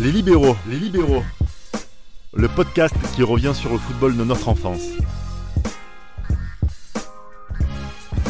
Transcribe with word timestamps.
Les 0.00 0.12
libéraux, 0.12 0.54
les 0.68 0.76
libéraux. 0.76 1.24
Le 2.32 2.46
podcast 2.46 2.94
qui 3.16 3.24
revient 3.24 3.50
sur 3.52 3.72
le 3.72 3.78
football 3.78 4.16
de 4.16 4.22
notre 4.22 4.48
enfance. 4.48 4.90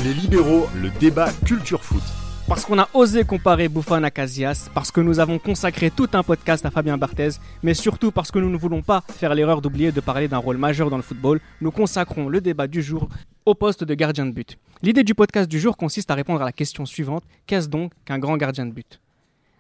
Les 0.02 0.14
libéraux, 0.14 0.66
le 0.80 0.88
débat 0.98 1.30
culture 1.44 1.84
foot. 1.84 2.00
Parce 2.48 2.64
qu'on 2.64 2.78
a 2.78 2.88
osé 2.94 3.24
comparer 3.24 3.68
Buffon 3.68 4.02
à 4.02 4.10
Casillas, 4.10 4.70
parce 4.72 4.90
que 4.90 5.02
nous 5.02 5.20
avons 5.20 5.38
consacré 5.38 5.90
tout 5.90 6.08
un 6.15 6.22
podcast 6.22 6.65
à 6.65 6.71
Fabien 6.71 6.96
Barthez, 6.96 7.33
mais 7.62 7.74
surtout 7.74 8.12
parce 8.12 8.30
que 8.30 8.38
nous 8.38 8.48
ne 8.48 8.56
voulons 8.56 8.80
pas 8.80 9.03
faire 9.06 9.35
l'erreur 9.35 9.60
d'oublier 9.60 9.92
de 9.92 10.00
parler 10.00 10.26
d'un 10.26 10.38
rôle 10.38 10.56
majeur 10.56 10.88
dans 10.88 10.96
le 10.96 11.03
football, 11.03 11.38
nous 11.60 11.71
consacrons 11.71 12.30
le 12.30 12.40
débat 12.40 12.66
du 12.66 12.80
jour 12.80 13.10
au 13.44 13.54
poste 13.54 13.85
de 13.85 13.92
gardien 13.92 14.24
de 14.24 14.32
but. 14.32 14.56
L'idée 14.80 15.04
du 15.04 15.14
podcast 15.14 15.50
du 15.50 15.60
jour 15.60 15.76
consiste 15.76 16.10
à 16.10 16.14
répondre 16.14 16.41
à 16.41 16.46
la 16.46 16.52
question 16.52 16.87
suivante 16.87 17.24
qu'est-ce 17.46 17.69
donc 17.69 17.92
qu'un 18.06 18.19
grand 18.19 18.38
gardien 18.38 18.64
de 18.64 18.73
but? 18.73 19.00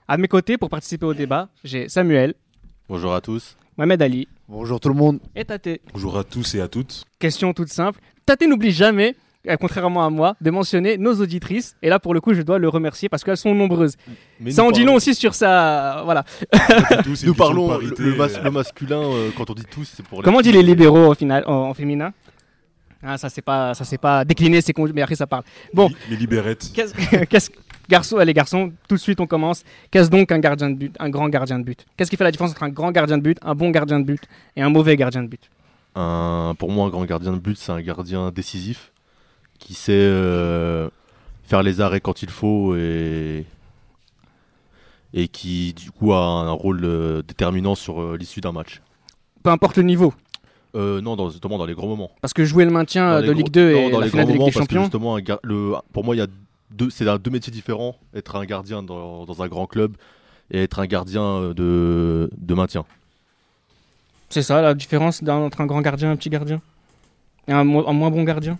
À 0.08 0.16
mes 0.16 0.28
côtés, 0.28 0.56
pour 0.56 0.70
participer 0.70 1.06
au 1.06 1.14
débat, 1.14 1.48
j'ai 1.64 1.88
Samuel, 1.88 2.34
Bonjour 2.88 3.12
à 3.14 3.20
tous. 3.20 3.56
Mohamed 3.76 4.00
Ali 4.00 4.26
Bonjour 4.48 4.80
tout 4.80 4.88
le 4.88 4.94
monde. 4.94 5.20
et 5.36 5.44
Tate. 5.44 5.68
Bonjour 5.92 6.16
à 6.16 6.24
tous 6.24 6.54
et 6.54 6.60
à 6.62 6.68
toutes. 6.68 7.04
Question 7.18 7.52
toute 7.52 7.68
simple. 7.68 8.00
Tate 8.24 8.40
n'oublie 8.42 8.70
jamais, 8.72 9.14
euh, 9.46 9.56
contrairement 9.60 10.06
à 10.06 10.08
moi, 10.10 10.34
de 10.40 10.50
mentionner 10.50 10.96
nos 10.96 11.12
auditrices. 11.20 11.76
Et 11.82 11.90
là, 11.90 11.98
pour 11.98 12.14
le 12.14 12.22
coup, 12.22 12.32
je 12.32 12.40
dois 12.40 12.58
le 12.58 12.68
remercier 12.70 13.10
parce 13.10 13.22
qu'elles 13.22 13.36
sont 13.36 13.54
nombreuses. 13.54 13.96
Mais 14.40 14.50
Ça 14.52 14.64
en 14.64 14.70
dit 14.70 14.84
long 14.84 14.94
aussi 14.94 15.14
sur 15.14 15.34
sa. 15.34 16.00
Voilà. 16.06 16.24
Tous, 17.04 17.24
Nous 17.26 17.34
parlons 17.34 17.76
le, 17.78 17.94
le 17.98 18.14
mas- 18.16 18.40
le 18.42 18.50
masculin, 18.50 19.02
euh, 19.02 19.30
quand 19.36 19.50
on 19.50 19.54
dit 19.54 19.64
tous, 19.70 19.92
c'est 19.94 20.06
pour 20.06 20.22
Comment 20.22 20.38
on 20.38 20.42
dit 20.42 20.52
les 20.52 20.62
libéraux 20.62 21.08
au 21.10 21.14
final, 21.14 21.44
en, 21.46 21.52
en 21.52 21.74
féminin? 21.74 22.14
Ah, 23.02 23.16
ça 23.18 23.28
c'est 23.28 23.42
pas, 23.42 23.74
ça 23.74 23.84
c'est 23.84 23.98
pas 23.98 24.24
décliné, 24.24 24.60
c'est 24.60 24.72
con- 24.72 24.90
mais 24.92 25.02
après 25.02 25.14
ça 25.14 25.26
parle. 25.28 25.44
Bon, 25.72 25.88
Les 26.10 26.16
libérettes. 26.16 26.72
qu'est-ce, 26.74 27.50
garçons, 27.88 28.18
les 28.18 28.34
garçons, 28.34 28.72
tout 28.88 28.94
de 28.96 29.00
suite 29.00 29.20
on 29.20 29.26
commence. 29.26 29.62
Qu'est-ce 29.90 30.10
donc 30.10 30.30
un 30.32 30.38
gardien 30.38 30.70
de 30.70 30.74
but, 30.76 30.94
un 30.98 31.08
grand 31.10 31.28
gardien 31.28 31.58
de 31.58 31.64
but? 31.64 31.84
Qu'est-ce 31.96 32.10
qui 32.10 32.16
fait 32.16 32.24
la 32.24 32.30
différence 32.30 32.52
entre 32.52 32.62
un 32.64 32.68
grand 32.70 32.90
gardien 32.92 33.18
de 33.18 33.22
but, 33.22 33.38
un 33.42 33.54
bon 33.54 33.70
gardien 33.70 34.00
de 34.00 34.04
but 34.04 34.22
et 34.56 34.62
un 34.62 34.70
mauvais 34.70 34.96
gardien 34.96 35.22
de 35.22 35.28
but? 35.28 35.48
Un- 35.94 36.54
pour 36.58 36.70
moi, 36.70 36.86
un 36.86 36.90
grand 36.90 37.04
gardien 37.04 37.32
de 37.32 37.38
but, 37.38 37.56
c'est 37.58 37.72
un 37.72 37.80
gardien 37.80 38.30
décisif 38.30 38.92
qui 39.58 39.74
sait 39.74 39.92
euh, 39.94 40.88
faire 41.42 41.62
les 41.62 41.80
arrêts 41.80 42.00
quand 42.00 42.22
il 42.22 42.30
faut 42.30 42.76
et, 42.76 43.44
et 45.14 45.28
qui, 45.28 45.72
du 45.72 45.90
coup, 45.90 46.12
a 46.12 46.18
un 46.24 46.50
rôle 46.50 46.84
euh, 46.84 47.22
déterminant 47.26 47.74
sur 47.74 48.00
euh, 48.00 48.16
l'issue 48.16 48.40
d'un 48.40 48.52
match. 48.52 48.80
Peu 49.42 49.50
importe 49.50 49.76
le 49.76 49.82
niveau, 49.84 50.12
Euh, 50.76 51.00
non, 51.00 51.16
dans, 51.16 51.26
notamment 51.30 51.56
dans 51.58 51.64
les 51.66 51.74
grands 51.74 51.86
moments. 51.88 52.10
parce 52.20 52.34
que 52.34 52.44
jouer 52.44 52.64
le 52.66 52.70
maintien 52.70 53.14
Dans 53.14 53.26
de 53.26 53.32
gros- 53.32 53.32
Ligue 53.38 53.50
2 53.50 53.72
non, 53.72 53.78
et 53.88 53.90
dans 53.90 53.98
la 54.00 54.04
les 54.04 54.10
finale 54.10 54.26
de 54.26 54.32
Ligue 54.32 54.40
moments, 54.40 54.50
des 54.52 54.58
Champions, 54.58 54.82
justement, 54.82 55.16
un 55.16 55.20
gar- 55.20 55.40
le, 55.42 55.72
pour 55.92 56.04
moi, 56.04 56.14
il 56.14 56.18
y 56.18 56.22
a 56.22 56.26
deux, 56.70 56.90
c'est 56.90 57.04
deux 57.18 57.30
métiers 57.30 57.52
différents. 57.52 57.96
Être 58.14 58.36
un 58.36 58.44
gardien 58.44 58.82
dans, 58.82 59.24
dans 59.26 59.42
un 59.42 59.48
grand 59.48 59.66
club 59.66 59.96
et 60.50 60.62
être 60.62 60.78
un 60.78 60.86
gardien 60.86 61.50
de, 61.54 62.30
de 62.36 62.54
maintien. 62.54 62.84
c'est 64.30 64.42
ça 64.42 64.60
la 64.62 64.74
différence 64.74 65.22
entre 65.22 65.60
un 65.60 65.66
grand 65.66 65.80
gardien 65.80 66.08
et 66.10 66.12
un 66.12 66.16
petit 66.16 66.30
gardien? 66.30 66.60
Et 67.46 67.52
un, 67.52 67.64
mo- 67.64 67.86
un 67.88 67.92
moins 67.92 68.10
bon 68.10 68.24
gardien? 68.24 68.58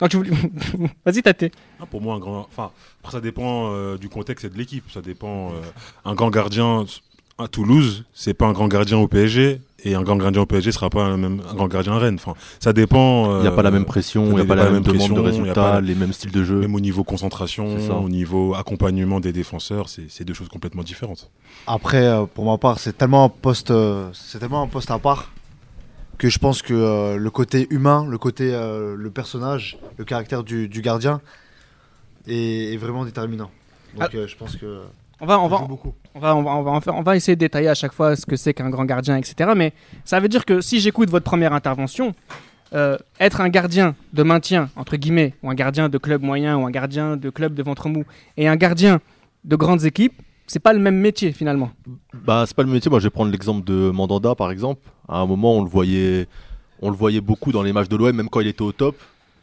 Non, 0.00 0.08
tu 0.08 0.16
voulais- 0.16 0.30
Vas-y, 1.04 1.22
tâtez. 1.22 1.50
Ah, 1.80 1.86
pour 1.86 2.00
moi, 2.00 2.14
un 2.14 2.18
grand. 2.18 2.40
Enfin, 2.40 2.70
après, 3.00 3.12
ça 3.12 3.20
dépend 3.20 3.72
euh, 3.72 3.96
du 3.96 4.08
contexte 4.08 4.44
et 4.44 4.48
de 4.50 4.56
l'équipe. 4.56 4.90
Ça 4.90 5.00
dépend. 5.02 5.52
euh, 5.52 5.60
un 6.04 6.14
grand 6.14 6.30
gardien 6.30 6.84
à 7.36 7.48
Toulouse, 7.48 8.04
c'est 8.14 8.34
pas 8.34 8.46
un 8.46 8.52
grand 8.52 8.68
gardien 8.68 8.98
au 8.98 9.08
PSG. 9.08 9.60
Et 9.84 9.94
un 9.94 10.02
grand 10.02 10.16
gardien 10.16 10.42
au 10.42 10.46
PSG 10.46 10.72
sera 10.72 10.90
pas 10.90 11.04
un, 11.04 11.16
même, 11.16 11.40
un 11.48 11.54
grand 11.54 11.68
gardien 11.68 11.92
à 11.92 11.98
Rennes. 11.98 12.16
Enfin, 12.16 12.34
ça 12.58 12.72
dépend. 12.72 13.36
Il 13.36 13.42
n'y 13.42 13.46
a 13.46 13.52
euh, 13.52 13.54
pas 13.54 13.62
la 13.62 13.70
même 13.70 13.84
pression, 13.84 14.26
il 14.30 14.34
n'y 14.34 14.40
a 14.40 14.44
pas 14.44 14.56
la 14.56 14.70
même 14.70 14.82
demande 14.82 15.10
de 15.10 15.20
pression, 15.20 15.44
il 15.44 15.46
y 15.46 15.50
a 15.50 15.52
résultats, 15.52 15.80
les 15.80 15.94
mêmes 15.94 16.12
styles 16.12 16.32
de 16.32 16.42
jeu. 16.42 16.60
Même 16.60 16.74
au 16.74 16.80
niveau 16.80 17.04
concentration, 17.04 17.76
au 18.02 18.08
niveau 18.08 18.54
accompagnement 18.54 19.20
des 19.20 19.32
défenseurs, 19.32 19.88
c'est 19.88 20.24
deux 20.24 20.34
choses 20.34 20.48
complètement 20.48 20.82
différentes. 20.82 21.30
Après, 21.66 22.04
euh, 22.06 22.24
pour 22.26 22.44
ma 22.44 22.58
part, 22.58 22.78
c'est 22.80 22.96
tellement 22.96 23.24
un 23.24 23.28
poste, 23.28 23.70
euh, 23.70 24.08
c'est 24.12 24.38
tellement 24.38 24.62
un 24.62 24.66
poste 24.66 24.90
à 24.90 24.98
part 24.98 25.30
que 26.18 26.28
je 26.28 26.38
pense 26.38 26.62
que 26.62 26.74
euh, 26.74 27.16
le 27.16 27.30
côté 27.30 27.68
humain, 27.70 28.04
le 28.08 28.18
côté, 28.18 28.52
euh, 28.52 28.96
le 28.96 29.10
personnage, 29.10 29.78
le 29.96 30.04
caractère 30.04 30.42
du, 30.42 30.68
du 30.68 30.82
gardien 30.82 31.20
est, 32.26 32.74
est 32.74 32.76
vraiment 32.76 33.04
déterminant. 33.04 33.50
Donc, 33.96 34.14
euh, 34.14 34.26
je 34.26 34.36
pense 34.36 34.56
que 34.56 34.80
On 35.20 35.26
va, 35.26 35.40
on 35.40 35.48
va. 35.48 35.56
On 36.14 36.20
va, 36.20 36.36
on, 36.36 36.42
va, 36.42 36.50
on, 36.56 36.62
va 36.62 36.70
en 36.72 36.80
faire- 36.80 36.94
on 36.96 37.02
va 37.02 37.16
essayer 37.16 37.34
de 37.36 37.40
détailler 37.40 37.68
à 37.68 37.74
chaque 37.74 37.92
fois 37.92 38.14
ce 38.16 38.24
que 38.26 38.36
c'est 38.36 38.54
qu'un 38.54 38.70
grand 38.70 38.84
gardien, 38.84 39.16
etc. 39.16 39.50
Mais 39.56 39.72
ça 40.04 40.20
veut 40.20 40.28
dire 40.28 40.44
que 40.44 40.60
si 40.60 40.80
j'écoute 40.80 41.10
votre 41.10 41.24
première 41.24 41.52
intervention, 41.52 42.14
euh, 42.74 42.96
être 43.18 43.40
un 43.40 43.48
gardien 43.48 43.94
de 44.12 44.22
maintien, 44.22 44.68
entre 44.76 44.96
guillemets, 44.96 45.34
ou 45.42 45.50
un 45.50 45.54
gardien 45.54 45.88
de 45.88 45.98
club 45.98 46.22
moyen, 46.22 46.56
ou 46.58 46.66
un 46.66 46.70
gardien 46.70 47.16
de 47.16 47.30
club 47.30 47.54
de 47.54 47.62
ventre 47.62 47.88
mou, 47.88 48.04
et 48.36 48.46
un 48.48 48.56
gardien 48.56 49.00
de 49.44 49.56
grandes 49.56 49.84
équipes, 49.84 50.14
c'est 50.46 50.60
pas 50.60 50.72
le 50.72 50.78
même 50.78 50.96
métier 50.96 51.32
finalement. 51.32 51.70
Bah, 52.14 52.44
c'est 52.46 52.56
pas 52.56 52.62
le 52.62 52.70
métier. 52.70 52.90
Moi, 52.90 53.00
je 53.00 53.04
vais 53.04 53.10
prendre 53.10 53.30
l'exemple 53.30 53.64
de 53.64 53.90
Mandanda, 53.90 54.34
par 54.34 54.50
exemple. 54.50 54.82
À 55.08 55.18
un 55.18 55.26
moment, 55.26 55.56
on 55.56 55.62
le 55.62 55.68
voyait, 55.68 56.26
on 56.82 56.90
le 56.90 56.96
voyait 56.96 57.20
beaucoup 57.20 57.52
dans 57.52 57.62
les 57.62 57.72
matchs 57.72 57.88
de 57.88 57.96
l'OM, 57.96 58.14
même 58.14 58.28
quand 58.28 58.40
il 58.40 58.46
était 58.48 58.62
au 58.62 58.72
top. 58.72 58.96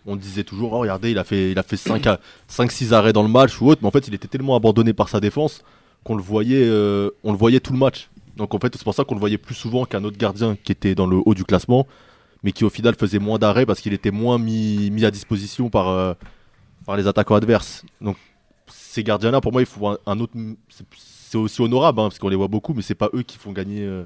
On 0.06 0.16
disait 0.16 0.44
toujours, 0.44 0.74
oh, 0.74 0.80
regardez, 0.80 1.12
il 1.12 1.18
a 1.18 1.24
fait, 1.24 1.52
il 1.52 1.58
a 1.60 1.64
fait 1.64 1.78
5-6 1.78 2.94
arrêts 2.94 3.14
dans 3.14 3.24
le 3.24 3.30
match 3.30 3.60
ou 3.62 3.68
autre. 3.70 3.82
Mais 3.82 3.88
en 3.88 3.92
fait, 3.92 4.08
il 4.08 4.14
était 4.14 4.28
tellement 4.28 4.56
abandonné 4.56 4.94
par 4.94 5.10
sa 5.10 5.20
défense 5.20 5.64
qu'on 6.04 6.16
le 6.16 6.22
voyait, 6.22 6.64
euh, 6.64 7.10
on 7.24 7.32
le 7.32 7.38
voyait 7.38 7.60
tout 7.60 7.74
le 7.74 7.80
match. 7.80 8.10
Donc 8.38 8.54
en 8.54 8.60
fait, 8.60 8.76
c'est 8.76 8.84
pour 8.84 8.94
ça 8.94 9.04
qu'on 9.04 9.16
le 9.16 9.20
voyait 9.20 9.38
plus 9.40 9.56
souvent 9.56 9.86
qu'un 9.86 10.04
autre 10.04 10.18
gardien 10.18 10.56
qui 10.64 10.72
était 10.72 10.94
dans 10.94 11.08
le 11.08 11.18
haut 11.26 11.34
du 11.34 11.44
classement, 11.44 11.88
mais 12.44 12.52
qui 12.52 12.64
au 12.66 12.70
final 12.70 12.94
faisait 12.96 13.18
moins 13.20 13.40
d'arrêts 13.40 13.66
parce 13.66 13.80
qu'il 13.82 13.94
était 13.94 14.12
moins 14.12 14.38
mis, 14.38 15.04
à 15.04 15.10
disposition 15.10 15.70
par, 15.70 15.88
euh, 15.90 16.14
par 16.86 16.98
les 16.98 17.08
attaquants 17.08 17.36
adverses. 17.36 17.84
Donc 18.02 18.18
ces 18.68 19.04
gardiens-là, 19.04 19.42
pour 19.42 19.52
moi, 19.52 19.62
il 19.62 19.66
faut 19.66 19.88
un, 19.88 20.20
autre. 20.20 20.34
c'est- 20.70 20.86
C'est 21.28 21.38
aussi 21.40 21.62
honorable 21.62 22.00
hein, 22.00 22.04
parce 22.10 22.20
qu'on 22.20 22.30
les 22.30 22.36
voit 22.36 22.48
beaucoup, 22.48 22.74
mais 22.76 22.84
c'est 22.84 22.94
pas 22.96 23.10
eux 23.16 23.24
qui 23.24 23.38
font 23.40 23.52
gagner 23.52 23.82
euh, 23.82 24.04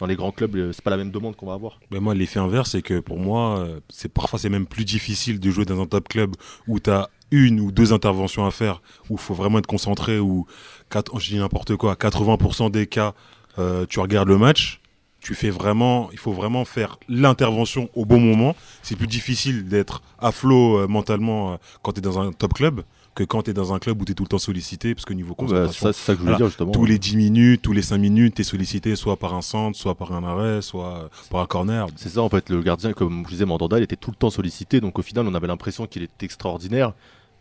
dans 0.00 0.06
les 0.06 0.16
grands 0.16 0.32
clubs. 0.32 0.72
C'est 0.72 0.82
pas 0.82 0.90
la 0.90 0.96
même 0.96 1.10
demande 1.10 1.36
qu'on 1.36 1.46
va 1.46 1.54
avoir. 1.54 1.78
Moi, 1.90 2.14
l'effet 2.14 2.40
inverse, 2.40 2.70
c'est 2.72 2.82
que 2.82 3.00
pour 3.00 3.18
moi, 3.18 3.58
euh, 3.58 3.80
c'est 3.88 4.12
parfois 4.12 4.38
c'est 4.38 4.48
même 4.48 4.66
plus 4.66 4.84
difficile 4.84 5.38
de 5.40 5.50
jouer 5.50 5.64
dans 5.64 5.80
un 5.80 5.86
top 5.86 6.08
club 6.08 6.34
où 6.66 6.80
tu 6.80 6.90
as 6.90 7.08
une 7.30 7.60
ou 7.60 7.72
deux 7.72 7.92
interventions 7.92 8.44
à 8.44 8.50
faire, 8.50 8.82
où 9.08 9.14
il 9.14 9.18
faut 9.20 9.34
vraiment 9.34 9.58
être 9.58 9.66
concentré, 9.66 10.18
où, 10.18 10.46
quatre- 10.90 11.18
je 11.18 11.28
dis 11.30 11.38
n'importe 11.38 11.76
quoi, 11.76 11.94
80% 11.96 12.68
des 12.70 12.86
cas, 12.86 13.14
euh, 13.58 13.86
tu 13.88 14.00
regardes 14.00 14.28
le 14.28 14.36
match, 14.36 14.80
tu 15.20 15.34
fais 15.34 15.48
vraiment, 15.50 16.10
il 16.12 16.18
faut 16.18 16.32
vraiment 16.32 16.64
faire 16.66 16.98
l'intervention 17.08 17.88
au 17.94 18.04
bon 18.04 18.18
moment. 18.20 18.54
C'est 18.82 18.96
plus 18.96 19.06
difficile 19.06 19.66
d'être 19.68 20.02
à 20.18 20.30
flot 20.32 20.80
euh, 20.80 20.86
mentalement 20.88 21.58
quand 21.82 21.92
tu 21.92 21.98
es 22.00 22.02
dans 22.02 22.18
un 22.18 22.32
top 22.32 22.54
club 22.54 22.82
que 23.14 23.24
quand 23.24 23.42
tu 23.42 23.50
es 23.50 23.54
dans 23.54 23.74
un 23.74 23.78
club 23.78 24.00
où 24.00 24.04
tu 24.04 24.12
es 24.12 24.14
tout 24.14 24.22
le 24.22 24.28
temps 24.28 24.38
sollicité, 24.38 24.94
parce 24.94 25.04
que 25.04 25.12
niveau 25.12 25.30
Bah, 25.30 25.44
concentration, 25.44 25.86
ça, 25.86 25.92
c'est 25.92 26.02
ça 26.04 26.12
que 26.14 26.18
je 26.18 26.22
voulais 26.22 26.32
Voilà. 26.32 26.36
dire 26.38 26.46
justement. 26.48 26.72
tous 26.72 26.84
les 26.86 26.98
10 26.98 27.16
minutes, 27.16 27.60
tous 27.62 27.72
les 27.72 27.82
5 27.82 27.98
minutes, 27.98 28.34
tu 28.36 28.40
es 28.40 28.44
sollicité 28.44 28.96
soit 28.96 29.16
par 29.18 29.34
un 29.34 29.42
centre, 29.42 29.76
soit 29.76 29.94
par 29.94 30.12
un 30.12 30.24
arrêt, 30.24 30.62
soit 30.62 31.10
par 31.30 31.40
un 31.42 31.46
corner. 31.46 31.86
C'est 31.96 32.08
ça 32.08 32.22
en 32.22 32.28
fait, 32.30 32.48
le 32.48 32.62
gardien, 32.62 32.92
comme 32.94 33.24
je 33.26 33.30
disais, 33.32 33.44
Mandanda, 33.44 33.78
il 33.78 33.82
était 33.82 33.96
tout 33.96 34.10
le 34.10 34.16
temps 34.16 34.30
sollicité, 34.30 34.80
donc 34.80 34.98
au 34.98 35.02
final 35.02 35.26
on 35.26 35.34
avait 35.34 35.46
l'impression 35.46 35.86
qu'il 35.86 36.02
était 36.02 36.24
extraordinaire. 36.24 36.94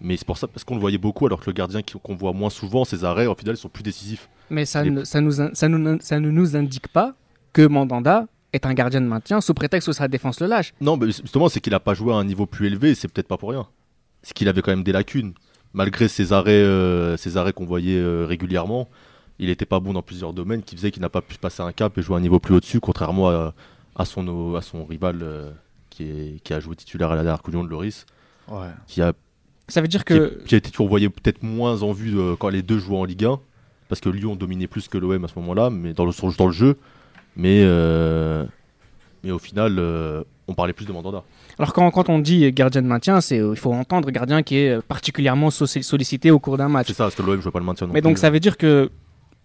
Mais 0.04 0.18
c'est 0.18 0.26
pour 0.26 0.38
ça, 0.40 0.48
parce 0.48 0.64
qu'on 0.64 0.74
le 0.76 0.82
voyait 0.82 0.98
beaucoup, 0.98 1.28
alors 1.28 1.40
que 1.40 1.46
le 1.46 1.54
gardien 1.54 1.84
qui- 1.84 1.94
qu'on 2.02 2.16
voit 2.16 2.34
moins 2.34 2.50
souvent, 2.50 2.84
ses 2.86 3.04
arrêts, 3.06 3.28
au 3.28 3.36
final, 3.36 3.54
ils 3.56 3.60
sont 3.60 3.70
plus 3.70 3.84
décisifs. 3.84 4.30
Mais 4.50 4.66
ça, 4.66 4.84
ne, 4.84 5.04
ça, 5.04 5.22
nous, 5.22 5.32
ça, 5.32 5.68
nous, 5.70 5.98
ça 6.02 6.20
ne 6.20 6.32
nous 6.32 6.56
indique 6.56 6.88
pas 6.88 7.14
que 7.54 7.62
Mandanda 7.68 8.26
est 8.52 8.66
un 8.66 8.74
gardien 8.74 9.00
de 9.00 9.06
maintien 9.06 9.40
sous 9.42 9.54
prétexte 9.54 9.88
que 9.88 9.94
sa 9.94 10.08
défense 10.08 10.40
le 10.42 10.48
lâche. 10.48 10.74
Non, 10.82 10.98
mais 10.98 11.06
justement, 11.12 11.50
c'est 11.50 11.60
qu'il 11.62 11.74
a 11.76 11.80
pas 11.80 11.94
joué 11.94 12.12
à 12.14 12.16
un 12.18 12.24
niveau 12.26 12.48
plus 12.48 12.66
élevé, 12.66 12.96
c'est 12.96 13.08
peut-être 13.10 13.28
pas 13.28 13.38
pour 13.38 13.52
rien. 13.52 13.68
C'est 14.24 14.34
qu'il 14.34 14.48
avait 14.50 14.62
quand 14.64 14.72
même 14.72 14.84
des 14.84 14.92
lacunes. 14.92 15.34
Malgré 15.74 16.08
ses 16.08 16.34
arrêts, 16.34 16.52
euh, 16.52 17.16
ses 17.18 17.38
arrêts 17.38 17.54
qu'on 17.54 17.66
voyait 17.66 17.98
euh, 17.98 18.26
régulièrement, 18.26 18.90
il 19.40 19.50
était 19.50 19.66
pas 19.66 19.80
bon 19.80 19.94
dans 19.94 20.02
plusieurs 20.02 20.34
domaines, 20.34 20.64
qui 20.64 20.76
faisait 20.76 20.92
qu'il 20.92 21.02
n'a 21.02 21.10
pas 21.10 21.22
pu 21.22 21.38
passer 21.38 21.64
un 21.64 21.72
cap 21.72 21.98
et 21.98 22.02
jouer 22.02 22.16
à 22.16 22.18
un 22.18 22.22
niveau 22.22 22.40
plus 22.40 22.54
au-dessus, 22.56 22.80
contrairement 22.80 23.30
à, 23.30 23.54
à 23.96 24.06
son, 24.06 24.56
à 24.56 24.62
son 24.62 24.86
rival 24.86 25.20
euh, 25.24 25.52
qui, 25.90 26.04
est, 26.04 26.44
qui 26.44 26.54
a 26.54 26.60
joué 26.60 26.76
titulaire 26.76 27.12
à 27.12 27.16
la 27.16 27.24
dernière 27.24 27.42
Coupe 27.42 27.52
du 27.52 27.58
Monde, 27.58 27.70
Loris, 27.70 28.06
Ouais. 28.50 28.68
qui 28.88 29.02
a 29.02 29.14
Ça 29.70 29.80
veut 29.82 29.88
dire 29.88 30.04
qui, 30.04 30.14
que. 30.16 30.44
qui 30.46 30.56
a 30.56 30.58
été 30.58 30.72
qu'on 30.72 30.88
voyait 30.88 31.10
peut-être 31.10 31.42
moins 31.42 31.84
en 31.84 31.94
vue 31.94 32.20
euh, 32.20 32.36
quand 32.36 32.50
les 32.50 32.62
deux 32.64 32.80
jouaient 32.80 32.98
en 32.98 33.06
Ligue 33.06 33.24
1 33.26 33.40
parce 33.88 34.02
que 34.02 34.10
Lyon 34.10 34.36
dominait 34.36 34.68
plus 34.68 34.88
que 34.90 34.98
l'OM 34.98 35.24
à 35.24 35.28
ce 35.28 35.38
moment-là 35.40 35.70
mais 35.70 35.94
dans 35.94 36.06
le 36.06 36.12
sur- 36.12 36.34
dans 36.36 36.48
le 36.48 36.52
jeu 36.52 36.78
mais 37.38 37.62
euh, 37.64 38.46
mais 39.24 39.32
au 39.32 39.40
final 39.40 39.78
euh, 39.80 40.24
on 40.48 40.54
parlait 40.54 40.74
plus 40.74 40.86
de 40.86 40.92
Mandanda 40.92 41.24
Alors 41.62 41.74
quand, 41.74 41.92
quand 41.92 42.10
on 42.10 42.18
dit 42.20 42.52
gardien 42.52 42.82
de 42.82 42.88
maintien, 42.88 43.22
c'est 43.22 43.38
il 43.38 43.56
faut 43.56 43.72
entendre 43.72 44.10
gardien 44.10 44.42
qui 44.42 44.56
est 44.58 44.70
euh, 44.78 44.82
particulièrement 44.82 45.52
so- 45.52 45.68
sollicité 45.68 46.32
au 46.32 46.40
cours 46.40 46.58
d'un 46.58 46.70
match. 46.70 46.88
c'est 46.88 46.94
ça 46.94 47.04
parce 47.06 47.14
que 47.16 47.22
l'OM 47.22 47.40
jouait 47.40 47.52
pas 47.52 47.60
le 47.60 47.66
maintien 47.66 47.86
non 47.86 47.94
Mais 47.94 48.02
donc 48.02 48.18
ça 48.18 48.30
veut 48.32 48.40
dire 48.40 48.58
que 48.58 48.90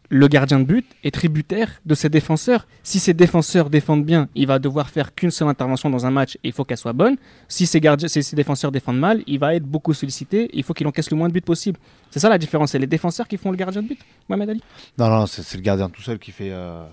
le 0.09 0.27
gardien 0.29 0.61
de 0.61 0.65
but 0.65 0.87
est 1.05 1.11
tributaire 1.13 1.69
de 1.85 1.95
ses 1.95 2.09
défenseurs. 2.09 2.67
Si 2.85 2.99
ses 3.01 3.13
défenseurs 3.13 3.69
défendent 3.69 4.05
bien, 4.05 4.29
il 4.37 4.47
va 4.47 4.59
devoir 4.61 4.89
faire 4.89 5.15
qu'une 5.17 5.33
seule 5.33 5.49
intervention 5.49 5.91
dans 5.91 6.07
un 6.07 6.11
match 6.13 6.37
et 6.37 6.49
il 6.49 6.53
faut 6.53 6.65
qu'elle 6.65 6.79
soit 6.79 6.93
bonne. 6.93 7.17
Si 7.49 7.67
ses, 7.67 7.81
gardiens, 7.81 8.09
si 8.09 8.23
ses 8.23 8.37
défenseurs 8.37 8.71
défendent 8.73 9.01
mal, 9.01 9.23
il 9.27 9.39
va 9.41 9.55
être 9.57 9.65
beaucoup 9.65 9.93
sollicité 9.93 10.45
et 10.45 10.57
il 10.59 10.63
faut 10.63 10.75
qu'il 10.75 10.87
encaisse 10.87 11.11
le 11.11 11.17
moins 11.19 11.29
de 11.29 11.35
buts 11.35 11.41
possible. 11.41 11.79
C'est 12.13 12.21
ça 12.21 12.29
la 12.31 12.39
différence, 12.39 12.71
c'est 12.71 12.79
les 12.79 12.87
défenseurs 12.87 13.27
qui 13.29 13.37
font 13.37 13.51
le 13.51 13.57
gardien 13.57 13.83
de 13.83 13.89
but, 13.89 13.99
Mohamed 14.29 14.51
Ali? 14.51 14.63
Non, 14.97 15.11
non, 15.11 15.27
c'est 15.27 15.55
le 15.57 15.61
gardien 15.63 15.91
tout 15.91 16.03
seul 16.03 16.19
qui 16.21 16.31
fait. 16.31 16.51
euh, 16.53 16.87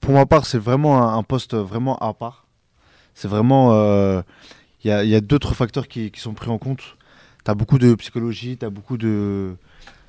pour 0.00 0.14
ma 0.14 0.24
part, 0.24 0.46
c'est 0.46 0.58
vraiment 0.58 1.02
un, 1.02 1.18
un 1.18 1.22
poste 1.22 1.54
vraiment 1.54 1.96
à 1.98 2.14
part. 2.14 2.46
C'est 3.14 3.28
vraiment. 3.28 3.72
euh, 3.72 4.22
Il 4.84 4.88
y, 4.88 4.90
a, 4.90 5.04
il 5.04 5.10
y 5.10 5.14
a 5.14 5.20
d'autres 5.20 5.54
facteurs 5.54 5.88
qui, 5.88 6.10
sont 6.16 6.34
pris 6.34 6.50
en 6.50 6.58
compte. 6.58 6.96
Tu 7.44 7.54
beaucoup 7.54 7.78
de 7.78 7.94
psychologie, 7.94 8.56
tu 8.56 8.68
beaucoup 8.70 8.96
de. 8.96 9.54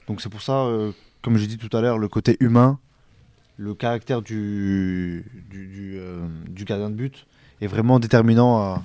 Donc 0.07 0.21
c'est 0.21 0.29
pour 0.29 0.41
ça, 0.41 0.63
euh, 0.65 0.91
comme 1.21 1.37
j'ai 1.37 1.47
dit 1.47 1.57
tout 1.57 1.75
à 1.75 1.81
l'heure, 1.81 1.97
le 1.97 2.07
côté 2.07 2.37
humain 2.39 2.79
le 3.61 3.75
caractère 3.75 4.23
du, 4.23 5.23
euh, 5.53 6.27
gardien 6.65 6.89
de 6.89 6.95
but 6.95 7.27
est 7.61 7.67
vraiment 7.67 7.99
déterminant 7.99 8.73
euh, 8.73 8.75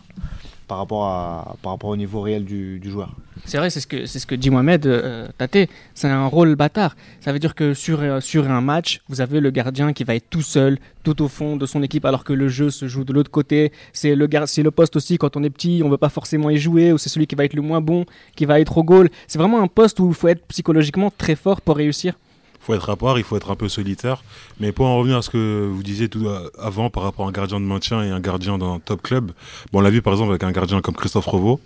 par, 0.66 0.78
rapport 0.78 1.04
à, 1.04 1.56
par 1.62 1.72
rapport 1.72 1.90
au 1.90 1.96
niveau 1.96 2.20
réel 2.20 2.44
du, 2.44 2.80
joueur. 2.84 3.10
C'est 3.44 3.58
vrai, 3.58 3.70
c'est 3.70 3.80
ce 3.80 3.86
que 3.86 4.06
c'est 4.06 4.18
ce 4.18 4.26
que 4.26 4.34
dit 4.34 4.50
Mohamed 4.50 4.86
euh, 4.86 5.28
Tate. 5.38 5.68
C'est 5.94 6.08
un 6.08 6.26
rôle 6.26 6.56
bâtard. 6.56 6.96
Ça 7.20 7.32
veut 7.32 7.38
dire 7.38 7.54
que 7.54 7.74
sur 7.74 8.00
euh, 8.00 8.20
sur 8.20 8.50
un 8.50 8.60
match, 8.60 9.00
vous 9.08 9.20
avez 9.20 9.40
le 9.40 9.50
gardien 9.50 9.92
qui 9.92 10.04
va 10.04 10.14
être 10.14 10.28
tout 10.30 10.42
seul, 10.42 10.78
tout 11.04 11.22
au 11.22 11.28
fond 11.28 11.56
de 11.56 11.66
son 11.66 11.82
équipe, 11.82 12.04
alors 12.04 12.24
que 12.24 12.32
le 12.32 12.48
jeu 12.48 12.70
se 12.70 12.88
joue 12.88 13.04
de 13.04 13.12
l'autre 13.12 13.30
côté. 13.30 13.72
C'est 13.92 14.14
le 14.14 14.28
c'est 14.46 14.62
le 14.62 14.70
poste 14.70 14.96
aussi 14.96 15.18
quand 15.18 15.36
on 15.36 15.42
est 15.44 15.50
petit, 15.50 15.82
on 15.84 15.88
veut 15.88 15.98
pas 15.98 16.08
forcément 16.08 16.50
y 16.50 16.56
jouer, 16.56 16.92
ou 16.92 16.98
c'est 16.98 17.08
celui 17.08 17.26
qui 17.26 17.34
va 17.34 17.44
être 17.44 17.54
le 17.54 17.62
moins 17.62 17.80
bon, 17.80 18.04
qui 18.34 18.46
va 18.46 18.60
être 18.60 18.78
au 18.78 18.82
goal. 18.82 19.10
C'est 19.26 19.38
vraiment 19.38 19.62
un 19.62 19.68
poste 19.68 20.00
où 20.00 20.08
il 20.08 20.14
faut 20.14 20.28
être 20.28 20.44
psychologiquement 20.46 21.12
très 21.16 21.36
fort 21.36 21.60
pour 21.60 21.76
réussir. 21.76 22.14
Faut 22.61 22.75
être 22.75 22.91
à 22.91 22.97
part, 22.97 23.19
il 23.19 23.25
faut 23.25 23.37
être 23.37 23.50
un 23.50 23.56
peu 23.56 23.69
solitaire. 23.69 24.23
Mais 24.61 24.73
pour 24.73 24.87
en 24.87 24.99
revenir 24.99 25.17
à 25.19 25.23
ce 25.23 25.31
que 25.31 25.69
vous 25.70 25.82
disiez 25.82 26.08
tout 26.08 26.29
à- 26.29 26.43
avant 26.64 26.91
par 26.91 27.03
rapport 27.03 27.26
à 27.26 27.29
un 27.29 27.32
gardien 27.32 27.61
de 27.61 27.64
maintien 27.64 28.03
et 28.03 28.11
un 28.11 28.20
gardien 28.20 28.58
d'un 28.58 28.79
top 28.85 29.03
club, 29.03 29.32
bon, 29.73 29.79
on 29.79 29.82
l'a 29.82 29.91
vu 29.91 30.03
par 30.03 30.12
exemple 30.12 30.31
avec 30.31 30.43
un 30.44 30.53
gardien 30.53 30.81
comme 30.81 30.94
Christophe 30.94 31.26
Revaux. 31.26 31.61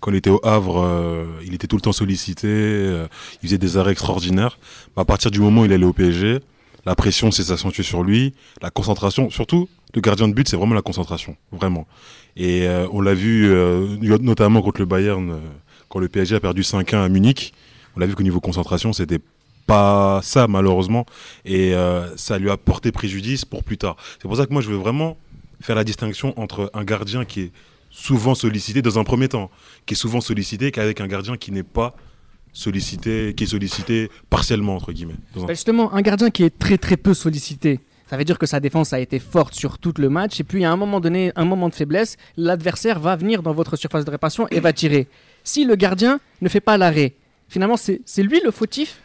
Quand 0.00 0.10
il 0.10 0.16
était 0.16 0.30
au 0.30 0.40
Havre, 0.44 0.82
euh, 0.84 1.24
il 1.44 1.54
était 1.54 1.66
tout 1.66 1.76
le 1.76 1.82
temps 1.82 1.92
sollicité, 1.92 2.46
euh, 2.48 3.06
il 3.42 3.48
faisait 3.48 3.58
des 3.58 3.76
arrêts 3.78 3.92
extraordinaires. 3.92 4.58
À 4.96 5.04
partir 5.04 5.30
du 5.30 5.40
moment 5.40 5.62
où 5.62 5.64
il 5.64 5.72
allait 5.72 5.86
au 5.86 5.92
PSG, 5.94 6.40
la 6.84 6.94
pression 6.94 7.30
s'est 7.30 7.50
accentuée 7.50 7.82
sur 7.82 8.02
lui, 8.02 8.34
la 8.62 8.70
concentration, 8.70 9.30
surtout 9.30 9.68
le 9.94 10.00
gardien 10.02 10.28
de 10.28 10.34
but, 10.34 10.46
c'est 10.48 10.56
vraiment 10.56 10.74
la 10.74 10.82
concentration, 10.82 11.36
vraiment. 11.50 11.86
Et 12.36 12.68
euh, 12.68 12.86
on 12.92 13.00
l'a 13.00 13.14
vu 13.14 13.46
euh, 13.50 13.96
notamment 14.20 14.60
contre 14.60 14.80
le 14.80 14.86
Bayern, 14.86 15.30
euh, 15.30 15.38
quand 15.88 15.98
le 15.98 16.08
PSG 16.08 16.36
a 16.36 16.40
perdu 16.40 16.62
5-1 16.62 17.02
à 17.02 17.08
Munich. 17.08 17.54
On 17.96 18.00
l'a 18.00 18.06
vu 18.06 18.14
qu'au 18.14 18.22
niveau 18.22 18.40
concentration, 18.40 18.92
c'était 18.92 19.18
pas 19.66 20.20
ça 20.22 20.46
malheureusement 20.46 21.06
et 21.44 21.74
euh, 21.74 22.16
ça 22.16 22.38
lui 22.38 22.50
a 22.50 22.56
porté 22.56 22.92
préjudice 22.92 23.44
pour 23.44 23.64
plus 23.64 23.78
tard. 23.78 23.96
C'est 24.20 24.28
pour 24.28 24.36
ça 24.36 24.46
que 24.46 24.52
moi 24.52 24.62
je 24.62 24.70
veux 24.70 24.76
vraiment 24.76 25.16
faire 25.60 25.76
la 25.76 25.84
distinction 25.84 26.38
entre 26.38 26.70
un 26.74 26.84
gardien 26.84 27.24
qui 27.24 27.40
est 27.40 27.52
souvent 27.90 28.34
sollicité 28.34 28.82
dans 28.82 28.98
un 28.98 29.04
premier 29.04 29.28
temps, 29.28 29.50
qui 29.86 29.94
est 29.94 29.96
souvent 29.96 30.20
sollicité 30.20 30.70
qu'avec 30.70 31.00
un 31.00 31.06
gardien 31.06 31.36
qui 31.36 31.50
n'est 31.50 31.62
pas 31.62 31.96
sollicité, 32.52 33.34
qui 33.36 33.44
est 33.44 33.48
sollicité 33.48 34.10
partiellement 34.30 34.76
entre 34.76 34.92
guillemets. 34.92 35.16
Bah, 35.34 35.46
justement, 35.48 35.92
un 35.94 36.02
gardien 36.02 36.30
qui 36.30 36.42
est 36.42 36.58
très 36.58 36.78
très 36.78 36.96
peu 36.96 37.14
sollicité, 37.14 37.80
ça 38.08 38.16
veut 38.16 38.24
dire 38.24 38.38
que 38.38 38.46
sa 38.46 38.60
défense 38.60 38.92
a 38.92 39.00
été 39.00 39.18
forte 39.18 39.54
sur 39.54 39.78
tout 39.78 39.94
le 39.98 40.08
match. 40.08 40.40
Et 40.40 40.44
puis 40.44 40.64
à 40.64 40.70
un 40.70 40.76
moment 40.76 41.00
donné, 41.00 41.32
un 41.36 41.44
moment 41.44 41.68
de 41.68 41.74
faiblesse, 41.74 42.16
l'adversaire 42.36 43.00
va 43.00 43.16
venir 43.16 43.42
dans 43.42 43.52
votre 43.52 43.76
surface 43.76 44.04
de 44.04 44.10
réparation 44.10 44.46
et 44.48 44.60
va 44.60 44.72
tirer. 44.72 45.08
Si 45.42 45.64
le 45.64 45.74
gardien 45.74 46.20
ne 46.40 46.48
fait 46.48 46.60
pas 46.60 46.78
l'arrêt, 46.78 47.14
finalement 47.48 47.76
c'est 47.76 48.22
lui 48.22 48.40
le 48.44 48.50
fautif. 48.50 49.02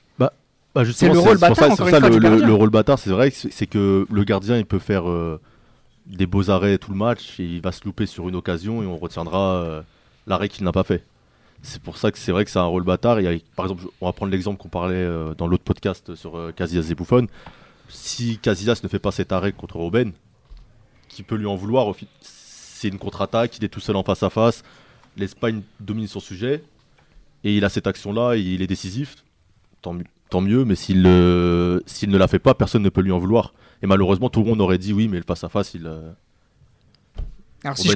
Bah, 0.73 0.83
justement, 0.83 1.13
le 1.13 1.19
rôle 1.19 1.37
pour 1.37 1.47
ça- 1.47 1.49
bâtard, 1.49 1.65
c'est 1.67 1.73
encore 1.73 1.89
ça, 1.89 1.99
fois, 1.99 2.09
le, 2.09 2.53
rôle 2.53 2.69
bâtard, 2.69 2.97
c'est 2.99 3.09
vrai 3.09 3.29
c'est 3.29 3.51
c'est 3.51 3.67
que 3.67 4.07
le 4.09 4.23
gardien, 4.23 4.57
il 4.57 4.65
peut 4.65 4.79
faire 4.79 5.09
euh, 5.09 5.39
des 6.05 6.25
beaux 6.25 6.49
arrêts 6.49 6.77
tout 6.77 6.91
le 6.91 6.97
match, 6.97 7.39
et 7.39 7.43
il 7.45 7.61
va 7.61 7.71
se 7.71 7.83
louper 7.83 8.05
sur 8.05 8.29
une 8.29 8.35
occasion 8.35 8.81
et 8.81 8.85
on 8.85 8.97
retiendra 8.97 9.55
euh, 9.55 9.81
l'arrêt 10.27 10.47
qu'il 10.49 10.63
n'a 10.63 10.71
pas 10.71 10.83
fait. 10.83 11.03
C'est 11.61 11.81
pour 11.81 11.97
ça 11.97 12.11
que 12.11 12.17
c'est 12.17 12.31
vrai 12.31 12.45
que 12.45 12.51
c'est 12.51 12.59
un 12.59 12.63
rôle 12.63 12.83
bâtard. 12.83 13.19
Il 13.19 13.23
y 13.23 13.27
a- 13.27 13.37
par 13.55 13.65
exemple, 13.65 13.83
on 13.99 14.05
va 14.05 14.13
prendre 14.13 14.31
l'exemple 14.31 14.57
qu'on 14.61 14.69
parlait 14.69 14.95
euh, 14.95 15.33
dans 15.37 15.47
l'autre 15.47 15.63
podcast 15.63 16.15
sur 16.15 16.51
Casillas 16.55 16.87
et 16.89 16.95
Buffon. 16.95 17.27
Si 17.89 18.37
Casillas 18.37 18.79
ne 18.83 18.87
fait 18.87 18.99
pas 18.99 19.11
cet 19.11 19.31
arrêt 19.33 19.51
contre 19.51 19.75
Robben, 19.75 20.13
qui 21.09 21.23
peut 21.23 21.35
lui 21.35 21.45
en 21.47 21.55
vouloir 21.55 21.93
C'est 22.21 22.87
une 22.87 22.97
contre-attaque, 22.97 23.57
il 23.57 23.65
est 23.65 23.69
tout 23.69 23.81
seul 23.81 23.97
en 23.97 24.03
face 24.03 24.23
à 24.23 24.29
face. 24.29 24.63
L'Espagne 25.17 25.61
domine 25.81 26.07
son 26.07 26.21
sujet 26.21 26.63
et 27.43 27.57
il 27.57 27.65
a 27.65 27.69
cette 27.69 27.87
action-là, 27.87 28.35
et 28.35 28.39
il 28.39 28.61
est 28.61 28.67
décisif. 28.67 29.17
Tant, 29.81 29.91
mi- 29.93 30.05
tant 30.31 30.41
mieux, 30.41 30.65
mais 30.65 30.73
s'il 30.75 31.03
le- 31.03 31.83
s'il 31.85 32.09
ne 32.09 32.17
la 32.17 32.27
fait 32.27 32.39
pas, 32.39 32.55
personne 32.55 32.81
ne 32.81 32.89
peut 32.89 33.01
lui 33.01 33.11
en 33.11 33.19
vouloir. 33.19 33.53
Et 33.83 33.87
malheureusement, 33.87 34.29
tout 34.29 34.39
le 34.41 34.47
monde 34.47 34.61
aurait 34.61 34.79
dit 34.79 34.93
oui, 34.93 35.07
mais 35.07 35.17
le 35.17 35.23
face 35.23 35.43
à 35.43 35.49
face, 35.49 35.75
il. 35.75 35.87
Alors, 37.63 37.73
a 37.73 37.75
si 37.77 37.87
je- 37.89 37.93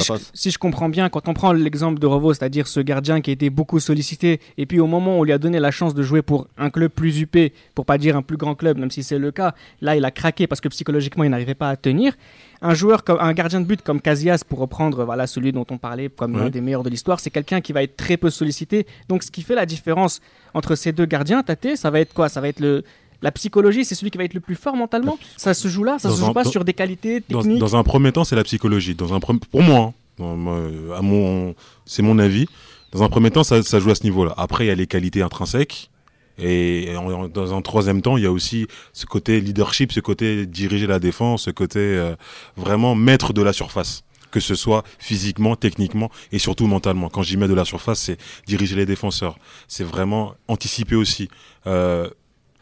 face-à-face. 0.00 0.30
si 0.34 0.50
je 0.50 0.58
comprends 0.58 0.88
bien, 0.88 1.08
quand 1.08 1.28
on 1.28 1.34
prend 1.34 1.52
l'exemple 1.52 2.00
de 2.00 2.06
Revo, 2.06 2.34
c'est-à-dire 2.34 2.66
ce 2.66 2.80
gardien 2.80 3.20
qui 3.20 3.30
a 3.30 3.32
été 3.32 3.50
beaucoup 3.50 3.78
sollicité, 3.78 4.40
et 4.58 4.66
puis 4.66 4.80
au 4.80 4.86
moment 4.86 5.16
où 5.16 5.20
on 5.20 5.24
lui 5.24 5.32
a 5.32 5.38
donné 5.38 5.60
la 5.60 5.70
chance 5.70 5.94
de 5.94 6.02
jouer 6.02 6.22
pour 6.22 6.48
un 6.58 6.70
club 6.70 6.90
plus 6.90 7.20
huppé, 7.20 7.52
pour 7.74 7.86
pas 7.86 7.98
dire 7.98 8.16
un 8.16 8.22
plus 8.22 8.36
grand 8.36 8.54
club, 8.56 8.78
même 8.78 8.90
si 8.90 9.02
c'est 9.04 9.18
le 9.18 9.30
cas, 9.30 9.54
là 9.80 9.94
il 9.96 10.04
a 10.04 10.10
craqué 10.10 10.46
parce 10.48 10.60
que 10.60 10.68
psychologiquement 10.68 11.22
il 11.24 11.30
n'arrivait 11.30 11.54
pas 11.54 11.68
à 11.70 11.76
tenir. 11.76 12.14
Un 12.62 12.74
joueur 12.74 13.04
comme 13.04 13.18
un 13.20 13.32
gardien 13.32 13.60
de 13.60 13.66
but 13.66 13.82
comme 13.82 14.00
Casillas, 14.00 14.42
pour 14.48 14.58
reprendre 14.58 15.04
voilà 15.04 15.26
celui 15.26 15.52
dont 15.52 15.66
on 15.70 15.78
parlait 15.78 16.08
comme 16.08 16.36
l'un 16.38 16.50
des 16.50 16.60
meilleurs 16.60 16.82
de 16.82 16.90
l'histoire, 16.90 17.20
c'est 17.20 17.30
quelqu'un 17.30 17.60
qui 17.60 17.72
va 17.72 17.82
être 17.82 17.96
très 17.96 18.16
peu 18.16 18.30
sollicité. 18.30 18.86
Donc 19.08 19.22
ce 19.22 19.30
qui 19.30 19.42
fait 19.42 19.54
la 19.54 19.66
différence 19.66 20.20
entre 20.54 20.74
ces 20.74 20.90
deux 20.92 21.06
gardiens, 21.06 21.42
Tate, 21.42 21.76
ça 21.76 21.90
va 21.90 22.00
être 22.00 22.12
quoi? 22.14 22.28
Ça 22.28 22.40
va 22.40 22.48
être 22.48 22.60
le 22.60 22.82
la 23.22 23.32
psychologie, 23.32 23.84
c'est 23.84 23.94
celui 23.94 24.10
qui 24.10 24.18
va 24.18 24.24
être 24.24 24.34
le 24.34 24.40
plus 24.40 24.54
fort 24.56 24.76
mentalement. 24.76 25.18
Ça 25.36 25.54
se 25.54 25.68
joue 25.68 25.84
là, 25.84 25.98
ça 25.98 26.08
Dans 26.08 26.16
se 26.16 26.22
un- 26.22 26.26
joue 26.26 26.32
pas 26.32 26.44
dans- 26.44 26.50
sur 26.50 26.64
des 26.64 26.74
qualités 26.74 27.20
techniques. 27.20 27.58
dans 27.58 27.76
un 27.76 27.82
premier 27.82 28.12
temps, 28.12 28.24
c'est 28.24 28.36
la 28.36 28.44
psychologie. 28.44 28.94
Dans 28.94 29.14
un 29.14 29.20
pour 29.20 29.62
moi, 29.62 29.92
hein, 30.20 31.02
mon, 31.02 31.54
c'est 31.84 32.02
mon 32.02 32.18
avis. 32.18 32.46
Dans 32.92 33.02
un 33.02 33.08
premier 33.08 33.30
temps, 33.30 33.44
ça, 33.44 33.62
ça 33.62 33.80
joue 33.80 33.90
à 33.90 33.94
ce 33.94 34.04
niveau-là. 34.04 34.34
Après, 34.36 34.64
il 34.64 34.68
y 34.68 34.70
a 34.70 34.74
les 34.74 34.86
qualités 34.86 35.22
intrinsèques. 35.22 35.90
Et 36.38 36.92
en- 36.96 37.28
dans 37.28 37.54
un 37.54 37.62
troisième 37.62 38.02
temps, 38.02 38.16
il 38.18 38.22
y 38.24 38.26
a 38.26 38.30
aussi 38.32 38.66
ce 38.92 39.06
côté 39.06 39.40
leadership, 39.40 39.90
ce 39.92 40.00
côté 40.00 40.44
diriger 40.46 40.86
la 40.86 40.98
défense, 40.98 41.44
ce 41.44 41.50
côté 41.50 41.78
euh, 41.80 42.14
vraiment 42.56 42.94
maître 42.94 43.32
de 43.32 43.40
la 43.42 43.52
surface. 43.54 44.02
Que 44.30 44.40
ce 44.40 44.54
soit 44.54 44.82
physiquement, 44.98 45.56
techniquement 45.56 46.10
et 46.32 46.38
surtout 46.38 46.66
mentalement. 46.66 47.08
Quand 47.08 47.22
j'y 47.22 47.38
mets 47.38 47.48
de 47.48 47.54
la 47.54 47.64
surface, 47.64 48.00
c'est 48.00 48.18
diriger 48.46 48.76
les 48.76 48.84
défenseurs. 48.84 49.38
C'est 49.66 49.84
vraiment 49.84 50.34
anticiper 50.46 50.94
aussi. 50.96 51.28
Euh, 51.66 52.10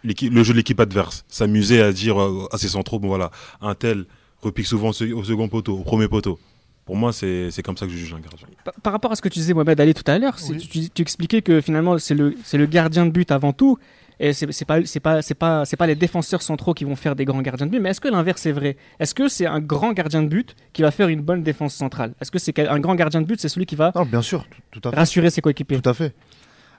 le 0.05 0.43
jeu 0.43 0.53
de 0.53 0.59
l'équipe 0.59 0.79
adverse. 0.81 1.25
S'amuser 1.29 1.83
à 1.83 1.93
dire 1.93 2.17
à 2.53 2.59
ses 2.59 2.69
centraux, 2.69 2.99
bon 2.99 3.09
voilà, 3.09 3.31
un 3.61 3.75
tel 3.75 4.05
repique 4.43 4.67
souvent 4.67 4.89
au 4.91 4.93
se- 4.93 5.13
au 5.13 5.25
second 5.25 5.49
poteau, 5.49 5.79
au 5.79 5.83
premier 5.83 6.09
poteau. 6.09 6.39
Pour 6.85 6.97
moi, 6.97 7.13
c'est 7.15 7.51
c'est 7.51 7.63
comme 7.63 7.79
ça 7.79 7.87
que 7.87 7.93
je 7.93 7.97
juge 7.97 8.13
un 8.13 8.21
gardien. 8.21 8.47
Par, 8.63 8.75
par 8.75 8.93
rapport 8.93 9.11
à 9.13 9.17
ce 9.17 9.23
que 9.23 9.29
tu 9.31 9.39
disais, 9.39 9.55
Mohamed 9.55 9.81
Ali, 9.81 9.95
tout 9.95 10.03
à 10.07 10.19
l'heure, 10.19 10.37
Oui. 10.51 10.59
tu, 10.59 10.91
tu 10.91 11.03
expliquais 11.03 11.41
que 11.41 11.63
finalement, 11.63 11.99
c'est 11.99 12.15
le, 12.15 12.35
c'est 12.45 12.59
le 12.59 12.67
gardien 12.67 13.07
de 13.07 13.11
but 13.11 13.31
avant 13.33 13.55
tout. 13.55 13.79
Et 14.21 14.33
c'est 14.33 14.53
c'est 14.53 14.65
pas, 14.67 14.85
c'est 14.85 15.01
pas, 15.01 15.23
c'est 15.23 15.35
pas, 15.35 15.65
c'est 15.65 15.77
pas 15.79 15.87
les 15.89 15.97
défenseurs 15.97 16.43
centraux 16.43 16.73
qui 16.75 16.85
vont 16.85 16.95
faire 16.95 17.17
des 17.17 17.25
grands 17.25 17.41
gardiens 17.43 17.67
de 17.67 17.71
but. 17.73 17.81
Mais 17.81 17.89
est-ce 17.89 18.01
que 18.03 18.07
l'inverse 18.09 18.45
est 18.47 18.53
vrai? 18.53 18.77
Est-ce 19.01 19.13
que 19.15 19.29
c'est 19.29 19.47
un 19.47 19.61
grand 19.61 19.93
gardien 19.93 20.23
de 20.23 20.29
but 20.29 20.55
qui 20.75 20.83
va 20.83 20.91
faire 20.93 21.09
une 21.09 21.23
bonne 21.23 21.43
défense 21.43 21.75
centrale? 21.75 22.13
Est-ce 22.21 22.31
que 22.31 22.39
c'est 22.39 22.57
un 22.61 22.79
grand 22.79 22.95
gardien 22.95 23.23
de 23.23 23.27
but, 23.27 23.41
c'est 23.41 23.49
celui 23.49 23.67
qui 23.67 23.75
va 23.77 23.91
Non, 23.95 24.05
bien 24.05 24.23
sûr, 24.23 24.47
tout, 24.71 24.79
tout 24.81 24.89
à 24.89 24.93
fait. 24.93 24.97
rassurer 24.99 25.31
ses 25.31 25.41
coéquipiers? 25.41 25.81
Tout 25.81 25.89
à 25.91 25.95
fait. 25.95 26.15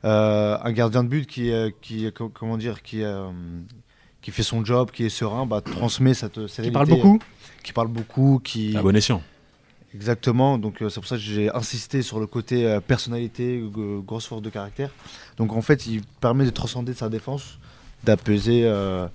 Euh, 0.05 0.57
un 0.63 0.71
gardien 0.71 1.03
de 1.03 1.09
but 1.09 1.25
qui, 1.27 1.51
euh, 1.51 1.71
qui, 1.81 2.11
co- 2.13 2.29
comment 2.29 2.57
dire, 2.57 2.83
qui, 2.83 3.01
euh, 3.03 3.27
qui 4.21 4.31
fait 4.31 4.43
son 4.43 4.63
job, 4.63 4.91
qui 4.91 5.03
est 5.05 5.09
serein, 5.09 5.45
bah, 5.47 5.61
transmet 5.61 6.13
cette 6.13 6.45
Qui 6.45 6.49
sérénité, 6.53 6.73
parle 6.73 6.87
beaucoup 6.89 7.19
qui 7.63 7.73
parle 7.73 7.87
beaucoup, 7.87 8.39
qui 8.43 8.77
À 8.77 8.83
bon 8.83 8.95
escient. 8.95 9.23
exactement. 9.95 10.57
Donc 10.59 10.81
euh, 10.81 10.89
c'est 10.89 10.99
pour 10.99 11.07
ça 11.07 11.15
que 11.15 11.21
j'ai 11.21 11.49
insisté 11.53 12.03
sur 12.03 12.19
le 12.19 12.27
côté 12.27 12.65
euh, 12.67 12.79
personnalité, 12.79 13.59
g- 13.59 13.71
grosse 14.05 14.27
force 14.27 14.43
de 14.43 14.49
caractère. 14.51 14.91
Donc 15.37 15.51
en 15.53 15.61
fait, 15.61 15.87
il 15.87 16.01
permet 16.21 16.45
de 16.45 16.51
transcender 16.51 16.93
sa 16.93 17.09
défense, 17.09 17.57
d'apaiser, 18.03 18.61
euh, 18.65 19.07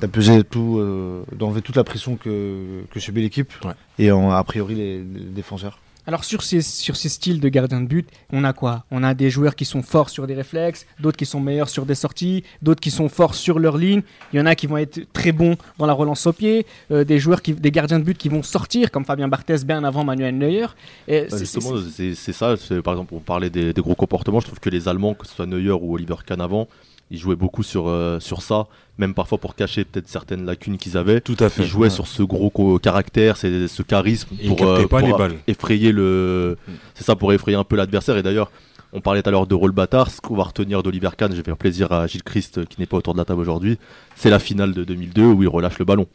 d'apaiser 0.00 0.44
tout, 0.44 0.76
euh, 0.78 1.24
d'enlever 1.34 1.62
toute 1.62 1.76
la 1.76 1.84
pression 1.84 2.16
que, 2.16 2.82
que 2.90 3.00
subit 3.00 3.22
l'équipe 3.22 3.50
Ouais. 3.64 3.72
et 3.98 4.10
en, 4.12 4.30
a 4.30 4.44
priori 4.44 4.74
les, 4.74 4.98
les 4.98 5.20
défenseurs. 5.30 5.78
Alors 6.06 6.24
sur 6.24 6.42
ces, 6.42 6.62
sur 6.62 6.96
ces 6.96 7.08
styles 7.08 7.38
de 7.38 7.48
gardien 7.48 7.80
de 7.80 7.86
but, 7.86 8.08
on 8.32 8.42
a 8.42 8.52
quoi? 8.52 8.84
On 8.90 9.04
a 9.04 9.14
des 9.14 9.30
joueurs 9.30 9.54
qui 9.54 9.64
sont 9.64 9.82
forts 9.82 10.10
sur 10.10 10.26
des 10.26 10.34
réflexes, 10.34 10.84
d'autres 10.98 11.16
qui 11.16 11.26
sont 11.26 11.38
meilleurs 11.38 11.68
sur 11.68 11.86
des 11.86 11.94
sorties, 11.94 12.42
d'autres 12.60 12.80
qui 12.80 12.90
sont 12.90 13.08
forts 13.08 13.34
sur 13.36 13.60
leur 13.60 13.76
ligne. 13.78 14.02
Il 14.32 14.38
y 14.38 14.40
en 14.42 14.46
a 14.46 14.54
qui 14.56 14.66
vont 14.66 14.78
être 14.78 15.00
très 15.12 15.30
bons 15.30 15.56
dans 15.78 15.86
la 15.86 15.92
relance 15.92 16.26
au 16.26 16.32
pied, 16.32 16.66
euh, 16.90 17.04
des 17.04 17.20
joueurs 17.20 17.40
qui, 17.40 17.52
des 17.54 17.70
gardiens 17.70 18.00
de 18.00 18.04
but 18.04 18.18
qui 18.18 18.28
vont 18.28 18.42
sortir 18.42 18.90
comme 18.90 19.04
Fabien 19.04 19.28
Barthez 19.28 19.58
bien 19.64 19.84
avant 19.84 20.02
Manuel 20.02 20.36
Neuer. 20.36 20.66
Et 21.06 21.22
Bah, 21.22 21.26
c'est- 21.30 21.38
justement, 21.38 21.74
c'est- 21.94 22.14
ça. 22.32 22.54
Par 22.82 22.94
exemple, 22.94 23.14
on 23.14 23.20
parlait 23.20 23.50
des, 23.50 23.72
des 23.72 23.80
gros 23.80 23.94
comportements. 23.94 24.40
Je 24.40 24.46
trouve 24.46 24.58
que 24.60 24.70
les 24.70 24.88
Allemands, 24.88 25.14
que 25.14 25.26
ce 25.26 25.34
soit 25.34 25.46
Neuer 25.46 25.70
ou 25.70 25.94
Oliver 25.94 26.16
Kahn 26.26 26.40
avant, 26.40 26.66
ils 27.12 27.18
jouaient 27.18 27.36
beaucoup 27.36 27.62
sur, 27.62 27.88
euh, 27.88 28.18
sur 28.18 28.42
ça, 28.42 28.66
même 28.98 29.12
parfois 29.14 29.36
pour 29.38 29.54
cacher 29.54 29.84
peut-être 29.84 30.08
certaines 30.08 30.44
lacunes 30.46 30.78
qu'ils 30.78 30.96
avaient. 30.96 31.20
Tout 31.20 31.36
à 31.38 31.48
fait. 31.50 31.62
Ils 31.62 31.68
jouaient 31.68 31.82
Ouais. 31.84 31.90
sur 31.90 32.06
ce 32.08 32.22
gros 32.24 32.78
caractère, 32.80 33.36
c'est- 33.36 33.68
ce 33.68 33.82
charisme 33.82 34.30
Et 34.40 34.48
pour, 34.48 34.62
euh, 34.66 34.86
pas 34.88 35.00
pour 35.00 35.20
effrayer 35.46 35.92
le. 35.92 36.56
C'est 36.94 37.04
ça 37.04 37.14
pour 37.14 37.32
effrayer 37.32 37.56
un 37.56 37.64
peu 37.64 37.76
l'adversaire. 37.76 38.16
Et 38.16 38.22
d'ailleurs, 38.22 38.50
on 38.94 39.00
parlait 39.00 39.22
tout 39.22 39.28
à 39.28 39.32
l'heure 39.32 39.46
de 39.46 39.54
rôle 39.54 39.72
bâtard. 39.72 40.10
Ce 40.10 40.20
qu'on 40.20 40.36
va 40.36 40.44
retenir 40.44 40.82
d'Oliver 40.82 41.10
Kahn, 41.16 41.30
je 41.32 41.36
vais 41.36 41.42
faire 41.42 41.56
plaisir 41.56 41.92
à 41.92 42.06
Gilles 42.06 42.22
Christ 42.22 42.58
euh, 42.58 42.64
qui 42.64 42.80
n'est 42.80 42.86
pas 42.86 42.96
autour 42.96 43.12
de 43.12 43.18
la 43.18 43.24
table 43.26 43.40
aujourd'hui. 43.42 43.78
C'est 44.16 44.30
la 44.30 44.38
finale 44.38 44.72
de 44.72 44.82
2002 44.82 45.22
où 45.26 45.42
il 45.42 45.48
relâche 45.48 45.78
le 45.78 45.84
ballon. 45.84 46.06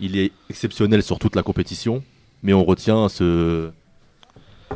Il 0.00 0.16
est 0.16 0.32
exceptionnel 0.48 1.02
sur 1.02 1.18
toute 1.18 1.36
la 1.36 1.42
compétition, 1.42 2.02
mais 2.42 2.54
on 2.54 2.64
retient 2.64 3.08
ce. 3.10 3.68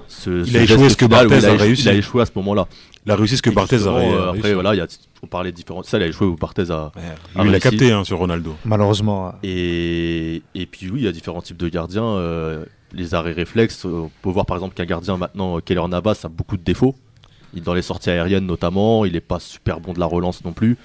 ce 0.09 0.31
Il 0.47 0.57
a 0.57 0.67
ce 0.67 0.73
échoué 0.73 0.89
ce 0.91 0.97
que 0.97 1.07
Barthez 1.07 1.35
a 1.35 1.39
échoué- 1.39 1.57
réussi. 1.57 1.83
Il 1.85 1.89
a 1.89 1.95
échoué 1.95 2.23
à 2.23 2.27
ce 2.27 2.33
moment-là. 2.37 2.67
La 3.07 3.17
réussite 3.17 3.43
que 3.43 3.51
Et 3.51 3.55
Barthez 3.55 3.87
a 3.87 3.89
euh, 3.91 3.93
réussi. 4.31 4.39
Après, 4.39 4.55
voilà, 4.55 4.75
il 4.75 4.79
y 4.79 4.81
a- 4.81 4.87
on 5.25 5.27
parlait 5.27 5.51
de 5.51 5.57
différents. 5.57 5.83
Ça, 5.83 5.99
il 5.99 6.03
a 6.05 6.07
échoué 6.07 6.27
où 6.27 6.37
Barthez 6.37 6.65
Lui, 6.65 7.49
il 7.49 7.55
a 7.55 7.61
capté 7.61 7.91
hein, 7.93 8.05
sur 8.05 8.19
Ronaldo. 8.19 8.55
Malheureusement, 8.65 9.33
Et, 9.43 10.43
et 10.55 10.67
puis 10.67 10.91
oui, 10.91 11.01
il 11.01 11.05
y 11.05 11.09
a 11.09 11.13
différents 11.13 11.43
types 11.43 11.57
de 11.57 11.69
gardiens. 11.69 12.05
euh, 12.05 12.65
les 12.93 13.15
arrêts 13.15 13.33
réflexes, 13.33 13.87
euh, 13.87 14.05
on 14.07 14.11
peut 14.23 14.31
voir 14.31 14.47
par 14.47 14.57
exemple 14.57 14.75
qu'un 14.75 14.85
gardien 14.85 15.17
maintenant, 15.17 15.57
euh, 15.57 15.61
Keller 15.61 15.89
Navas, 15.89 16.21
a 16.25 16.29
beaucoup 16.29 16.57
de 16.57 16.63
défauts. 16.63 16.95
Il, 17.53 17.63
dans 17.63 17.75
les 17.75 17.83
sorties 17.83 18.11
aériennes 18.11 18.47
notamment, 18.47 19.05
il 19.05 19.15
n'est 19.15 19.21
pas 19.21 19.41
super 19.41 19.81
bon 19.81 19.93
de 19.93 19.99
la 19.99 20.07
relance 20.07 20.45
non 20.45 20.53
plus. 20.53 20.77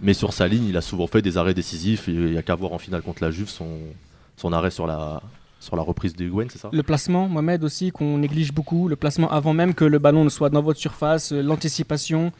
Mais 0.00 0.14
sur 0.14 0.32
sa 0.32 0.48
ligne, 0.48 0.64
il 0.64 0.76
a 0.76 0.80
souvent 0.80 1.06
fait 1.06 1.22
des 1.22 1.36
arrêts 1.36 1.54
décisifs. 1.54 2.08
Il 2.08 2.32
n'y 2.32 2.36
a 2.36 2.42
qu'à 2.42 2.56
voir 2.56 2.72
en 2.72 2.78
finale 2.78 3.02
contre 3.02 3.22
la 3.22 3.30
Juve 3.30 3.48
son, 3.48 3.68
son 4.36 4.52
arrêt 4.52 4.72
sur 4.72 4.88
la, 4.88 5.22
sur 5.60 5.76
la 5.76 5.82
reprise 5.82 6.16
de 6.16 6.24
Higuain, 6.24 6.46
c'est 6.50 6.58
ça? 6.58 6.70
Le 6.72 6.82
placement, 6.82 7.28
Mohamed 7.28 7.62
aussi, 7.62 7.92
qu'on 7.92 8.18
néglige 8.18 8.52
beaucoup. 8.52 8.88
Le 8.88 8.96
placement 8.96 9.30
avant 9.30 9.54
même 9.54 9.74
que 9.74 9.84
le 9.84 10.00
ballon 10.00 10.24
ne 10.24 10.30
soit 10.30 10.50
dans 10.50 10.62
votre 10.62 10.80
surface, 10.80 11.30
l'anticipation. 11.30 12.32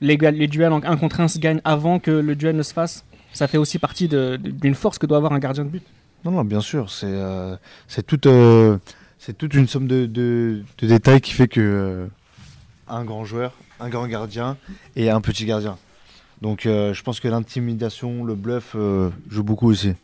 Les, 0.00 0.16
duels 0.16 0.72
en 0.72 0.82
1 0.82 0.96
contre 0.96 1.20
1 1.20 1.28
se 1.28 1.38
gagnent 1.38 1.60
avant 1.64 1.98
que 1.98 2.10
le 2.10 2.34
duel 2.36 2.56
ne 2.56 2.62
se 2.62 2.72
fasse. 2.72 3.04
Ça 3.32 3.48
fait 3.48 3.58
aussi 3.58 3.78
partie 3.78 4.08
d'une 4.08 4.74
force 4.74 4.98
que 4.98 5.06
doit 5.06 5.16
avoir 5.16 5.32
un 5.32 5.38
gardien 5.38 5.64
de 5.64 5.70
but. 5.70 5.82
Non, 6.24 6.30
non, 6.30 6.44
bien 6.44 6.60
sûr. 6.60 6.90
C'est 6.90 7.06
euh, 7.06 7.56
toute, 8.06 8.26
euh, 8.26 8.78
toute 9.38 9.54
une 9.54 9.66
somme 9.66 9.86
de, 9.86 10.06
de- 10.06 10.62
de 10.78 10.86
détails 10.86 11.20
qui 11.20 11.32
fait 11.32 11.48
que 11.48 11.60
euh, 11.60 12.06
un 12.88 13.04
grand 13.04 13.24
joueur, 13.24 13.52
un 13.80 13.88
grand 13.88 14.06
gardien 14.06 14.56
et 14.96 15.10
un 15.10 15.20
petit 15.20 15.44
gardien. 15.46 15.76
Donc 16.42 16.62
je 16.64 17.02
pense 17.02 17.20
que 17.20 17.28
l'intimidation, 17.28 18.22
le 18.24 18.34
bluff 18.34 18.76
joue 19.30 19.42
beaucoup 19.44 19.68
aussi. 19.70 19.94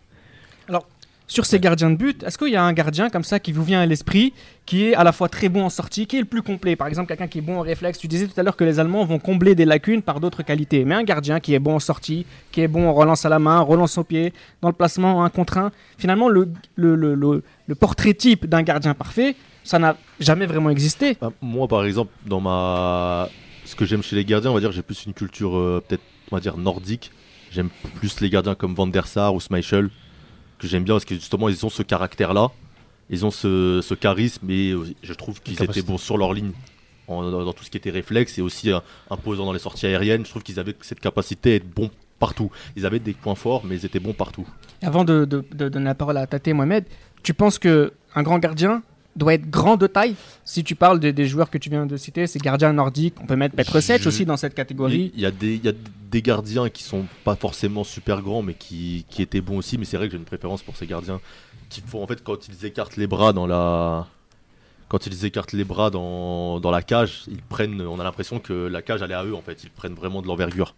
Sur 1.30 1.46
ces 1.46 1.60
gardiens 1.60 1.90
de 1.90 1.94
but, 1.94 2.24
est-ce 2.24 2.36
qu'il 2.36 2.48
y 2.48 2.56
a 2.56 2.64
un 2.64 2.72
gardien 2.72 3.08
comme 3.08 3.22
ça 3.22 3.38
qui 3.38 3.52
vous 3.52 3.62
vient 3.62 3.80
à 3.80 3.86
l'esprit, 3.86 4.32
qui 4.66 4.86
est 4.86 4.96
à 4.96 5.04
la 5.04 5.12
fois 5.12 5.28
très 5.28 5.48
bon 5.48 5.62
en 5.62 5.70
sortie, 5.70 6.08
qui 6.08 6.16
est 6.16 6.20
le 6.20 6.24
plus 6.24 6.42
complet? 6.42 6.74
Par 6.74 6.88
exemple, 6.88 7.06
quelqu'un 7.06 7.28
qui 7.28 7.38
est 7.38 7.40
bon 7.40 7.58
en 7.58 7.60
réflexe. 7.60 8.00
Tu 8.00 8.08
disais 8.08 8.26
tout 8.26 8.38
à 8.40 8.42
l'heure 8.42 8.56
que 8.56 8.64
les 8.64 8.80
Allemands 8.80 9.04
vont 9.04 9.20
combler 9.20 9.54
des 9.54 9.64
lacunes 9.64 10.02
par 10.02 10.18
d'autres 10.18 10.42
qualités. 10.42 10.84
Mais 10.84 10.96
un 10.96 11.04
gardien 11.04 11.38
qui 11.38 11.54
est 11.54 11.60
bon 11.60 11.76
en 11.76 11.78
sortie, 11.78 12.26
qui 12.50 12.62
est 12.62 12.66
bon 12.66 12.88
en 12.88 12.92
relance 12.92 13.26
à 13.26 13.28
la 13.28 13.38
main, 13.38 13.60
relance 13.60 13.96
au 13.96 14.02
pied, 14.02 14.32
dans 14.60 14.70
le 14.70 14.74
placement, 14.74 15.22
un 15.22 15.30
contre 15.30 15.58
un. 15.58 15.70
Finalement, 15.98 16.28
le, 16.28 16.48
portrait 17.78 18.14
type 18.14 18.46
d'un 18.46 18.62
gardien 18.62 18.94
parfait, 18.94 19.36
ça 19.62 19.78
n'a 19.78 19.96
jamais 20.18 20.46
vraiment 20.46 20.70
existé. 20.70 21.16
Bah, 21.20 21.30
Moi, 21.40 21.68
par 21.68 21.84
exemple, 21.84 22.10
dans 22.26 22.40
ma. 22.40 23.28
Ce 23.66 23.76
que 23.76 23.84
j'aime 23.84 24.02
chez 24.02 24.16
les 24.16 24.24
gardiens, 24.24 24.50
on 24.50 24.54
va 24.54 24.60
dire, 24.60 24.72
j'ai 24.72 24.82
plus 24.82 25.06
une 25.06 25.14
culture 25.14 25.56
euh, 25.56 25.80
peut-être, 25.86 26.02
on 26.32 26.34
va 26.34 26.40
dire, 26.40 26.56
nordique. 26.56 27.12
J'aime 27.52 27.68
plus 27.94 28.20
les 28.20 28.30
gardiens 28.30 28.56
comme 28.56 28.74
Van 28.74 28.88
der 28.88 29.06
Sar 29.06 29.32
ou 29.32 29.38
Schmeichel, 29.38 29.90
que 30.60 30.68
j'aime 30.68 30.84
bien 30.84 30.94
parce 30.94 31.04
que 31.04 31.14
justement, 31.14 31.48
ils 31.48 31.64
ont 31.66 31.70
ce 31.70 31.82
caractère-là. 31.82 32.48
Ils 33.12 33.26
ont 33.26 33.30
ce, 33.32 33.80
ce 33.82 33.94
charisme 33.94 34.48
et 34.50 34.70
euh, 34.70 34.84
je 35.02 35.12
trouve 35.14 35.40
qu'ils 35.42 35.60
étaient 35.62 35.82
bons 35.82 35.98
sur 35.98 36.16
leur 36.16 36.32
ligne. 36.32 36.52
en- 37.08 37.28
dans, 37.28 37.44
dans 37.44 37.52
tout 37.52 37.64
ce 37.64 37.70
qui 37.70 37.76
était 37.76 37.90
réflexe 37.90 38.38
et 38.38 38.42
aussi 38.42 38.70
euh, 38.72 38.78
imposant 39.10 39.44
dans 39.46 39.52
les 39.52 39.58
sorties 39.58 39.86
aériennes. 39.86 40.24
Je 40.24 40.30
trouve 40.30 40.44
qu'ils 40.44 40.60
avaient 40.60 40.76
cette 40.80 41.00
capacité 41.00 41.52
à 41.52 41.54
être 41.56 41.68
bons 41.68 41.90
partout. 42.20 42.52
Ils 42.76 42.86
avaient 42.86 43.00
des 43.00 43.14
points 43.14 43.34
forts, 43.34 43.64
mais 43.64 43.74
ils 43.76 43.84
étaient 43.84 43.98
bons 43.98 44.12
partout. 44.12 44.46
Avant 44.82 45.02
de, 45.04 45.24
de- 45.24 45.44
de 45.52 45.68
donner 45.68 45.86
la 45.86 45.94
parole 45.96 46.18
à 46.18 46.26
Tate 46.28 46.46
Mohamed, 46.48 46.84
tu 47.24 47.34
penses 47.34 47.58
que 47.58 47.92
un 48.14 48.22
grand 48.22 48.38
gardien 48.38 48.82
doit 49.16 49.34
être 49.34 49.50
grand 49.50 49.76
de 49.76 49.86
taille 49.86 50.14
Si 50.44 50.62
tu 50.64 50.74
parles 50.74 51.00
de- 51.00 51.10
des 51.10 51.26
joueurs 51.26 51.50
que 51.50 51.58
tu 51.58 51.68
viens 51.70 51.86
de 51.86 51.96
citer, 51.96 52.26
ces 52.26 52.38
gardiens 52.38 52.72
nordiques, 52.72 53.14
on 53.20 53.26
peut 53.26 53.36
mettre 53.36 53.56
Petr 53.56 53.82
Sech 53.82 54.02
Je- 54.02 54.08
aussi 54.08 54.24
dans 54.24 54.36
cette 54.36 54.54
catégorie. 54.54 55.10
Il 55.14 55.20
y, 55.20 55.26
a 55.26 55.30
des, 55.30 55.54
il 55.56 55.64
y 55.64 55.68
a 55.68 55.72
des 56.10 56.22
gardiens 56.22 56.68
qui 56.68 56.82
sont 56.82 57.04
pas 57.24 57.36
forcément 57.36 57.84
super 57.84 58.22
grands, 58.22 58.42
mais 58.42 58.54
qui, 58.54 59.04
qui 59.10 59.22
étaient 59.22 59.40
bons 59.40 59.58
aussi. 59.58 59.78
Mais 59.78 59.84
c'est 59.84 59.96
vrai 59.96 60.06
que 60.06 60.12
j'ai 60.12 60.18
une 60.18 60.24
préférence 60.24 60.62
pour 60.62 60.76
ces 60.76 60.86
gardiens 60.86 61.20
qui 61.68 61.80
font 61.80 62.02
en 62.02 62.06
fait 62.06 62.22
quand 62.22 62.48
ils 62.48 62.64
écartent 62.66 62.96
les 62.96 63.06
bras 63.06 63.32
dans 63.32 63.46
la 63.46 64.06
quand 64.88 65.06
ils 65.06 65.24
écartent 65.24 65.52
les 65.52 65.62
bras 65.64 65.90
dans, 65.90 66.58
dans 66.58 66.72
la 66.72 66.82
cage, 66.82 67.22
ils 67.28 67.42
prennent. 67.42 67.80
On 67.80 68.00
a 68.00 68.04
l'impression 68.04 68.40
que 68.40 68.52
la 68.66 68.82
cage 68.82 69.02
elle 69.02 69.12
est 69.12 69.14
à 69.14 69.24
eux 69.24 69.34
en 69.36 69.40
fait. 69.40 69.62
Ils 69.62 69.70
prennent 69.70 69.94
vraiment 69.94 70.20
de 70.20 70.26
l'envergure. 70.26 70.74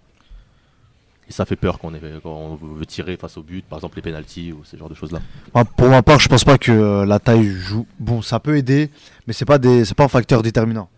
Et 1.29 1.33
ça 1.33 1.45
fait 1.45 1.57
peur 1.57 1.79
quand 1.79 1.89
on, 1.89 1.95
est, 1.95 2.01
quand 2.23 2.31
on 2.31 2.55
veut 2.57 2.87
tirer 2.87 3.17
face 3.17 3.37
au 3.37 3.43
but, 3.43 3.65
par 3.65 3.79
exemple 3.79 3.97
les 3.97 4.03
pénalties 4.03 4.53
ou 4.53 4.65
ce 4.65 4.77
genre 4.77 4.89
de 4.89 4.95
choses 4.95 5.13
là. 5.13 5.21
Moi, 5.55 5.65
pour 5.65 5.89
ma 5.89 6.03
part, 6.03 6.19
je 6.19 6.29
pense 6.29 6.45
pas 6.45 6.59
que 6.59 6.73
euh, 6.73 7.07
la 7.07 7.19
taille 7.19 7.47
joue. 7.49 7.87
Bon, 7.99 8.23
ça 8.23 8.41
peut 8.41 8.57
aider, 8.57 8.91
mais 9.27 9.33
c'est 9.33 9.45
pas 9.45 9.59
des, 9.59 9.85
c'est 9.85 9.95
pas 9.95 10.05
un 10.05 10.09
facteur 10.09 10.43
déterminant. 10.43 10.89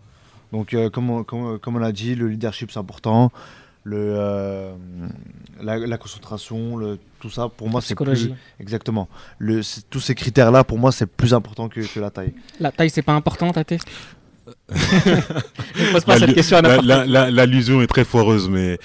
Donc, 0.51 0.73
euh, 0.73 0.89
comme, 0.89 1.09
on, 1.09 1.23
comme, 1.23 1.59
comme 1.59 1.75
on 1.75 1.79
l'a 1.79 1.91
dit, 1.91 2.15
le 2.15 2.27
leadership 2.27 2.71
c'est 2.71 2.79
important, 2.79 3.31
le, 3.83 3.97
euh, 4.17 4.73
la, 5.61 5.77
la 5.77 5.97
concentration, 5.97 6.75
le, 6.75 6.97
tout 7.19 7.29
ça, 7.29 7.49
pour 7.49 7.69
moi, 7.69 7.81
c'est 7.81 7.95
plus 7.95 8.31
exactement. 8.59 9.07
Le, 9.37 9.61
tous 9.89 9.99
ces 9.99 10.15
critères-là, 10.15 10.63
pour 10.63 10.79
moi, 10.79 10.91
c'est 10.91 11.05
plus 11.05 11.33
important 11.35 11.69
que, 11.69 11.81
que 11.81 11.99
la 11.99 12.09
taille. 12.09 12.33
La 12.59 12.71
taille, 12.71 12.89
c'est 12.89 13.03
pas 13.03 13.13
important, 13.13 13.51
Tate? 13.51 13.73
Ne 14.69 15.91
pose 15.91 16.05
pas 16.05 16.19
cette 16.19 16.33
question 16.33 16.57
à 16.57 16.61
L'allusion 16.61 17.81
est 17.81 17.87
très 17.87 18.03
foireuse, 18.03 18.49
mais 18.49 18.77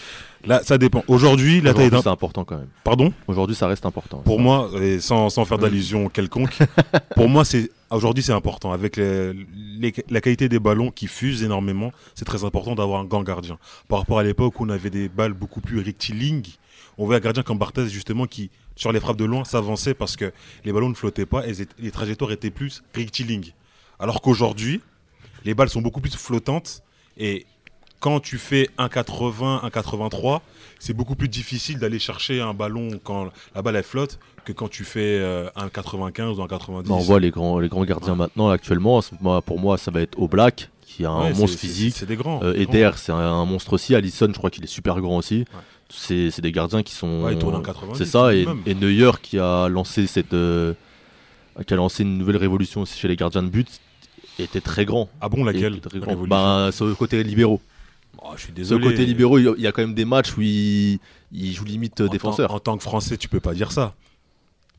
là, 0.47 0.63
ça 0.65 0.79
dépend. 0.79 1.03
Aujourd'hui, 1.09 1.61
la 1.61 1.75
taille 1.75 1.91
d'un. 1.91 2.03
c'est 2.03 2.09
important 2.09 2.45
quand 2.45 2.57
même. 2.59 2.69
Pardon 2.85 3.13
Aujourd'hui, 3.27 3.55
ça 3.57 3.67
reste 3.67 3.87
important. 3.87 4.19
Pour 4.19 4.41
moi, 4.41 4.71
et 4.81 5.01
sans, 5.01 5.29
sans 5.31 5.45
faire 5.45 5.59
d'allusion 5.59 6.09
quelconque, 6.09 6.57
pour 7.17 7.29
moi, 7.29 7.45
c'est 7.45 7.71
aujourd'hui 7.91 8.23
c'est 8.23 8.33
important. 8.33 8.73
Avec 8.73 8.97
les- 8.97 9.33
les- 9.79 9.95
la 10.09 10.21
qualité 10.21 10.49
des 10.49 10.59
ballons 10.59 10.91
qui 10.91 11.07
fusent 11.07 11.43
énormément, 11.43 11.93
c'est 12.15 12.25
très 12.25 12.45
important 12.45 12.75
d'avoir 12.75 13.01
un 13.01 13.05
grand 13.05 13.23
gardien. 13.23 13.59
Par 13.89 13.99
rapport 14.01 14.19
à 14.19 14.23
l'époque 14.23 14.59
où 14.61 14.65
on 14.65 14.69
avait 14.71 14.91
des 14.91 15.09
balles 15.09 15.33
beaucoup 15.35 15.61
plus 15.61 15.81
rectilignes, 15.81 16.43
on 16.99 17.07
voit 17.07 17.17
un 17.17 17.21
gardien 17.21 17.43
comme 17.43 17.59
Barthez 17.59 17.89
justement 17.89 18.27
qui, 18.27 18.51
sur 18.77 18.93
les 18.93 19.01
frappes 19.01 19.17
de 19.17 19.25
loin, 19.25 19.45
s'avançait 19.45 19.95
parce 19.95 20.17
que 20.17 20.33
les 20.65 20.73
ballons 20.73 20.89
ne 20.91 20.95
flottaient 20.95 21.27
pas 21.27 21.47
et 21.47 21.53
les 21.79 21.91
trajectoires 21.91 22.31
étaient 22.33 22.51
plus 22.51 22.83
rectilignes. 22.95 23.53
Alors 23.99 24.21
qu'aujourd'hui, 24.23 24.81
les 25.45 25.55
balles 25.55 25.69
sont 25.71 25.81
beaucoup 25.83 26.01
plus 26.01 26.15
flottantes 26.15 26.83
et 27.17 27.47
quand 28.01 28.21
tu 28.21 28.39
fais 28.39 28.69
1,80, 28.79 29.69
1,83, 29.71 30.41
c'est 30.79 30.95
beaucoup 30.95 31.15
plus 31.15 31.29
difficile 31.29 31.79
d'aller 31.79 31.99
chercher 31.99 32.41
un 32.41 32.55
ballon 32.55 32.99
quand 33.05 33.29
la 33.55 33.63
balle 33.63 33.77
elle 33.77 33.83
flotte 33.85 34.19
que 34.45 34.53
quand 34.53 34.69
tu 34.69 34.85
fais 34.85 35.19
euh, 35.21 35.49
1,95 35.57 36.23
ou 36.37 36.45
1,90. 36.45 36.83
Bah, 36.89 36.95
on 36.95 36.99
voit 36.99 37.21
les 37.21 37.31
grands, 37.31 37.59
les 37.59 37.69
grands 37.69 37.85
gardiens 37.85 38.15
maintenant, 38.15 38.49
actuellement. 38.49 39.01
pour 39.45 39.61
moi, 39.61 39.77
ça 39.77 39.91
va 39.91 40.01
être 40.01 40.19
Oblak, 40.19 40.71
qui 40.81 41.05
a 41.05 41.11
un 41.11 41.25
Ouais, 41.27 41.35
monstre 41.35 41.59
physique. 41.59 41.95
C'est 41.97 42.07
des 42.07 42.17
grands. 42.17 42.41
Euh. 42.43 42.55
Eder, 42.55 42.91
c'est 42.97 43.13
un, 43.13 43.17
un 43.19 43.45
monstre 43.45 43.75
aussi. 43.75 43.95
Allison, 43.95 44.29
je 44.29 44.33
crois 44.39 44.51
qu'il 44.51 44.65
est 44.65 44.69
super 44.69 45.01
grand 45.01 45.19
aussi. 45.19 45.45
C'est 45.91 46.31
c'est 46.31 46.41
des 46.43 46.53
gardiens 46.53 46.83
qui 46.83 46.95
sont. 46.95 47.25
Ouais, 47.25 47.35
il 47.35 47.39
tourne 47.39 47.57
en 47.57 47.63
90. 47.63 47.99
c'est 47.99 48.07
ça. 48.07 48.35
Et, 48.35 48.47
et 48.65 48.75
Neuer 48.75 49.11
qui 49.23 49.39
a 49.39 49.69
lancé 49.69 50.07
cette, 50.07 50.33
euh, 50.33 50.73
qui 51.67 51.75
a 51.75 51.77
lancé 51.77 52.05
une 52.05 52.17
nouvelle 52.17 52.37
révolution 52.37 52.83
aussi 52.83 52.99
chez 52.99 53.09
les 53.09 53.17
gardiens 53.17 53.43
de 53.43 53.49
but, 53.49 53.69
était 54.39 54.61
très 54.61 54.85
grand. 54.85 55.09
Ah 55.21 55.29
bon, 55.29 55.45
laquelle 55.45 55.81
très 55.81 55.99
grand. 55.99 56.15
Bah, 56.27 56.71
sur 56.73 56.87
le 56.87 56.95
côté 56.95 57.23
libéraux. 57.23 57.61
Oh, 58.23 58.29
Je 58.35 58.39
suis 58.41 58.47
Sur 58.49 58.55
désolé. 58.55 58.85
le 58.85 58.91
côté 58.91 59.07
libéraux, 59.07 59.39
il 59.39 59.45
y 59.45 59.49
a- 59.49 59.55
il 59.57 59.73
quand 59.73 59.83
même 59.83 59.95
des 59.95 60.05
matchs 60.05 60.37
où 60.37 60.43
il, 60.43 60.99
il 61.33 61.53
joue 61.55 61.65
limite 61.65 62.01
euh, 62.01 62.07
En 62.07 62.11
défenseur. 62.11 62.53
En, 62.55 62.59
tant 62.61 62.77
que 62.77 62.83
Français, 62.83 63.17
tu 63.17 63.29
peux 63.29 63.41
pas 63.41 63.55
dire 63.55 63.73
ça. 63.73 63.95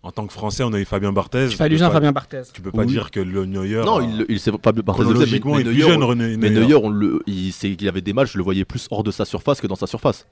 En 0.04 0.12
tant 0.12 0.26
que 0.26 0.34
Français, 0.34 0.64
on 0.64 0.74
a 0.74 0.80
eu 0.80 0.86
Fabien 0.86 1.12
Barthez. 1.14 1.48
Tu 1.50 1.58
pas- 1.90 1.94
Fabien 1.94 2.12
Barthez. 2.12 2.42
Tu 2.54 2.62
peux 2.62 2.72
pas 2.72 2.80
Oui. 2.82 2.88
dire 2.88 3.12
que 3.12 3.20
le 3.20 3.46
Neuer. 3.46 3.84
non, 3.86 4.00
a- 4.00 4.04
il, 4.04 4.26
il 4.30 4.40
s'est 4.40 4.52
pas 4.52 4.72
Barthez 4.72 5.04
chronologiquement, 5.04 5.56
mais 5.56 5.62
est 5.62 5.66
plus 5.66 5.82
jeune, 5.82 6.04
René 6.04 6.38
Mais 6.38 6.50
Neuer. 6.50 6.76
On 6.76 6.90
le, 6.90 7.22
il, 7.28 7.52
y 7.84 7.88
avait 7.88 8.02
des 8.02 8.14
matchs, 8.14 8.34
je 8.34 8.38
le 8.38 8.44
voyais 8.44 8.66
plus 8.66 8.88
hors 8.90 9.04
de 9.04 9.12
sa 9.12 9.26
surface 9.26 9.62
que 9.62 9.68
dans 9.68 9.76
sa 9.76 9.88
surface. 9.88 10.28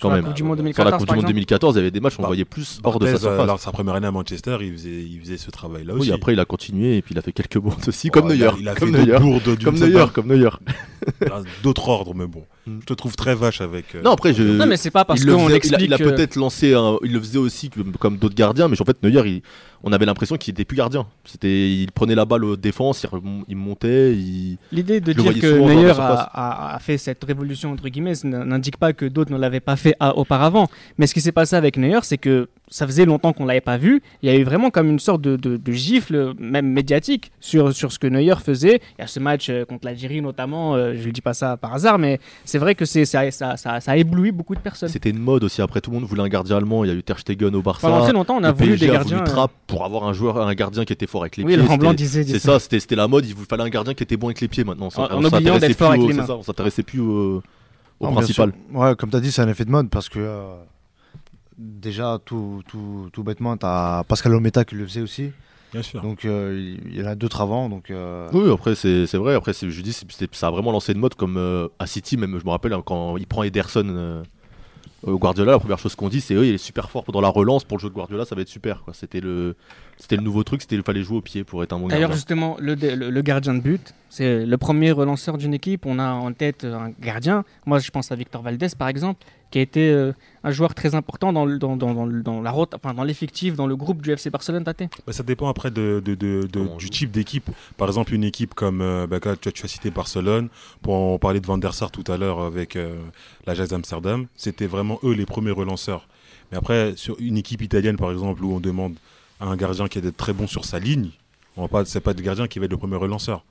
Quand 0.00 0.08
Sur 0.08 0.10
la 0.10 0.16
même. 0.16 0.24
Coupe 0.24 0.34
du 0.34 0.42
Monde 0.42 0.56
Sur 0.56 0.62
2014, 0.64 0.90
la 0.92 0.98
Coupe 0.98 1.06
par 1.06 1.14
du 1.14 1.18
Monde 1.18 1.24
exemple 1.24 1.34
2014, 1.34 1.74
il 1.74 1.76
y 1.76 1.80
avait 1.80 1.90
des 1.90 2.00
matchs, 2.00 2.14
on 2.18 2.22
Bah, 2.22 2.28
voyait 2.28 2.44
plus 2.44 2.80
hors 2.82 2.98
de 2.98 3.06
sa 3.06 3.12
euh, 3.12 3.18
surface. 3.18 3.46
lors 3.46 3.56
de 3.56 3.60
sa 3.60 3.70
première 3.72 3.94
année 3.96 4.06
à 4.06 4.10
Manchester, 4.10 4.56
il 4.62 4.72
faisait, 4.72 4.90
il 5.02 5.20
faisait 5.20 5.36
ce 5.36 5.50
travail-là 5.50 5.94
aussi. 5.94 6.08
oui, 6.08 6.12
après 6.14 6.32
il 6.32 6.40
a 6.40 6.44
continué 6.46 6.96
et 6.96 7.02
puis 7.02 7.14
il 7.14 7.18
a 7.18 7.22
fait 7.22 7.32
quelques 7.32 7.58
bourdes 7.58 7.86
aussi, 7.86 8.08
Oh, 8.08 8.18
comme 8.18 8.30
il 8.30 8.38
Neuer. 8.38 8.46
a- 8.46 8.54
Il 8.58 8.68
a 8.68 8.74
comme 8.74 8.94
fait 8.94 8.98
Neuer. 9.04 9.06
d'autres 9.18 9.20
bourdes 9.22 9.62
Comme 9.64 9.78
Neuer, 9.78 10.04
comme 10.12 10.26
Neuer. 10.28 10.48
D'autres 11.62 11.88
ordres, 11.88 12.14
mais 12.14 12.26
bon. 12.26 12.44
Je 12.66 12.84
te 12.84 12.92
trouve 12.94 13.16
très 13.16 13.34
vache 13.34 13.60
avec. 13.60 13.94
euh, 13.94 14.02
Non, 14.02 14.12
après, 14.12 14.34
je- 14.34 14.42
Non, 14.42 14.66
mais 14.66 14.76
c'est 14.76 14.90
pas 14.90 15.04
parce 15.04 15.20
il 15.20 15.26
le 15.26 15.32
qu'on 15.34 15.40
faisait- 15.46 15.48
il 15.50 15.52
a, 15.52 15.56
explique. 15.56 15.80
il 15.88 15.94
a 15.94 15.98
que- 15.98 16.04
peut-être 16.04 16.36
lancé, 16.36 16.74
un- 16.74 16.98
il 17.02 17.12
le 17.12 17.20
faisait 17.20 17.38
aussi 17.38 17.70
comme, 17.70 17.92
comme 17.92 18.16
d'autres 18.18 18.34
gardiens, 18.34 18.68
mais 18.68 18.80
en 18.80 18.84
fait 18.84 19.02
Neuer, 19.02 19.22
il- 19.28 19.42
on 19.82 19.92
avait 19.92 20.04
l'impression 20.04 20.36
qu'il 20.36 20.52
était 20.52 20.66
plus 20.66 20.76
gardien. 20.76 21.06
C'était, 21.24 21.70
il 21.70 21.90
prenait 21.90 22.14
la 22.14 22.26
balle 22.26 22.44
aux 22.44 22.56
défenses, 22.56 23.02
il, 23.02 23.06
remon- 23.08 23.44
il 23.48 23.56
montait, 23.56 24.12
il... 24.14 24.58
L'idée 24.72 25.00
de 25.00 25.06
Je 25.12 25.16
le 25.16 25.22
dire 25.22 25.32
voyais 25.32 25.40
que 25.40 25.48
souvent 25.54 25.62
dans 25.62 25.68
la 25.68 25.74
Neuer 25.74 25.94
surface. 25.94 26.18
a, 26.20 26.72
a- 26.72 26.74
a 26.76 26.78
fait 26.80 26.98
cette 26.98 27.24
révolution 27.24 27.72
entre 27.72 27.88
guillemets 27.88 28.12
n'indique 28.24 28.76
pas 28.76 28.92
que 28.92 29.06
d'autres 29.06 29.32
ne 29.32 29.38
l'avaient 29.38 29.60
pas 29.60 29.76
fait 29.76 29.94
à- 29.98 30.16
auparavant. 30.16 30.68
Mais 30.98 31.06
ce 31.06 31.14
qui 31.14 31.22
s'est 31.22 31.32
passé 31.32 31.56
avec 31.56 31.78
Neuer, 31.78 32.00
c'est 32.02 32.18
que 32.18 32.48
ça 32.68 32.86
faisait 32.86 33.04
longtemps 33.06 33.32
qu'on 33.32 33.46
l'avait 33.46 33.60
pas 33.62 33.78
vu. 33.78 34.02
Il 34.22 34.28
y 34.30 34.32
a 34.32 34.36
eu 34.36 34.44
vraiment 34.44 34.70
comme 34.70 34.88
une 34.90 34.98
sorte 35.00 35.22
de, 35.22 35.36
de- 35.36 35.56
de 35.56 35.72
gifle, 35.72 36.34
même 36.38 36.66
médiatique, 36.68 37.32
sur, 37.40 37.72
sur 37.72 37.90
ce 37.90 37.98
que 37.98 38.06
Neuer 38.06 38.34
faisait. 38.44 38.80
Il 38.98 39.00
y 39.00 39.04
a 39.04 39.06
ce 39.06 39.18
match 39.18 39.48
euh, 39.48 39.64
contre 39.64 39.86
l'Algérie 39.86 40.20
notamment. 40.20 40.74
euh, 40.76 40.94
je 40.94 41.06
ne 41.06 41.10
dis 41.12 41.20
pas 41.22 41.32
ça 41.34 41.56
par 41.56 41.72
hasard, 41.74 41.98
mais 41.98 42.20
c'est 42.50 42.58
vrai 42.58 42.74
que 42.74 42.84
c'est 42.84 43.04
ça, 43.04 43.30
ça, 43.30 43.56
ça, 43.56 43.80
ça 43.80 43.92
a 43.92 43.96
ébloui 43.96 44.32
beaucoup 44.32 44.54
de 44.54 44.60
personnes. 44.60 44.88
c'était 44.88 45.10
une 45.10 45.18
mode 45.18 45.44
aussi. 45.44 45.62
Après, 45.62 45.80
tout 45.80 45.90
le 45.90 45.98
monde 45.98 46.08
voulait 46.08 46.22
un 46.22 46.28
gardien 46.28 46.56
allemand. 46.56 46.84
Il 46.84 46.88
y 46.88 46.90
a 46.90 46.94
eu 46.94 47.02
Ter 47.02 47.18
Stegen 47.18 47.54
au 47.54 47.62
Barça. 47.62 47.88
Pendant 47.88 48.02
très 48.02 48.12
longtemps, 48.12 48.36
on 48.36 48.44
a 48.44 48.52
voulu 48.52 48.76
des 48.76 48.86
gardiens. 48.88 49.18
voulu 49.18 49.28
euh, 49.30 49.32
Trapp 49.32 49.52
pour 49.66 49.84
avoir 49.84 50.04
un 50.04 50.12
joueur, 50.12 50.40
un 50.40 50.54
gardien 50.54 50.84
qui 50.84 50.92
était 50.92 51.06
fort 51.06 51.22
avec 51.22 51.36
les 51.36 51.44
Oui, 51.44 51.56
pieds. 51.56 51.66
C'était- 51.68 51.94
disait, 51.94 52.24
C'est 52.24 52.38
ça, 52.38 52.58
c'était 52.60 52.96
la 52.96 53.08
mode. 53.08 53.26
Il 53.26 53.34
vous 53.34 53.44
fallait 53.48 53.62
un 53.62 53.68
gardien 53.70 53.94
qui 53.94 54.02
était 54.02 54.16
bon 54.16 54.26
avec 54.28 54.40
les 54.40 54.48
pieds 54.48 54.64
maintenant. 54.64 54.88
En- 54.96 55.00
en 55.02 55.04
on 55.04 55.16
oubliant 55.24 55.30
s'intéressait 55.30 55.68
d'être 55.68 55.78
fort 55.78 55.88
plus 55.90 55.94
avec 55.98 56.04
au- 56.04 56.08
les 56.08 56.14
c'est 56.14 56.20
mains. 56.20 56.26
ça, 56.26 56.36
on 56.36 56.42
s'intéressait 56.42 56.82
plus 56.82 57.00
au, 57.00 57.06
au 57.08 57.42
Non, 58.00 58.08
bien 58.10 58.16
principal. 58.16 58.52
Ouais, 58.72 58.94
comme 58.96 59.10
tu 59.10 59.16
as 59.16 59.20
dit, 59.20 59.30
c'est 59.32 59.42
un 59.42 59.48
effet 59.48 59.64
de 59.64 59.70
mode 59.70 59.88
parce 59.88 60.08
que 60.08 60.18
euh, 60.18 60.54
déjà, 61.58 62.18
tout, 62.24 62.62
tout, 62.68 63.08
tout 63.12 63.22
bêtement, 63.22 63.56
tu 63.56 63.66
as 63.66 64.04
Pascal 64.08 64.34
Ometa 64.34 64.64
qui 64.64 64.74
le 64.74 64.86
faisait 64.86 65.02
aussi. 65.02 65.30
Bien 65.72 65.82
sûr. 65.82 66.00
Donc 66.02 66.24
euh, 66.24 66.74
il 66.86 66.96
y 66.98 67.02
en 67.02 67.06
a 67.06 67.14
d'autres 67.14 67.40
avant. 67.40 67.68
Donc, 67.68 67.90
euh, 67.90 68.28
Oui, 68.32 68.50
après 68.52 68.74
c'est 68.74 69.06
c'est 69.06 69.18
vrai. 69.18 69.34
Après, 69.34 69.52
je 69.52 69.80
dis, 69.82 69.92
ça 70.32 70.46
a 70.48 70.50
vraiment 70.50 70.72
lancé 70.72 70.92
une 70.92 70.98
mode 70.98 71.14
comme 71.14 71.36
euh, 71.36 71.68
à 71.78 71.86
City, 71.86 72.16
même. 72.16 72.38
Je 72.40 72.44
me 72.44 72.50
rappelle 72.50 72.72
hein, 72.72 72.82
quand 72.84 73.16
il 73.16 73.26
prend 73.26 73.42
Ederson 73.44 73.84
euh, 73.88 74.22
au 75.02 75.18
Guardiola, 75.18 75.52
la 75.52 75.58
première 75.58 75.78
chose 75.78 75.94
qu'on 75.94 76.08
dit, 76.08 76.20
c'est 76.20 76.36
oui, 76.36 76.48
il 76.48 76.54
est 76.54 76.58
super 76.58 76.90
fort 76.90 77.04
dans 77.12 77.20
la 77.22 77.28
relance 77.28 77.64
pour 77.64 77.78
le 77.78 77.82
jeu 77.82 77.88
de 77.88 77.94
Guardiola, 77.94 78.24
ça 78.26 78.34
va 78.34 78.42
être 78.42 78.48
super. 78.48 78.82
quoi. 78.84 78.92
C'était 78.94 79.20
le, 79.20 79.56
c'était 79.96 80.16
le 80.16 80.22
nouveau 80.22 80.42
truc, 80.44 80.60
c'était 80.60 80.76
il 80.76 80.82
fallait 80.82 81.02
jouer 81.02 81.16
au 81.18 81.22
pied 81.22 81.42
pour 81.44 81.62
être 81.62 81.72
un 81.72 81.78
bon 81.78 81.86
D'ailleurs, 81.88 82.10
gardien. 82.10 82.16
justement, 82.16 82.56
le, 82.60 82.74
le- 82.74 83.08
le 83.10 83.22
gardien 83.22 83.54
de 83.54 83.60
but, 83.60 83.94
c'est 84.10 84.44
le 84.44 84.58
premier 84.58 84.90
relanceur 84.92 85.38
d'une 85.38 85.54
équipe. 85.54 85.86
On 85.86 85.98
a 85.98 86.10
en 86.12 86.32
tête 86.34 86.64
un 86.64 86.92
gardien. 87.00 87.44
Moi, 87.64 87.78
je 87.78 87.90
pense 87.90 88.12
à 88.12 88.14
Victor 88.16 88.42
Valdez, 88.42 88.66
par 88.78 88.88
exemple, 88.88 89.24
qui 89.50 89.58
a 89.58 89.62
été 89.62 89.90
euh, 89.90 90.12
un 90.44 90.50
joueur 90.52 90.74
très 90.74 90.94
important 90.94 91.32
dans, 91.32 91.46
dans, 91.46 91.76
dans, 91.76 92.06
dans, 92.06 92.40
la 92.40 92.50
rota- 92.50 92.76
enfin, 92.76 92.94
dans 92.94 93.02
l'effectif, 93.04 93.54
dans 93.56 93.66
le 93.66 93.76
groupe 93.76 94.00
du 94.02 94.12
FC 94.12 94.30
Barcelone, 94.30 94.64
Tate 94.64 94.84
Bah, 95.06 95.12
ça 95.12 95.22
dépend 95.22 95.48
après 95.48 95.70
de, 95.70 96.00
de- 96.04 96.16
du 96.78 96.88
type 96.90 97.10
d'équipe. 97.10 97.50
Par 97.76 97.88
exemple, 97.88 98.14
une 98.14 98.24
équipe 98.24 98.54
comme 98.54 98.80
euh, 98.80 99.06
bah, 99.06 99.18
quand 99.20 99.38
tu, 99.40 99.48
as- 99.48 99.52
tu 99.52 99.64
as 99.64 99.68
cité 99.68 99.90
Barcelone, 99.90 100.48
pour 100.82 100.94
en 100.94 101.18
parler 101.18 101.40
de 101.40 101.46
Van 101.46 101.58
der 101.58 101.74
Sar 101.74 101.90
tout 101.90 102.04
à 102.10 102.16
l'heure 102.16 102.40
avec 102.40 102.76
euh, 102.76 102.94
l'Ajax 103.46 103.70
d'Amsterdam, 103.70 104.26
c'était 104.36 104.66
vraiment 104.66 104.98
eux 105.02 105.12
les 105.12 105.26
premiers 105.26 105.50
relanceurs. 105.50 106.06
Mais 106.52 106.58
après, 106.58 106.94
sur 106.96 107.16
une 107.20 107.36
équipe 107.36 107.62
italienne, 107.62 107.96
par 107.96 108.10
exemple, 108.10 108.42
où 108.44 108.52
on 108.54 108.60
demande 108.60 108.94
à 109.40 109.46
un 109.46 109.56
gardien 109.56 109.88
qui 109.88 109.98
est 109.98 110.02
d'être 110.02 110.16
très 110.16 110.32
bon 110.32 110.46
sur 110.46 110.64
sa 110.64 110.78
ligne, 110.78 111.10
on 111.56 111.62
va 111.62 111.68
pas, 111.68 111.84
c'est 111.84 112.00
pas 112.00 112.12
le 112.12 112.22
gardien 112.22 112.46
qui 112.46 112.58
va 112.58 112.64
être 112.66 112.70
le 112.70 112.76
premier 112.76 112.96
relanceur. 112.96 113.44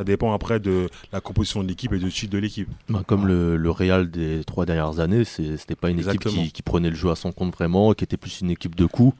Ça 0.00 0.04
dépend 0.04 0.32
après 0.32 0.60
de 0.60 0.88
la 1.12 1.20
composition 1.20 1.62
de 1.62 1.68
l'équipe 1.68 1.92
et 1.92 1.98
du 1.98 2.10
style 2.10 2.30
de 2.30 2.38
l'équipe. 2.38 2.70
Bah, 2.88 3.02
comme 3.06 3.26
le, 3.26 3.58
le 3.58 3.70
Real 3.70 4.10
des 4.10 4.42
trois 4.46 4.64
dernières 4.64 4.98
années, 4.98 5.24
c'était 5.24 5.74
pas 5.74 5.90
une 5.90 5.98
Exactement. 5.98 6.32
équipe 6.36 6.46
qui, 6.46 6.52
qui 6.52 6.62
prenait 6.62 6.88
le 6.88 6.96
jeu 6.96 7.10
à 7.10 7.16
son 7.16 7.32
compte 7.32 7.52
vraiment, 7.54 7.92
qui 7.92 8.04
était 8.04 8.16
plus 8.16 8.40
une 8.40 8.50
équipe 8.50 8.74
de 8.76 8.86
coups. 8.86 9.14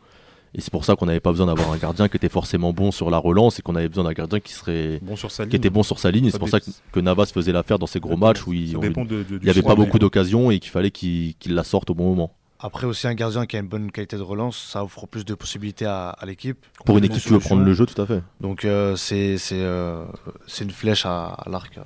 Et 0.55 0.63
c'est 0.63 0.71
pour 0.71 0.87
ça 0.87 0.97
qu'on 0.97 1.05
n'avait 1.05 1.21
pas 1.21 1.33
besoin 1.33 1.47
d'avoir 1.49 1.71
un 1.71 1.77
gardien 1.77 2.09
qui 2.09 2.17
était 2.17 2.31
forcément 2.31 2.73
bon 2.73 2.93
sur 2.93 3.11
la 3.11 3.19
relance 3.19 3.59
et 3.59 3.63
qu'on 3.63 3.77
avait 3.77 3.89
besoin 3.91 4.05
d'un 4.05 4.13
gardien 4.15 4.41
qui 4.41 4.55
serait 4.55 5.01
Bon 5.03 5.17
sur 5.17 5.31
sa 5.31 5.43
ligne. 5.43 5.51
qui 5.51 5.57
était 5.57 5.69
bon 5.69 5.83
sur 5.83 5.99
sa 5.99 6.11
ligne. 6.11 6.31
C'est 6.31 6.39
pour 6.39 6.49
ça 6.49 6.61
que, 6.61 6.71
que 6.93 6.99
Navas 7.01 7.27
faisait 7.27 7.53
l'affaire 7.53 7.79
dans 7.79 7.87
ces 7.87 8.01
gros 8.01 8.17
matchs 8.17 8.47
où 8.47 8.55
il 8.55 8.65
n'y 8.71 8.75
avait 8.75 8.91
pas 8.91 9.05
mais- 9.05 9.85
beaucoup 9.85 9.99
d'occasions 9.99 10.51
et 10.51 10.59
qu'il 10.61 10.71
fallait 10.71 10.91
qu'il 10.91 11.35
qu'il 11.35 11.55
la 11.55 11.63
sorte 11.63 11.91
au 11.91 11.95
bon 11.95 12.09
moment. 12.09 12.33
Après 12.63 12.87
aussi 12.87 13.07
un 13.07 13.15
gardien 13.15 13.47
qui 13.47 13.57
a 13.57 13.61
une 13.61 13.69
bonne 13.69 13.91
qualité 13.91 14.17
de 14.17 14.23
relance, 14.23 14.59
ça 14.59 14.85
offre 14.85 15.07
plus 15.07 15.25
de 15.25 15.35
possibilités 15.35 15.87
à, 15.87 16.11
à 16.11 16.27
l'équipe. 16.27 16.59
Pour 16.85 16.99
une 16.99 17.05
équipe 17.05 17.23
qui 17.23 17.31
veut 17.31 17.39
prendre 17.39 17.65
le 17.65 17.73
jeu, 17.73 17.87
tout 17.87 18.01
à 18.01 18.07
fait. 18.07 18.23
Donc 18.41 18.65
euh, 18.65 18.97
c'est 18.97 19.39
c'est 19.39 19.63
euh, 19.63 20.05
c'est 20.47 20.65
une 20.65 20.71
flèche 20.71 21.07
à, 21.07 21.29
à 21.29 21.49
l'arc 21.49 21.79
euh, 21.79 21.83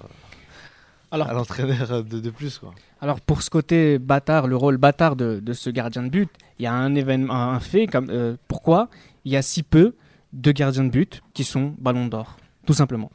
Alors, 1.12 1.28
à 1.28 1.32
l'entraîneur 1.32 2.02
de, 2.02 2.18
de 2.18 2.30
plus 2.30 2.58
quoi. 2.58 2.74
Alors 3.00 3.20
pour 3.20 3.42
ce 3.42 3.50
côté 3.50 3.98
bâtard, 4.00 4.48
le 4.48 4.56
rôle 4.56 4.76
bâtard 4.76 5.14
de, 5.14 5.38
de 5.40 5.52
ce 5.52 5.70
gardien 5.70 6.02
de 6.02 6.08
but, 6.08 6.28
il 6.58 6.64
y 6.64 6.66
a 6.66 6.74
un 6.74 6.94
événement, 6.96 7.52
un 7.52 7.60
fait 7.60 7.86
comme 7.86 8.08
euh, 8.10 8.36
pourquoi 8.48 8.88
il 9.24 9.30
y 9.32 9.36
a 9.36 9.42
si 9.42 9.62
peu 9.62 9.94
de 10.32 10.50
gardiens 10.50 10.84
de 10.84 10.90
but 10.90 11.22
qui 11.34 11.44
sont 11.44 11.74
Ballon 11.78 12.06
d'Or, 12.06 12.36
tout 12.66 12.74
simplement? 12.74 13.12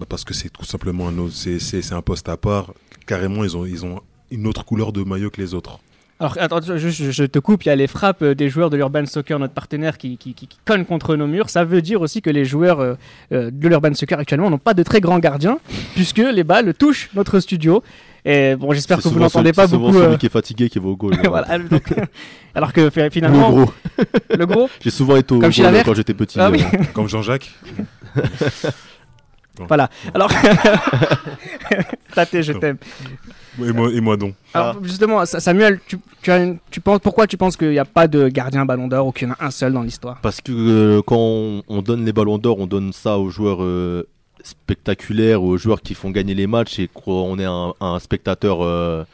Bah, 0.00 0.06
parce 0.08 0.24
que 0.24 0.34
c'est 0.34 0.50
tout 0.50 0.64
simplement 0.64 1.06
un 1.08 1.16
autre, 1.18 1.34
c'est, 1.34 1.60
c'est, 1.60 1.80
c'est 1.80 1.94
un 1.94 2.02
poste 2.02 2.28
à 2.28 2.36
part. 2.36 2.72
Carrément, 3.06 3.44
ils 3.44 3.56
ont, 3.56 3.64
ils 3.64 3.84
ont 3.86 4.00
une 4.30 4.48
autre 4.48 4.64
couleur 4.64 4.92
de 4.92 5.04
maillot 5.04 5.30
que 5.30 5.40
les 5.40 5.54
autres. 5.54 5.78
Alors 6.22 6.36
attends, 6.38 6.60
je, 6.64 6.76
je- 6.78 7.10
je 7.10 7.24
te 7.24 7.40
coupe, 7.40 7.64
il 7.64 7.68
y 7.68 7.72
a 7.72 7.74
les 7.74 7.88
frappes 7.88 8.22
euh, 8.22 8.34
des 8.36 8.48
joueurs 8.48 8.70
de 8.70 8.76
l'Urban 8.76 9.04
Soccer, 9.06 9.40
notre 9.40 9.54
partenaire, 9.54 9.98
qui, 9.98 10.16
qui, 10.16 10.34
qui- 10.34 10.46
qui 10.46 10.58
cognent 10.64 10.84
contre 10.84 11.16
nos 11.16 11.26
murs. 11.26 11.50
Ça 11.50 11.64
veut 11.64 11.82
dire 11.82 12.00
aussi 12.00 12.22
que 12.22 12.30
les 12.30 12.44
joueurs 12.44 12.78
euh, 12.78 12.94
euh, 13.32 13.50
de 13.52 13.68
l'Urban 13.68 13.92
Soccer 13.94 14.20
actuellement 14.20 14.48
n'ont 14.48 14.58
pas 14.58 14.72
de 14.72 14.84
très 14.84 15.00
grands 15.00 15.18
gardiens, 15.18 15.58
puisque 15.96 16.18
les 16.18 16.44
balles 16.44 16.74
touchent 16.74 17.10
notre 17.16 17.40
studio. 17.40 17.82
Et 18.24 18.54
bon, 18.54 18.72
j'espère 18.72 18.98
C'est 19.02 19.08
que 19.08 19.14
vous 19.14 19.18
n'entendez 19.18 19.52
pas 19.52 19.64
c'est 19.66 19.70
souvent 19.74 19.88
beaucoup. 19.88 19.98
euh, 19.98 20.04
celui 20.06 20.18
qui 20.18 20.26
est 20.26 20.28
fatigué 20.28 20.68
qui 20.70 20.78
va 20.78 20.86
au 20.90 20.96
goal. 20.96 21.14
voilà, 21.24 21.58
donc, 21.58 21.82
alors 22.54 22.72
que 22.72 22.88
fi- 22.88 23.00
Ou 23.00 23.02
le 23.02 23.10
finalement, 23.10 23.50
gros. 23.50 23.72
le 24.38 24.46
gros, 24.46 24.70
J'ai 24.80 24.90
souvent 24.90 25.16
été 25.16 25.34
au 25.34 25.40
Comme 25.40 25.50
goal 25.50 25.82
quand 25.84 25.94
j'étais 25.94 26.14
petit. 26.14 26.38
Ah 26.38 26.50
oui. 26.52 26.62
euh, 26.72 26.84
Comme 26.94 27.08
Jean-Jacques. 27.08 27.50
Voilà. 29.66 29.90
Alors, 30.14 30.30
Tate, 32.14 32.40
je 32.42 32.52
t'aime. 32.52 32.76
Et 33.60 33.72
moi, 33.72 33.90
et 33.92 34.00
moi 34.00 34.16
donc. 34.16 34.34
Alors 34.54 34.82
justement, 34.82 35.24
Sa- 35.26 35.40
Samuel, 35.40 35.80
tu, 35.86 35.98
tu 36.22 36.30
as 36.30 36.42
une- 36.42 36.58
tu 36.70 36.80
penses 36.80 37.00
pourquoi 37.00 37.26
tu 37.26 37.36
penses 37.36 37.56
qu'il 37.56 37.70
n'y 37.70 37.78
a 37.78 37.84
pas 37.84 38.08
de 38.08 38.28
gardien 38.28 38.64
Ballon 38.64 38.88
d'Or 38.88 39.08
ou 39.08 39.12
qu'il 39.12 39.28
y 39.28 39.30
en 39.30 39.34
a 39.34 39.44
un 39.44 39.50
seul 39.50 39.72
dans 39.74 39.82
l'histoire? 39.82 40.20
Parce 40.22 40.40
que 40.40 40.52
euh, 40.52 41.02
quand 41.04 41.16
on, 41.18 41.62
on 41.68 41.82
donne 41.82 42.04
les 42.04 42.12
ballons 42.12 42.38
d'or, 42.38 42.58
on 42.60 42.66
donne 42.66 42.92
ça 42.92 43.18
aux 43.18 43.28
joueurs 43.28 43.62
euh, 43.62 44.06
spectaculaires, 44.42 45.42
aux 45.42 45.56
joueurs 45.56 45.82
qui 45.82 45.94
font 45.94 46.10
gagner 46.10 46.34
les 46.34 46.46
matchs 46.46 46.78
et 46.78 46.88
qu'on 46.88 47.38
est 47.38 47.44
un, 47.44 47.74
un 47.80 47.98
spectateur, 47.98 48.62
euh, 48.62 49.04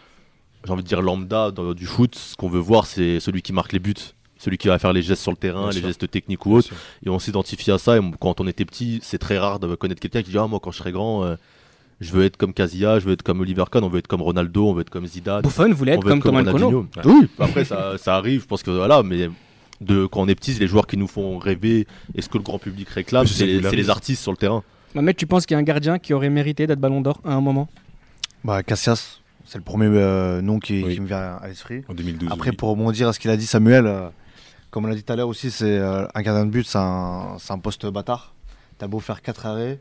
j'ai 0.65 0.73
envie 0.73 0.83
de 0.83 0.89
dire 0.89 1.03
lambda 1.03 1.51
dans- 1.51 1.75
du 1.75 1.87
foot. 1.87 2.15
Ce 2.15 2.37
qu'on 2.37 2.49
veut 2.49 2.61
voir, 2.61 2.87
c'est 2.87 3.21
celui 3.21 3.43
qui 3.43 3.53
marque 3.53 3.73
les 3.73 3.79
buts, 3.79 3.95
celui 4.39 4.59
qui 4.59 4.69
va 4.69 4.79
faire 4.79 4.93
les 4.93 5.03
gestes 5.03 5.23
sur 5.23 5.33
le 5.33 5.37
terrain, 5.37 5.63
Bien 5.65 5.71
les 5.71 5.79
sûr. 5.79 5.89
gestes 5.89 6.11
techniques 6.11 6.45
ou 6.47 6.55
autres. 6.55 6.71
Et 7.05 7.09
on 7.09 7.19
s'identifie 7.19 7.71
à 7.71 7.79
ça. 7.79 7.97
Et 7.97 8.01
quand 8.21 8.41
on 8.41 8.47
était 8.47 8.65
petit, 8.65 9.01
c'est 9.03 9.19
très 9.19 9.39
rare 9.39 9.59
de 9.59 9.75
connaître 9.75 10.01
quelqu'un 10.01 10.23
qui 10.23 10.31
dit 10.31 10.39
Ah, 10.39 10.47
moi, 10.47 10.61
quand 10.63 10.71
je 10.71 10.79
serai 10.79 10.93
grand, 10.93 11.25
euh, 11.25 11.37
je 12.01 12.13
veux 12.13 12.25
être 12.25 12.37
comme 12.37 12.53
Casillas, 12.53 13.01
je 13.01 13.07
veux 13.07 13.13
être 13.13 13.23
comme 13.23 13.41
Oliver 13.41 13.65
Kahn, 13.71 13.83
on 13.83 13.89
veut 13.89 13.99
être 13.99 14.07
comme 14.07 14.23
Ronaldo, 14.23 14.69
on 14.69 14.75
veut 14.75 14.83
être 14.83 14.91
comme 14.91 15.07
Zidane. 15.07 15.43
Buffon 15.43 15.73
voulait 15.73 15.93
on 15.93 15.99
être 15.99 16.05
veut 16.05 16.11
comme 16.11 16.23
Thomas 16.23 16.43
Nkono. 16.43 16.67
Ronaldinho. 16.67 16.89
Oui, 17.05 17.29
après, 17.39 17.65
ça, 17.65 17.99
ça 17.99 18.17
arrive, 18.17 18.43
je 18.43 18.47
pense 18.47 18.63
que 18.63 18.71
voilà, 18.71 19.03
mais 19.03 19.29
de, 19.81 20.07
quand 20.07 20.21
on 20.21 20.29
est 20.29 20.35
petit, 20.35 20.53
c'est 20.53 20.61
les 20.61 20.69
joueurs 20.69 20.87
qui 20.87 20.97
nous 20.97 21.09
font 21.09 21.39
rêver 21.39 21.87
et 22.15 22.23
ce 22.23 22.29
que 22.29 22.39
le 22.39 22.45
grand 22.45 22.59
public 22.59 22.89
réclame, 22.89 23.27
c'est 23.27 23.47
les, 23.47 23.91
artistes 23.91 24.23
sur 24.23 24.33
le 24.33 24.37
terrain. 24.37 24.63
Mohamed, 24.95 25.17
tu 25.17 25.27
penses 25.27 25.45
qu'il 25.45 25.55
y 25.55 25.57
a 25.57 25.59
un 25.59 25.65
gardien 25.65 25.99
qui 25.99 26.15
aurait 26.15 26.31
mérité 26.31 26.67
d'être 26.67 26.81
Ballon 26.81 27.01
d'Or 27.01 27.21
à 27.25 27.35
un 27.35 27.41
moment? 27.41 27.69
Bah 28.45 28.63
Cassias, 28.63 29.21
c'est 29.45 29.59
le 29.59 29.65
premier 29.65 29.87
euh, 29.87 30.41
nom 30.41 30.59
qui, 30.59 30.83
Oui. 30.85 30.95
qui 30.95 31.01
me 31.01 31.07
vient 31.07 31.37
à 31.41 31.49
l'esprit. 31.49 31.83
En 31.89 31.95
2012. 31.95 32.31
Après 32.33 32.51
oui. 32.51 32.57
pour 32.57 32.71
rebondir 32.71 33.09
à 33.09 33.13
ce 33.13 33.19
qu'il 33.19 33.31
a 33.31 33.37
dit 33.37 33.47
Samuel, 33.47 33.87
euh, 33.87 34.09
comme 34.71 34.85
on 34.85 34.89
l'a 34.89 34.95
dit 34.95 35.03
tout 35.03 35.13
à 35.13 35.17
l'heure 35.17 35.29
aussi, 35.29 35.51
c'est 35.51 35.79
euh, 35.79 36.07
un 36.15 36.23
gardien 36.23 36.47
de 36.47 36.51
but, 36.51 36.67
c'est 36.67 36.79
un, 36.79 37.37
un 37.49 37.59
poste 37.59 37.87
bâtard. 37.87 38.35
T'as 38.79 38.87
beau 38.87 39.01
faire 39.01 39.23
4 39.23 39.47
arrêts, 39.47 39.81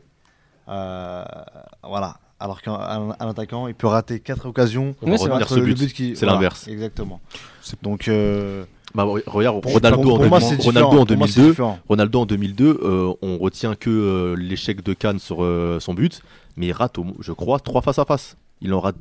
voilà. 1.82 2.16
Alors 2.40 2.62
qu'un 2.62 2.74
un- 2.74 3.16
un 3.18 3.28
attaquant, 3.30 3.66
il 3.66 3.74
peut 3.74 3.88
rater 3.88 4.20
4 4.20 4.46
occasions. 4.46 4.94
On 5.02 5.06
va 5.06 5.12
Oui, 5.12 5.18
c'est 5.18 5.24
ce 5.48 5.54
le 5.58 5.74
but. 5.74 5.92
qui- 5.92 6.14
C'est 6.14 6.24
voilà, 6.24 6.34
l'inverse. 6.34 6.68
Exactement. 6.68 7.20
Donc 7.82 8.06
euh, 8.06 8.64
Bah, 8.94 9.04
re- 9.04 9.22
regarde, 9.26 9.60
pour- 9.60 9.72
Ronaldo, 9.72 10.00
pour- 10.02 10.14
en, 10.14 10.16
pour 10.18 10.26
moi, 10.28 10.38
2000 10.38 10.56
c'est 10.56 10.64
Ronaldo 10.64 10.86
en 10.86 10.90
Pour 11.06 11.16
moi, 11.16 11.26
c'est 11.26 11.34
2002, 11.34 11.50
différent. 11.50 11.78
Ronaldo 11.88 12.20
en 12.20 12.26
2002, 12.26 12.78
euh, 12.82 13.12
on 13.22 13.38
retient 13.38 13.74
que 13.74 13.90
euh, 13.90 14.36
l'échec 14.36 14.82
de 14.84 14.92
Cannes 14.94 15.18
sur 15.18 15.42
euh, 15.42 15.80
son 15.80 15.94
but, 15.94 16.22
mais 16.56 16.66
il 16.68 16.72
rate, 16.72 16.96
au 16.98 17.06
je 17.20 17.32
crois, 17.32 17.58
trois 17.58 17.82
face 17.82 17.98
à 17.98 18.04
face. 18.04 18.36
Il 18.60 18.72
en 18.72 18.80
rate 18.80 18.96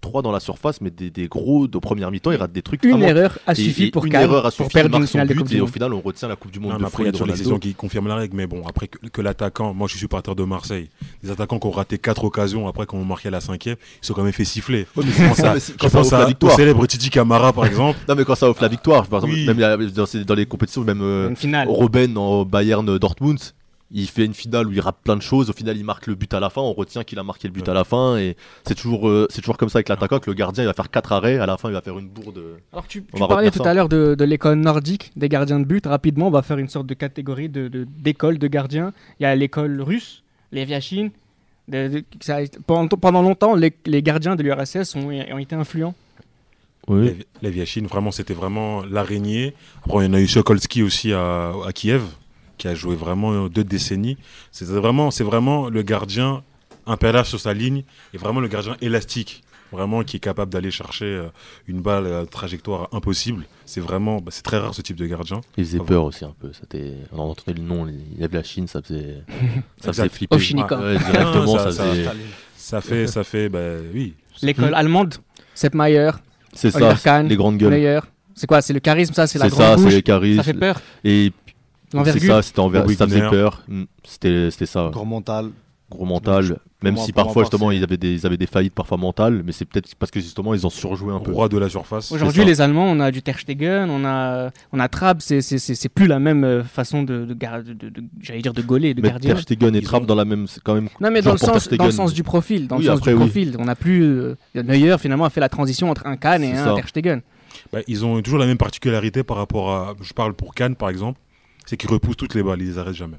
trois 0.00 0.22
dans 0.22 0.32
la 0.32 0.40
surface, 0.40 0.80
mais 0.80 0.90
des, 0.90 1.10
des 1.10 1.28
gros 1.28 1.68
de 1.68 1.78
première 1.78 2.10
mi-temps, 2.10 2.32
il 2.32 2.36
rate 2.36 2.52
des 2.52 2.62
trucs. 2.62 2.82
Une 2.84 2.90
vraiment- 2.92 3.06
erreur 3.06 3.38
a 3.46 3.54
suffi 3.54 3.84
et 3.84 3.90
pour 3.90 4.04
une 4.04 4.14
erreur 4.14 4.40
a 4.46 4.50
pour 4.50 4.52
suffi, 4.52 4.68
il 4.70 4.72
perdre 4.72 4.96
une 4.98 5.06
son 5.06 5.12
finale 5.12 5.28
de 5.28 5.32
but, 5.34 5.38
Coupe 5.40 5.48
du 5.48 5.56
et 5.56 5.60
au 5.60 5.66
final, 5.66 5.92
on 5.94 6.00
retient 6.00 6.28
la 6.28 6.36
Coupe 6.36 6.50
du 6.50 6.58
Monde 6.60 6.72
Non, 6.72 6.78
de 6.78 6.84
après, 6.84 7.02
il 7.04 7.06
y 7.06 7.08
a 7.08 7.12
toujours 7.12 7.26
les 7.28 7.36
saisons 7.36 7.58
qui 7.58 7.74
confirment 7.74 8.08
la 8.08 8.16
règle. 8.16 8.36
Mais 8.36 8.46
bon, 8.46 8.62
après 8.66 8.88
que, 8.88 8.98
que 9.08 9.20
l'attaquant, 9.22 9.72
moi 9.74 9.86
je 9.86 9.92
suis 9.92 10.00
supporter 10.00 10.34
de 10.34 10.44
Marseille, 10.44 10.88
des 11.22 11.30
attaquants 11.30 11.58
qui 11.58 11.66
ont 11.66 11.70
raté 11.70 11.98
4 11.98 12.24
occasions 12.24 12.66
après 12.68 12.86
qu'on 12.86 13.04
marqué 13.04 13.30
la 13.30 13.40
cinquième, 13.40 13.76
ils 14.02 14.06
sont 14.06 14.14
quand 14.14 14.24
même 14.24 14.32
fait 14.32 14.44
siffler. 14.44 14.86
Ouais, 14.96 15.04
mais 15.06 15.12
Je 15.12 15.28
pense 15.28 15.40
à, 15.40 15.58
je 15.58 15.72
quand 15.78 15.88
ça 15.88 16.00
offre 16.00 16.12
la 16.14 16.18
à- 16.20 16.24
au 16.24 16.28
victoire. 16.28 16.56
célèbre 16.56 16.86
Titi 16.86 17.10
Camara 17.10 17.52
par 17.52 17.66
exemple. 17.66 17.98
Non, 18.08 18.14
mais 18.16 18.24
quand 18.24 18.34
ça 18.34 18.50
offre 18.50 18.62
la 18.62 18.68
victoire, 18.68 19.06
par 19.06 19.20
exemple, 19.20 19.34
Oui. 19.34 19.46
même 19.46 19.90
dans, 20.26 20.34
les 20.34 20.46
compétitions, 20.46 20.82
même 20.84 21.00
euh. 21.02 21.32
Robben 21.66 22.16
en 22.18 22.44
Bayern 22.44 22.98
Dortmund, 22.98 23.38
il 23.94 24.06
fait 24.06 24.24
une 24.24 24.34
finale 24.34 24.66
où 24.66 24.72
il 24.72 24.80
rate 24.80 24.96
plein 25.04 25.16
de 25.16 25.22
choses. 25.22 25.50
Au 25.50 25.52
final, 25.52 25.76
il 25.76 25.84
marque 25.84 26.06
le 26.06 26.14
but 26.14 26.32
à 26.34 26.40
la 26.40 26.48
fin. 26.50 26.60
On 26.62 26.72
retient 26.72 27.04
qu'il 27.04 27.18
a 27.18 27.22
marqué 27.22 27.46
le 27.48 27.52
but 27.52 27.62
Ouais. 27.64 27.70
à 27.70 27.74
la 27.74 27.84
fin. 27.84 28.16
Et 28.16 28.36
c'est 28.66 28.74
toujours, 28.74 29.08
euh, 29.08 29.26
c'est 29.30 29.40
toujours 29.42 29.56
comme 29.58 29.68
ça 29.68 29.78
avec 29.78 29.88
l'attaquant 29.88 30.18
que 30.18 30.30
le 30.30 30.34
gardien 30.34 30.64
il 30.64 30.66
va 30.66 30.72
faire 30.74 30.90
4 30.90 31.12
arrêts. 31.12 31.38
À 31.38 31.46
la 31.46 31.56
fin, 31.56 31.68
il 31.68 31.72
va 31.74 31.82
faire 31.82 31.98
une 31.98 32.08
bourde. 32.08 32.42
Alors 32.72 32.86
tu, 32.86 33.04
On 33.12 33.18
tu 33.18 33.26
parlais 33.28 33.50
tout 33.50 33.62
ça. 33.62 33.70
à 33.70 33.74
l'heure 33.74 33.88
de, 33.88 34.14
de 34.18 34.24
l'école 34.24 34.58
nordique 34.58 35.12
des 35.16 35.28
gardiens 35.28 35.60
de 35.60 35.64
but. 35.64 35.84
Rapidement, 35.86 36.28
on 36.28 36.30
va 36.30 36.42
faire 36.42 36.58
une 36.58 36.68
sorte 36.68 36.86
de 36.86 36.94
catégorie 36.94 37.48
de, 37.48 37.68
de- 37.68 37.86
d'école 37.98 38.38
de 38.38 38.46
gardiens. 38.48 38.92
Il 39.20 39.24
y 39.24 39.26
a 39.26 39.34
l'école 39.36 39.80
russe, 39.82 40.22
de- 41.90 42.02
ça 42.20 42.38
pendant, 42.66 42.88
pendant 42.88 43.22
longtemps, 43.22 43.54
les, 43.54 43.72
les 43.86 44.02
gardiens 44.02 44.36
de 44.36 44.42
l'URSS 44.42 44.96
ont, 44.96 45.08
ont 45.08 45.38
été 45.38 45.54
influents. 45.54 45.94
Oui. 46.88 47.16
La 47.42 47.50
Viachine, 47.50 47.86
vraiment, 47.86 48.10
c'était 48.10 48.34
vraiment 48.34 48.84
l'araignée. 48.84 49.54
Après, 49.86 50.04
il 50.04 50.08
y 50.08 50.10
en 50.10 50.14
a 50.14 50.20
eu 50.20 50.26
Sokolski 50.26 50.82
aussi 50.82 51.12
à, 51.12 51.52
à 51.64 51.72
Kiev, 51.72 52.02
qui 52.58 52.68
a 52.68 52.74
joué 52.74 52.94
vraiment 52.96 53.48
deux 53.48 53.64
décennies. 53.64 54.16
C'était 54.50 54.72
vraiment, 54.72 55.10
c'est 55.10 55.24
vraiment 55.24 55.68
le 55.68 55.82
gardien 55.82 56.42
impérial 56.86 57.24
sur 57.24 57.40
sa 57.40 57.54
ligne 57.54 57.84
et 58.14 58.18
vraiment 58.18 58.40
le 58.40 58.48
gardien 58.48 58.76
élastique, 58.80 59.42
vraiment 59.70 60.02
qui 60.02 60.16
est 60.16 60.20
capable 60.20 60.52
d'aller 60.52 60.70
chercher 60.70 61.04
euh, 61.06 61.28
une 61.68 61.80
balle 61.80 62.12
à 62.12 62.26
trajectoire 62.26 62.88
impossible. 62.92 63.44
C'est 63.66 63.80
vraiment, 63.80 64.16
bah, 64.20 64.30
c'est 64.30 64.42
très 64.42 64.58
rare 64.58 64.74
ce 64.74 64.82
type 64.82 64.96
de 64.96 65.06
gardien. 65.06 65.40
Il 65.56 65.64
faisait 65.64 65.78
Ah 65.80 65.84
peur 65.86 66.04
aussi 66.04 66.24
un 66.24 66.34
peu. 66.40 66.50
On 67.12 67.20
entendait 67.22 67.58
le 67.58 67.62
nom. 67.64 67.86
Il 67.88 68.20
y 68.20 68.24
avait 68.24 68.36
la 68.38 68.42
Chine, 68.42 68.66
ça 68.66 68.82
faisait, 68.82 69.22
ça 69.80 69.92
faisait 69.92 70.08
flipper. 70.08 70.34
Ovchnikov. 70.36 70.80
Ouais, 70.82 70.98
directement, 70.98 71.54
Ah, 71.56 71.58
ça, 71.58 71.72
ça- 71.72 71.84
faisait. 71.90 72.08
Ça 72.56 72.80
fait, 72.80 73.06
ça 73.08 73.24
fait, 73.24 73.48
bah 73.48 73.58
oui. 73.92 74.14
L'école 74.40 74.74
allemande, 74.74 75.14
Sepp 75.54 75.74
Maier, 75.74 76.10
C'est 76.54 76.70
ça, 76.70 76.94
Kahn, 77.02 77.28
les 77.28 77.36
grandes 77.36 77.58
gueules. 77.58 77.72
Meyer. 77.72 78.00
C'est 78.34 78.46
quoi 78.46 78.62
C'est 78.62 78.72
le 78.72 78.80
charisme, 78.80 79.12
ça 79.14 79.26
C'est 79.26 79.38
la 79.38 79.50
C'est 79.50 79.56
ça, 79.56 79.64
grande 79.64 79.78
c'est 79.78 79.84
bouche? 79.84 79.94
les 79.94 80.02
charismes. 80.02 80.36
Ça 80.38 80.42
fait 80.42 80.54
peur 80.54 80.80
Et 81.04 81.32
c'est 82.04 82.18
ça, 82.20 82.42
c'était 82.42 82.60
envers, 82.60 82.82
Bobby 82.82 82.94
ça 82.96 83.06
faisait 83.06 83.28
peur. 83.28 83.62
Mm, 83.68 83.82
C'était, 84.04 84.50
c'était 84.50 84.66
ça. 84.66 84.90
Gros 84.92 85.04
mental. 85.04 85.50
gros 85.90 86.06
mental, 86.06 86.58
même 86.82 86.96
si 86.96 87.12
parfois 87.12 87.42
justement 87.42 87.70
ils 87.70 87.84
avaient 87.84 87.98
des 87.98 88.14
ils 88.14 88.24
avaient 88.26 88.38
des 88.38 88.46
faillites 88.46 88.72
parfois 88.74 88.96
mentales, 88.96 89.42
mais 89.44 89.52
c'est 89.52 89.66
peut-être 89.66 89.94
parce 89.96 90.10
que 90.10 90.20
justement 90.20 90.54
ils 90.54 90.66
ont 90.66 90.70
surjoué 90.70 91.12
un 91.12 91.20
peu. 91.20 91.32
Roi 91.32 91.50
de 91.50 91.58
la 91.58 91.68
surface. 91.68 92.10
Aujourd'hui, 92.12 92.46
les 92.46 92.62
Allemands, 92.62 92.86
on 92.90 92.98
a 92.98 93.10
du 93.10 93.20
Ter 93.20 93.38
Stegen, 93.38 93.90
on 93.90 94.02
a, 94.06 94.50
on 94.72 94.80
a 94.80 94.88
Trapp, 94.88 95.20
c'est- 95.20 95.42
c'est 95.42 95.58
c'est- 95.58 95.74
c'est 95.74 95.90
plus 95.90 96.06
la 96.06 96.18
même 96.18 96.44
euh, 96.44 96.64
façon 96.64 97.02
de, 97.02 97.26
de, 97.26 97.34
gar- 97.34 97.62
de- 97.62 97.74
de- 97.74 97.90
de- 97.90 98.02
j'allais 98.22 98.40
dire 98.40 98.54
de 98.54 98.62
gauler, 98.62 98.94
de 98.94 99.02
Mais 99.02 99.10
gardien. 99.10 99.34
Ter 99.34 99.42
Stegen 99.42 99.74
et 99.76 99.82
Trapp 99.82 100.04
ont- 100.04 100.06
dans 100.06 100.14
la 100.14 100.24
même, 100.24 100.46
c'est 100.46 100.62
quand 100.62 100.74
même. 100.74 100.88
Non, 100.98 101.10
mais 101.10 101.20
dans 101.20 101.32
le, 101.32 101.36
sens, 101.38 101.68
dans 101.68 101.84
le 101.84 101.90
sens 101.90 102.14
du 102.14 102.22
profil. 102.22 102.68
Dans 102.68 102.76
Oui, 102.78 102.84
le 102.84 102.88
sens 102.88 102.98
après, 102.98 103.10
du 103.10 103.18
oui. 103.18 103.24
profil. 103.26 103.56
On 103.58 103.66
n'a 103.66 103.76
plus. 103.76 104.02
euh, 104.02 104.34
Neuer, 104.54 104.96
finalement, 104.98 105.26
a 105.26 105.30
fait 105.30 105.40
la 105.40 105.50
transition 105.50 105.90
entre 105.90 106.06
un 106.06 106.16
Kahn 106.16 106.42
et 106.42 106.52
un 106.52 106.64
ça. 106.64 106.74
Ter 106.74 106.88
Stegen. 106.88 107.20
Bah, 107.70 107.80
ils 107.86 108.02
ont 108.06 108.20
toujours 108.22 108.38
la 108.38 108.46
même 108.46 108.56
particularité 108.56 109.22
par 109.24 109.36
rapport 109.36 109.70
à. 109.70 109.94
Je 110.00 110.14
parle 110.14 110.32
pour 110.32 110.54
Cannes 110.54 110.74
par 110.74 110.88
exemple, 110.88 111.20
c'est 111.66 111.76
qu'ils 111.76 111.90
repoussent 111.90 112.16
toutes 112.16 112.34
les 112.34 112.42
balles, 112.42 112.60
ils 112.60 112.68
les 112.68 112.78
arrêtent 112.78 112.94
jamais. 112.94 113.16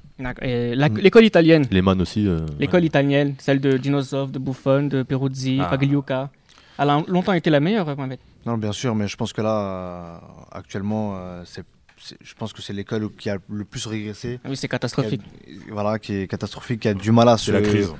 L'école 1.02 1.26
italienne. 1.26 1.66
Lehmann 1.72 2.02
aussi. 2.02 2.28
euh, 2.28 2.40
L'école 2.60 2.84
italienne, 2.86 3.36
celle 3.40 3.60
de 3.60 3.78
Dinosov, 3.78 4.32
de 4.32 4.40
Buffon, 4.40 4.84
de 4.84 5.04
Peruzzi, 5.04 5.60
Ah. 5.62 5.66
Pagliuca. 5.66 6.30
Elle 6.78 6.90
a 6.90 7.04
longtemps 7.08 7.34
été 7.34 7.50
la 7.50 7.60
meilleure, 7.60 7.86
Mohamed. 7.96 8.20
Non, 8.46 8.58
bien 8.58 8.72
sûr, 8.72 8.96
mais 8.96 9.08
je 9.08 9.16
pense 9.16 9.32
que 9.32 9.42
là, 9.42 9.60
euh, 9.60 10.18
actuellement, 10.52 11.14
euh, 11.18 11.44
c'est, 11.46 11.64
je 12.22 12.34
pense 12.34 12.52
que 12.52 12.62
c'est 12.62 12.74
l'école 12.74 13.10
qui 13.18 13.30
a 13.30 13.38
le 13.48 13.64
plus 13.64 13.86
régressé. 13.86 14.40
Ah 14.44 14.48
Oui, 14.50 14.56
c'est 14.58 14.68
qui 14.68 14.72
a- 14.74 14.78
catastrophique. 14.80 15.22
voilà, 15.72 16.00
qui 16.00 16.14
est 16.16 16.28
catastrophique, 16.28 16.82
qui 16.82 16.88
a 16.88 16.94
du 16.94 17.12
mal 17.12 17.30
à 17.30 17.38
se 17.38 17.52
la 17.52 17.62
crise. 17.62 17.94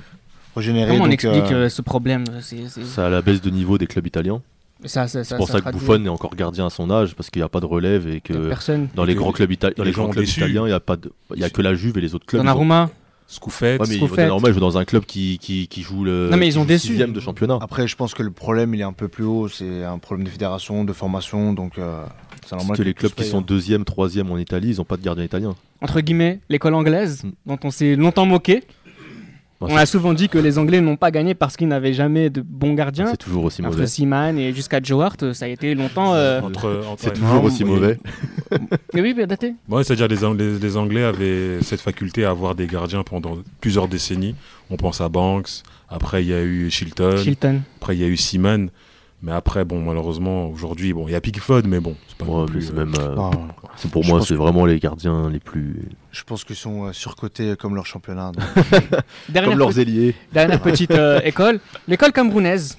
régénérer. 0.56 0.90
Comment 0.90 1.04
on 1.04 1.06
donc, 1.06 1.14
explique 1.14 1.52
euh, 1.52 1.64
euh, 1.64 1.68
ce 1.68 1.82
problème 1.82 2.24
C'est 2.40 2.98
à 3.00 3.08
la 3.08 3.22
baisse 3.22 3.40
de 3.40 3.50
niveau 3.50 3.78
des 3.78 3.86
clubs 3.86 4.06
italiens. 4.06 4.42
Ça, 4.84 5.08
ça, 5.08 5.24
C'est 5.24 5.36
pour 5.36 5.48
ça, 5.48 5.60
que 5.60 5.70
Buffon 5.72 6.04
est 6.04 6.08
encore 6.08 6.34
gardien 6.36 6.66
à 6.66 6.70
son 6.70 6.90
âge, 6.90 7.14
parce 7.14 7.30
qu'il 7.30 7.40
n'y 7.40 7.44
a 7.44 7.48
pas 7.48 7.60
de 7.60 7.66
relève 7.66 8.06
et 8.08 8.20
que 8.20 8.48
Personne. 8.48 8.88
dans 8.94 9.04
les 9.04 9.14
grands 9.14 9.32
clubs, 9.32 9.50
itali- 9.50 9.74
dans 9.76 9.82
les 9.84 9.90
les 9.90 9.94
gens 9.94 10.02
grands 10.02 10.10
ont 10.10 10.12
clubs 10.12 10.24
déçu. 10.24 10.40
italiens, 10.40 10.62
il 10.64 10.68
n'y 10.68 10.72
a, 10.72 10.80
pas 10.80 10.96
de... 10.96 11.10
il 11.34 11.40
y 11.40 11.44
a 11.44 11.50
que 11.50 11.62
la 11.62 11.74
Juve 11.74 11.98
et 11.98 12.00
les 12.00 12.14
autres 12.14 12.26
clubs. 12.26 12.40
Donnarumma. 12.40 12.90
Scoufette. 13.26 13.80
Ouais, 13.80 13.86
mais 13.88 13.96
Scoufette. 13.96 14.28
normal, 14.28 14.50
il 14.50 14.54
joue 14.54 14.60
dans 14.60 14.76
un 14.76 14.84
club 14.84 15.04
qui, 15.06 15.38
qui, 15.38 15.66
qui 15.66 15.80
joue 15.82 16.04
le 16.04 16.28
Non, 16.30 16.36
mais 16.36 16.46
ils 16.48 16.52
qui 16.52 16.58
ont 16.58 16.62
joue 16.62 16.68
déçu. 16.68 16.88
sixième 16.88 17.12
de 17.14 17.20
championnat. 17.20 17.58
Après, 17.62 17.88
je 17.88 17.96
pense 17.96 18.12
que 18.12 18.22
le 18.22 18.30
problème, 18.30 18.74
il 18.74 18.80
est 18.80 18.84
un 18.84 18.92
peu 18.92 19.08
plus 19.08 19.24
haut. 19.24 19.48
C'est 19.48 19.82
un 19.82 19.98
problème 19.98 20.26
de 20.26 20.30
fédération, 20.30 20.84
de 20.84 20.92
formation. 20.92 21.54
Donc, 21.54 21.78
euh, 21.78 22.04
c'est 22.44 22.50
Parce 22.50 22.76
que 22.76 22.82
les 22.82 22.92
clubs 22.92 23.12
qui 23.14 23.24
sont 23.24 23.38
hein. 23.38 23.44
deuxième, 23.46 23.84
troisième 23.86 24.30
en 24.30 24.36
Italie, 24.36 24.72
ils 24.72 24.76
n'ont 24.76 24.84
pas 24.84 24.98
de 24.98 25.02
gardien 25.02 25.24
italien. 25.24 25.54
Entre 25.80 26.00
guillemets, 26.02 26.40
l'école 26.50 26.74
anglaise, 26.74 27.24
Mm. 27.24 27.30
dont 27.46 27.58
on 27.64 27.70
s'est 27.70 27.96
longtemps 27.96 28.26
moqué. 28.26 28.62
On 29.60 29.76
a 29.76 29.86
souvent 29.86 30.12
dit 30.12 30.28
que 30.28 30.36
les 30.36 30.58
Anglais 30.58 30.80
n'ont 30.82 30.96
pas 30.96 31.10
gagné 31.10 31.34
parce 31.34 31.56
qu'ils 31.56 31.68
n'avaient 31.68 31.94
jamais 31.94 32.28
de 32.28 32.42
bons 32.42 32.74
gardiens. 32.74 33.06
C'est 33.06 33.16
toujours 33.16 33.44
aussi 33.44 33.62
Entre 33.62 33.70
mauvais. 33.70 33.86
Seaman 33.86 34.36
et 34.38 34.52
jusqu'à 34.52 34.80
Joe 34.82 35.02
Hart, 35.02 35.32
ça 35.32 35.46
a 35.46 35.48
été 35.48 35.74
longtemps. 35.74 36.12
euh, 36.14 36.40
Entre, 36.42 36.82
entre- 36.86 37.02
C'est 37.02 37.12
toujours 37.14 37.34
Non, 37.36 37.44
aussi 37.44 37.64
oui. 37.64 37.70
mauvais. 37.70 37.98
Mais 38.92 39.00
oui, 39.00 39.14
mais 39.16 39.26
daté. 39.26 39.54
Ouais, 39.68 39.82
c'est-à-dire 39.84 40.08
les, 40.08 40.34
les, 40.44 40.58
les 40.58 40.76
Anglais 40.76 41.04
avaient 41.04 41.62
cette 41.62 41.80
faculté 41.80 42.24
à 42.26 42.30
avoir 42.30 42.54
des 42.54 42.66
gardiens 42.66 43.02
pendant 43.04 43.38
plusieurs 43.60 43.88
décennies. 43.88 44.34
On 44.70 44.76
pense 44.76 45.00
à 45.00 45.08
Banks, 45.08 45.62
après 45.88 46.22
il 46.24 46.28
y 46.28 46.34
a 46.34 46.42
eu 46.42 46.70
Shilton, 46.70 47.16
Chilton. 47.16 47.60
après 47.80 47.96
il 47.96 48.02
y 48.02 48.04
a 48.04 48.08
eu 48.08 48.16
Seaman. 48.18 48.68
Mais 49.22 49.32
après, 49.32 49.64
bon, 49.64 49.80
malheureusement, 49.80 50.48
aujourd'hui, 50.48 50.92
bon, 50.92 51.08
il 51.08 51.12
y 51.12 51.14
a 51.14 51.20
Pickford, 51.22 51.62
mais 51.66 51.80
bon, 51.80 51.94
c'est 52.08 52.18
pas 52.18 52.26
Ouais, 52.26 52.40
non 52.40 52.44
plus. 52.46 52.68
euh, 52.70 52.74
même, 52.74 52.92
euh, 53.00 53.14
c'est 53.76 53.90
pour 53.90 54.02
je 54.02 54.10
moi, 54.10 54.20
c'est 54.24 54.34
vraiment 54.34 54.64
les 54.66 54.78
gardiens 54.78 55.28
les 55.30 55.38
plus. 55.40 55.76
je 56.12 56.22
pense 56.24 56.44
qu'ils 56.44 56.56
sont 56.56 56.86
euh, 56.86 56.92
surcotés 56.92 57.54
comme 57.58 57.74
leur 57.74 57.86
championnat. 57.86 58.32
donc. 58.32 58.44
Comme 59.44 59.58
leurs 59.58 59.78
ailiers. 59.78 60.14
dernière 60.32 60.60
petite 60.60 60.90
euh, 60.92 61.20
école, 61.24 61.60
l'école 61.88 62.12
camerounaise. 62.12 62.78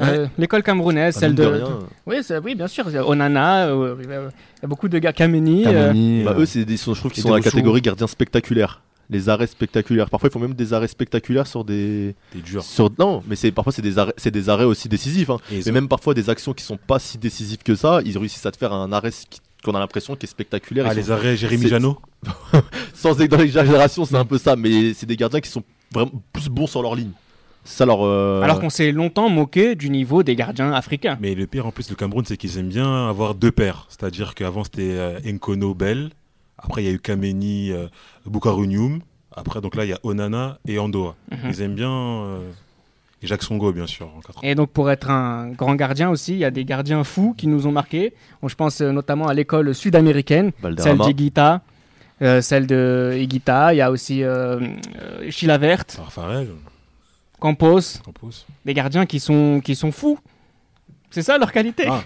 Euh, 0.00 0.26
l'école 0.38 0.62
camerounaise, 0.64 1.14
Ah, 1.16 1.20
celle 1.20 1.34
de. 1.36 1.62
Oui, 2.06 2.16
c'est- 2.22 2.38
oui, 2.38 2.56
bien 2.56 2.66
sûr. 2.66 2.84
Onana, 3.06 3.68
euh, 3.68 3.94
il 4.02 4.10
y 4.10 4.64
a 4.64 4.66
beaucoup 4.66 4.88
de 4.88 4.98
gars. 4.98 5.12
Kameni. 5.12 5.64
euh, 5.66 6.24
Bah, 6.24 6.32
euh, 6.36 6.40
eux, 6.40 6.46
c'est 6.46 6.64
des, 6.64 6.76
je 6.76 6.82
trouve 6.92 7.12
qu'ils 7.12 7.22
sont 7.22 7.28
dans 7.28 7.36
la 7.36 7.40
catégorie 7.40 7.80
gardiens 7.80 8.08
spectaculaires. 8.08 8.82
Les 9.10 9.28
arrêts 9.28 9.46
spectaculaires. 9.46 10.10
Parfois, 10.10 10.30
ils 10.30 10.32
font 10.32 10.40
même 10.40 10.54
des 10.54 10.72
arrêts 10.72 10.88
spectaculaires 10.88 11.46
sur 11.46 11.62
des. 11.64 12.16
T'es 12.32 12.40
dur. 12.40 12.64
Sur... 12.64 12.90
Non, 12.98 13.22
mais 13.28 13.36
c'est 13.36 13.52
parfois 13.52 13.72
c'est 13.72 13.82
des 13.82 13.98
arrêts, 13.98 14.14
c'est 14.16 14.30
des 14.32 14.48
arrêts 14.48 14.64
aussi 14.64 14.88
décisifs. 14.88 15.30
hein. 15.30 15.36
Mais 15.52 15.68
ont- 15.68 15.72
même 15.72 15.86
parfois 15.88 16.12
des 16.14 16.28
actions 16.28 16.54
qui 16.54 16.64
sont 16.64 16.78
pas 16.78 16.98
si 16.98 17.16
décisives 17.18 17.62
que 17.62 17.74
ça, 17.76 18.00
ils 18.04 18.18
réussissent 18.18 18.46
à 18.46 18.50
te 18.50 18.56
faire 18.56 18.72
un 18.72 18.90
arrêt 18.92 19.10
qui- 19.10 19.40
qu'on 19.64 19.74
a 19.74 19.80
l'impression 19.80 20.14
qui 20.16 20.26
est 20.26 20.28
spectaculaire. 20.28 20.86
Ah, 20.88 20.94
les 20.94 21.04
sont- 21.04 21.12
arrêts 21.12 21.36
Jérémy 21.36 21.68
Janot 21.68 21.98
Sans 22.94 23.20
être 23.20 23.30
dans 23.30 23.38
l'exagération, 23.38 24.04
c'est 24.04 24.16
un 24.16 24.24
peu 24.24 24.38
ça. 24.38 24.56
Mais 24.56 24.94
c'est 24.94 25.06
des 25.06 25.16
gardiens 25.16 25.40
qui 25.40 25.50
sont 25.50 25.62
vraiment 25.92 26.12
plus 26.32 26.48
bons 26.48 26.66
sur 26.66 26.82
leur 26.82 26.94
ligne. 26.94 27.10
Ça 27.64 27.86
leur. 27.86 28.00
euh, 28.02 28.42
Alors 28.42 28.60
qu'on 28.60 28.68
s'est 28.70 28.92
longtemps 28.92 29.28
moqué 29.30 29.74
du 29.74 29.88
niveau 29.90 30.22
des 30.22 30.36
gardiens 30.36 30.72
africains. 30.72 31.16
Mais 31.20 31.34
le 31.34 31.46
pire 31.46 31.66
en 31.66 31.70
plus, 31.70 31.88
le 31.88 31.96
Cameroun, 31.96 32.24
c'est 32.26 32.36
qu'ils 32.36 32.58
aiment 32.58 32.68
bien 32.68 33.08
avoir 33.08 33.34
deux 33.34 33.52
paires. 33.52 33.86
C'est-à-dire 33.88 34.34
qu'avant, 34.34 34.64
c'était 34.64 34.82
euh, 34.98 35.18
Nkono 35.24 35.74
Bell. 35.74 36.10
Après, 36.58 36.82
il 36.82 36.86
y 36.86 36.88
a 36.88 36.92
eu 36.92 36.98
Kameni 37.00 37.72
euh, 37.72 37.86
Bukarunium. 38.26 39.00
Après, 39.36 39.60
donc 39.60 39.74
là, 39.76 39.84
il 39.84 39.88
y 39.88 39.92
a 39.94 39.98
Onana 40.02 40.58
et 40.68 40.78
Andoa. 40.78 41.16
Mhm. 41.32 41.38
Ils 41.50 41.62
aiment 41.62 41.74
bien. 41.74 42.38
Et 43.24 43.26
Jacques 43.26 43.42
Songo, 43.42 43.72
bien 43.72 43.86
sûr. 43.86 44.06
En 44.14 44.20
80. 44.20 44.40
Et 44.42 44.54
donc 44.54 44.68
pour 44.68 44.90
être 44.90 45.08
un 45.08 45.48
grand 45.48 45.74
gardien 45.76 46.10
aussi, 46.10 46.32
il 46.34 46.38
y 46.38 46.44
a 46.44 46.50
des 46.50 46.66
gardiens 46.66 47.02
fous 47.04 47.34
qui 47.36 47.46
nous 47.46 47.66
ont 47.66 47.72
marqués. 47.72 48.12
Bon, 48.42 48.48
je 48.48 48.54
pense 48.54 48.82
euh, 48.82 48.92
notamment 48.92 49.28
à 49.28 49.32
l'école 49.34 49.74
sud-américaine, 49.74 50.52
celle 50.76 50.98
d'Iguita, 50.98 51.62
euh, 52.20 52.42
celle 52.42 52.66
de 52.66 53.16
Iguita. 53.18 53.72
Il 53.72 53.78
y 53.78 53.80
a 53.80 53.90
aussi 53.90 54.22
euh, 54.22 54.60
euh, 55.00 55.30
Chilavert, 55.30 55.84
Campos. 57.40 57.80
des 58.66 58.74
gardiens 58.74 59.06
qui 59.06 59.20
sont, 59.20 59.62
qui 59.64 59.74
sont 59.74 59.90
fous. 59.90 60.18
C'est 61.14 61.22
ça 61.22 61.38
leur 61.38 61.52
qualité. 61.52 61.84
Ah. 61.88 62.02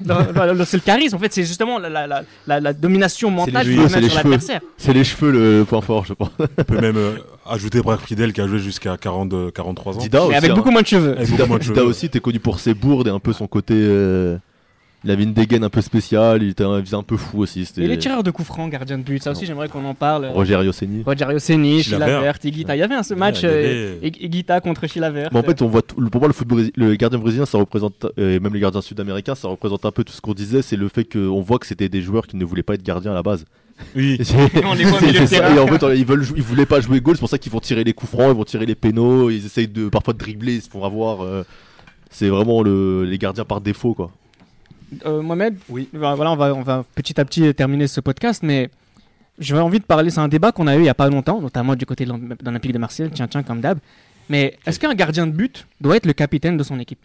C'est 0.67 0.77
le 0.77 0.81
charisme. 0.83 1.17
En 1.17 1.19
fait, 1.19 1.33
c'est 1.33 1.45
justement 1.45 1.79
la, 1.79 1.89
la- 1.89 2.07
la- 2.07 2.23
la- 2.47 2.61
la 2.61 2.73
domination 2.73 3.31
mentale 3.31 3.65
sur 3.67 3.89
cheveux. 3.89 4.15
l'adversaire. 4.15 4.61
C'est 4.77 4.93
les 4.93 5.05
cheveux 5.05 5.31
le 5.31 5.65
point 5.65 5.81
fort, 5.81 6.05
je 6.05 6.13
pense. 6.15 6.31
On 6.39 6.65
peut 6.65 6.79
même 6.81 6.97
euh, 6.97 7.13
ajouter 7.49 7.81
Brad 7.81 7.99
Friedel 8.01 8.33
qui 8.33 8.41
a 8.41 8.47
joué 8.47 8.59
jusqu'à 8.59 8.97
40, 8.97 9.53
43 9.53 9.97
ans. 9.97 9.99
Dida 9.99 10.19
Mais 10.21 10.25
aussi. 10.27 10.35
avec 10.37 10.51
hein. 10.51 10.55
beaucoup 10.55 10.71
moins 10.71 10.83
de 10.83 10.87
cheveux. 10.87 11.13
Avec 11.13 11.27
Dida, 11.27 11.39
beaucoup 11.39 11.49
moins 11.49 11.59
de 11.59 11.63
Dida 11.65 11.75
cheveux. 11.77 11.87
aussi, 11.87 12.09
t'es 12.11 12.21
connu 12.21 12.39
pour 12.41 12.61
ses 12.61 12.75
bourdes 12.75 13.09
et 13.09 13.11
un 13.11 13.19
peu 13.19 13.33
son 13.33 13.47
côté. 13.47 13.75
euh, 13.77 14.37
Il 15.05 15.13
avait 15.13 15.23
une 15.23 15.33
dégaine 15.33 15.63
un 15.63 15.69
peu 15.71 15.81
spéciale, 15.81 16.43
il 16.43 16.49
était 16.51 16.65
un, 16.65 16.79
il 16.81 16.85
faisait 16.85 16.97
un 16.97 17.05
peu 17.05 17.17
fou 17.17 17.39
aussi. 17.43 17.65
Et 17.77 17.87
les 17.87 17.99
tireurs 17.99 18.25
de 18.25 18.33
coups 18.33 18.49
francs, 18.49 18.69
gardiens 18.69 18.99
de 18.99 19.05
but, 19.05 19.23
ça 19.23 19.31
aussi 19.31 19.47
j'aimerais 19.47 19.69
qu'on 19.69 19.85
en 19.85 19.95
parle. 19.95 20.27
Rogerio 20.27 20.73
Seni. 20.73 21.03
Rogerio 21.05 21.39
Seni, 21.39 21.83
Chilavert. 21.85 22.07
Chilavert, 22.09 22.35
Iguita. 22.43 22.75
Il 22.77 22.81
y 22.81 22.83
avait 22.83 22.97
un 22.97 23.05
ce 23.05 23.15
match, 23.15 23.45
avait- 23.45 23.65
euh, 23.65 23.95
Ig- 24.03 24.17
Iguita 24.21 24.61
contre 24.61 24.89
Chilavert. 24.89 25.29
Mais 25.33 25.39
en 25.39 25.43
fait, 25.45 25.63
on 25.63 25.69
voit 25.69 25.83
tout- 25.83 25.95
pour 26.11 26.21
moi 26.21 26.27
le 26.27 26.35
football, 26.35 26.69
le 26.75 26.97
gardien 26.97 27.21
brésilien, 27.21 27.47
ça 27.47 27.59
représente 27.59 28.07
euh, 28.19 28.37
et 28.37 28.41
même 28.41 28.53
les 28.53 28.59
gardiens 28.61 28.81
sud-américains, 28.81 29.37
ça 29.37 29.47
représente 29.47 29.85
un 29.85 29.93
peu 29.93 30.03
tout 30.03 30.13
ce 30.13 30.21
qu'on 30.21 30.35
disait. 30.35 30.63
C'est 30.63 30.77
le 30.77 30.89
fait 30.89 31.05
qu'on 31.05 31.41
voit 31.43 31.61
que 31.61 31.67
c'était 31.67 31.89
des 31.89 32.03
joueurs 32.03 32.27
qui 32.27 32.37
ne 32.37 32.45
voulaient 32.45 32.65
pas 32.65 32.75
être 32.75 32.83
gardiens 32.83 33.13
à 33.13 33.15
la 33.15 33.23
base. 33.23 33.45
Oui. 33.95 34.19
On 34.65 34.75
les 34.75 34.83
voit 34.85 34.99
ça. 35.29 35.55
Et 35.55 35.59
en 35.61 35.67
fait, 35.69 35.97
ils 35.97 36.05
veulent, 36.05 36.27
ils 36.37 36.43
voulaient 36.43 36.67
pas 36.67 36.81
jouer 36.81 37.01
goal, 37.01 37.15
c'est 37.15 37.21
pour 37.21 37.29
ça 37.29 37.39
qu'ils 37.39 37.53
vont 37.53 37.61
tirer 37.61 37.85
les 37.85 37.93
coups 37.93 38.11
francs, 38.11 38.31
ils 38.33 38.37
vont 38.37 38.43
tirer 38.45 38.67
les 38.67 38.75
pénaux, 38.75 39.31
ils 39.31 39.47
essayent 39.47 39.69
de 39.69 39.89
parfois 39.89 40.13
de 40.13 40.19
dribbler, 40.19 40.55
ils 40.57 40.63
se 40.63 40.69
font 40.69 40.83
avoir. 40.83 41.21
euh, 41.23 41.45
c'est 42.11 42.29
vraiment 42.29 42.63
le, 42.63 43.05
les 43.05 43.19
gardiens 43.19 43.45
par 43.45 43.61
défaut, 43.61 43.95
quoi. 43.95 44.11
Euh, 45.05 45.21
Mohamed, 45.23 45.57
Oui. 45.69 45.89
voilà, 45.93 46.31
on 46.33 46.37
va, 46.37 46.55
on 46.55 46.63
va 46.63 46.85
petit 46.95 47.21
à 47.21 47.25
petit 47.25 47.53
terminer 47.55 47.87
ce 47.89 48.01
podcast, 48.01 48.43
mais 48.43 48.71
j'avais 49.39 49.61
envie 49.61 49.81
de 49.81 49.85
parler, 49.85 50.11
c'est 50.11 50.21
un 50.21 50.29
débat 50.29 50.51
qu'on 50.53 50.67
a 50.67 50.77
eu 50.77 50.81
il 50.81 50.85
y 50.87 50.89
a 50.89 50.95
pas 50.95 51.09
longtemps, 51.09 51.41
notamment 51.41 51.75
du 51.77 51.85
côté 51.87 52.05
de 52.05 52.11
l'Olymp- 52.11 52.39
de 52.41 52.45
l'Olympique 52.45 52.73
de 52.73 52.79
Marseille, 52.79 53.11
tiens, 53.13 53.29
tiens, 53.29 53.43
comme 53.43 53.61
d'hab. 53.61 53.79
Mais 54.31 54.59
est-ce 54.67 54.79
qu'un 54.81 54.95
gardien 54.95 55.27
de 55.27 55.33
but 55.33 55.67
doit 55.81 55.97
être 55.97 56.07
le 56.07 56.13
capitaine 56.13 56.57
de 56.57 56.63
son 56.63 56.79
équipe? 56.81 56.99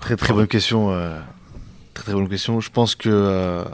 Très 0.00 0.16
très 0.16 0.32
bonne 0.32 0.46
question. 0.48 0.90
euh, 0.92 1.18
Très 1.94 2.04
très 2.04 2.12
bonne 2.14 2.28
question. 2.28 2.60
Je 2.60 2.70
pense 2.70 2.94
que 2.94 3.08
euh, 3.10 3.64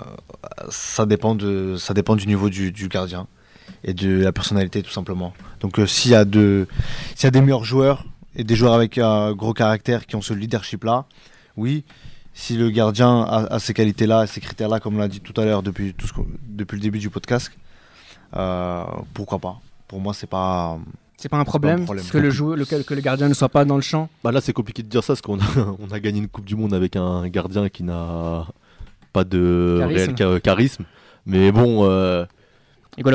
ça 0.68 1.06
dépend 1.06 1.34
de 1.34 1.76
ça 1.78 1.94
dépend 1.94 2.16
du 2.16 2.26
niveau 2.26 2.50
du, 2.50 2.72
du 2.72 2.88
gardien 2.88 3.26
et 3.84 3.94
de 3.94 4.22
la 4.22 4.32
personnalité 4.32 4.82
tout 4.82 4.90
simplement. 4.90 5.32
Donc 5.60 5.78
euh, 5.78 5.86
s'il 5.86 6.10
y 6.10 6.14
a 6.14 6.24
de 6.24 6.66
s'il 7.14 7.24
y 7.24 7.28
a 7.28 7.30
des 7.30 7.40
meilleurs 7.40 7.64
joueurs 7.64 8.04
et 8.34 8.42
des 8.44 8.56
joueurs 8.56 8.74
avec 8.74 8.98
un 8.98 9.32
gros 9.32 9.52
caractère 9.54 10.06
qui 10.06 10.16
ont 10.16 10.22
ce 10.22 10.34
leadership 10.34 10.84
là, 10.84 11.06
oui. 11.56 11.84
Si 12.38 12.54
le 12.56 12.68
gardien 12.70 13.22
a, 13.22 13.46
a 13.54 13.58
ces 13.58 13.72
qualités 13.72 14.06
là, 14.06 14.26
ces 14.26 14.40
critères 14.42 14.68
là, 14.68 14.78
comme 14.78 14.96
on 14.96 14.98
l'a 14.98 15.08
dit 15.08 15.20
tout 15.20 15.38
à 15.40 15.44
l'heure 15.46 15.62
depuis 15.62 15.94
tout 15.94 16.06
ce 16.06 16.12
qu'on- 16.12 16.26
depuis 16.48 16.76
le 16.76 16.82
début 16.82 16.98
du 16.98 17.08
podcast, 17.08 17.50
euh, 18.36 18.84
pourquoi 19.14 19.38
pas? 19.38 19.60
Pour 19.88 20.00
moi 20.00 20.12
c'est 20.12 20.26
pas 20.26 20.78
C'est 21.16 21.28
pas 21.30 21.38
un 21.38 21.44
problème, 21.44 21.84
problème. 21.84 22.04
que, 22.04 22.18
le 22.18 22.28
jou- 22.30 22.54
le- 22.54 22.64
que 22.66 22.94
le 22.94 23.00
gardien 23.00 23.28
ne 23.28 23.34
soit 23.34 23.48
pas 23.48 23.64
dans 23.64 23.76
le 23.76 23.80
champ 23.82 24.08
Bah 24.22 24.32
là, 24.32 24.40
c'est 24.42 24.52
compliqué 24.52 24.82
de 24.82 24.88
dire 24.88 25.02
ça 25.02 25.14
parce 25.14 25.22
qu'on 25.22 25.38
a, 25.38 25.44
on 25.78 25.90
a 25.92 25.98
gagné 26.00 26.18
une 26.18 26.28
Coupe 26.28 26.44
du 26.44 26.56
Monde 26.56 26.74
avec 26.74 26.96
un 26.96 27.26
gardien 27.28 27.68
qui 27.70 27.82
n'a 27.84 28.46
pas 29.14 29.24
de 29.24 29.76
Charisme. 29.80 30.14
réel 30.14 30.16
cha- 30.34 30.40
charisme. 30.40 30.84
Mais 31.24 31.50
bon, 31.52 31.84
euh, 31.88 32.26
pour 33.00 33.10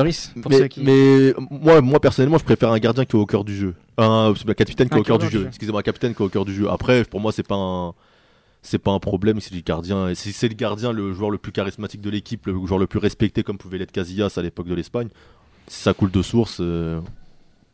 mais, 0.52 0.58
ceux 0.58 0.68
qui... 0.68 0.82
mais 0.82 1.34
moi, 1.52 1.80
moi 1.82 2.00
personnellement, 2.00 2.38
je 2.40 2.44
préfère 2.44 2.72
un 2.72 2.80
gardien 2.80 3.06
qui 3.06 3.16
est 3.16 3.20
au 3.20 3.26
cœur 3.26 3.44
du 3.44 3.56
jeu. 3.56 3.76
Un, 3.98 4.34
c'est 4.36 4.48
le 4.48 4.54
capitaine 4.56 4.90
qui 4.90 4.96
est 4.96 4.98
Un 4.98 5.02
au 5.02 5.04
cœur 5.04 5.20
du 5.20 5.30
jeu. 5.30 5.42
jeu. 5.42 5.48
Excusez-moi, 5.48 5.80
un 5.82 5.84
capitaine 5.84 6.14
qui 6.16 6.22
est 6.22 6.26
au 6.26 6.30
cœur 6.30 6.44
du 6.46 6.54
jeu. 6.56 6.70
Après, 6.70 7.04
pour 7.04 7.20
moi, 7.20 7.32
c'est 7.32 7.46
pas 7.48 7.56
un, 7.56 7.94
c'est 8.62 8.78
pas 8.80 8.92
un 8.92 9.00
problème. 9.00 9.40
C'est 9.42 9.54
le 9.54 9.62
gardien. 9.62 10.10
Et 10.10 10.16
Si 10.16 10.32
c'est 10.34 10.48
le 10.48 10.54
gardien, 10.56 10.92
le 10.92 11.14
joueur 11.14 11.30
le 11.32 11.38
plus 11.38 11.52
charismatique 11.52 12.02
de 12.02 12.10
l'équipe, 12.10 12.46
le 12.48 12.54
joueur 12.66 12.80
le 12.80 12.88
plus 12.88 13.00
respecté, 13.00 13.44
comme 13.44 13.58
pouvait 13.58 13.78
l'être 13.78 13.92
Casillas 13.92 14.34
à 14.38 14.42
l'époque 14.42 14.68
de 14.68 14.76
l'Espagne, 14.76 15.08
si 15.68 15.82
ça 15.82 15.94
coule 15.94 16.12
de 16.12 16.22
source. 16.22 16.58
euh, 16.62 17.00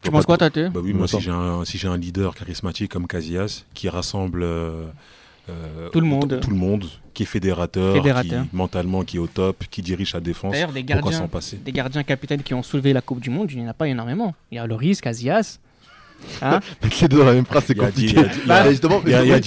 Tu 0.01 0.11
penses 0.11 0.25
quoi, 0.25 0.37
Tate 0.37 0.71
Bah 0.71 0.79
oui, 0.83 0.91
On 0.93 0.97
moi, 0.97 1.07
si 1.07 1.19
j'ai 1.19 1.31
un, 1.31 1.65
si 1.65 1.77
j'ai 1.77 1.87
un 1.87 1.97
leader 1.97 2.35
charismatique 2.35 2.91
comme 2.91 3.07
Casillas, 3.07 3.65
qui 3.73 3.89
rassemble 3.89 4.43
euh, 4.43 4.85
euh, 5.49 5.89
Tout 5.89 6.01
le 6.01 6.07
monde. 6.07 6.39
tout 6.41 6.49
le 6.49 6.55
monde, 6.55 6.85
qui 7.13 7.23
est 7.23 7.25
fédérateur, 7.25 7.95
Fédérateur. 7.95 8.43
qui 8.43 8.55
mentalement 8.55 9.03
qui 9.03 9.17
est 9.17 9.19
au 9.19 9.27
top, 9.27 9.63
qui 9.71 9.81
dirige 9.81 10.11
sa 10.11 10.19
défense, 10.19 10.51
D'ailleurs, 10.53 10.71
des 10.71 10.83
pourquoi 10.83 11.01
gardiens, 11.01 11.19
s'en 11.19 11.27
passer? 11.27 11.57
des 11.57 11.71
gardiens 11.71 12.03
capitaines 12.03 12.43
qui 12.43 12.53
ont 12.53 12.63
soulevé 12.63 12.93
la 12.93 13.01
Coupe 13.01 13.19
du 13.21 13.29
Monde, 13.29 13.49
il 13.51 13.57
n'y 13.59 13.65
en 13.65 13.69
a 13.69 13.73
pas 13.73 13.87
énormément. 13.87 14.35
Il 14.51 14.55
y 14.55 14.59
a 14.59 14.67
Loris, 14.67 15.01
Casillas. 15.01 15.59
Hein 16.41 16.59
Mettre 16.83 16.97
les 17.01 17.07
deux 17.07 17.17
dans 17.19 17.25
la 17.25 17.33
même 17.33 17.45
phrase, 17.45 17.63
c'est 17.67 17.75
compliqué. 17.75 18.15
il 18.43 18.47
y 18.47 18.51
a 18.51 18.69
justement, 18.69 19.01
Il 19.05 19.11
y 19.11 19.15
a. 19.15 19.41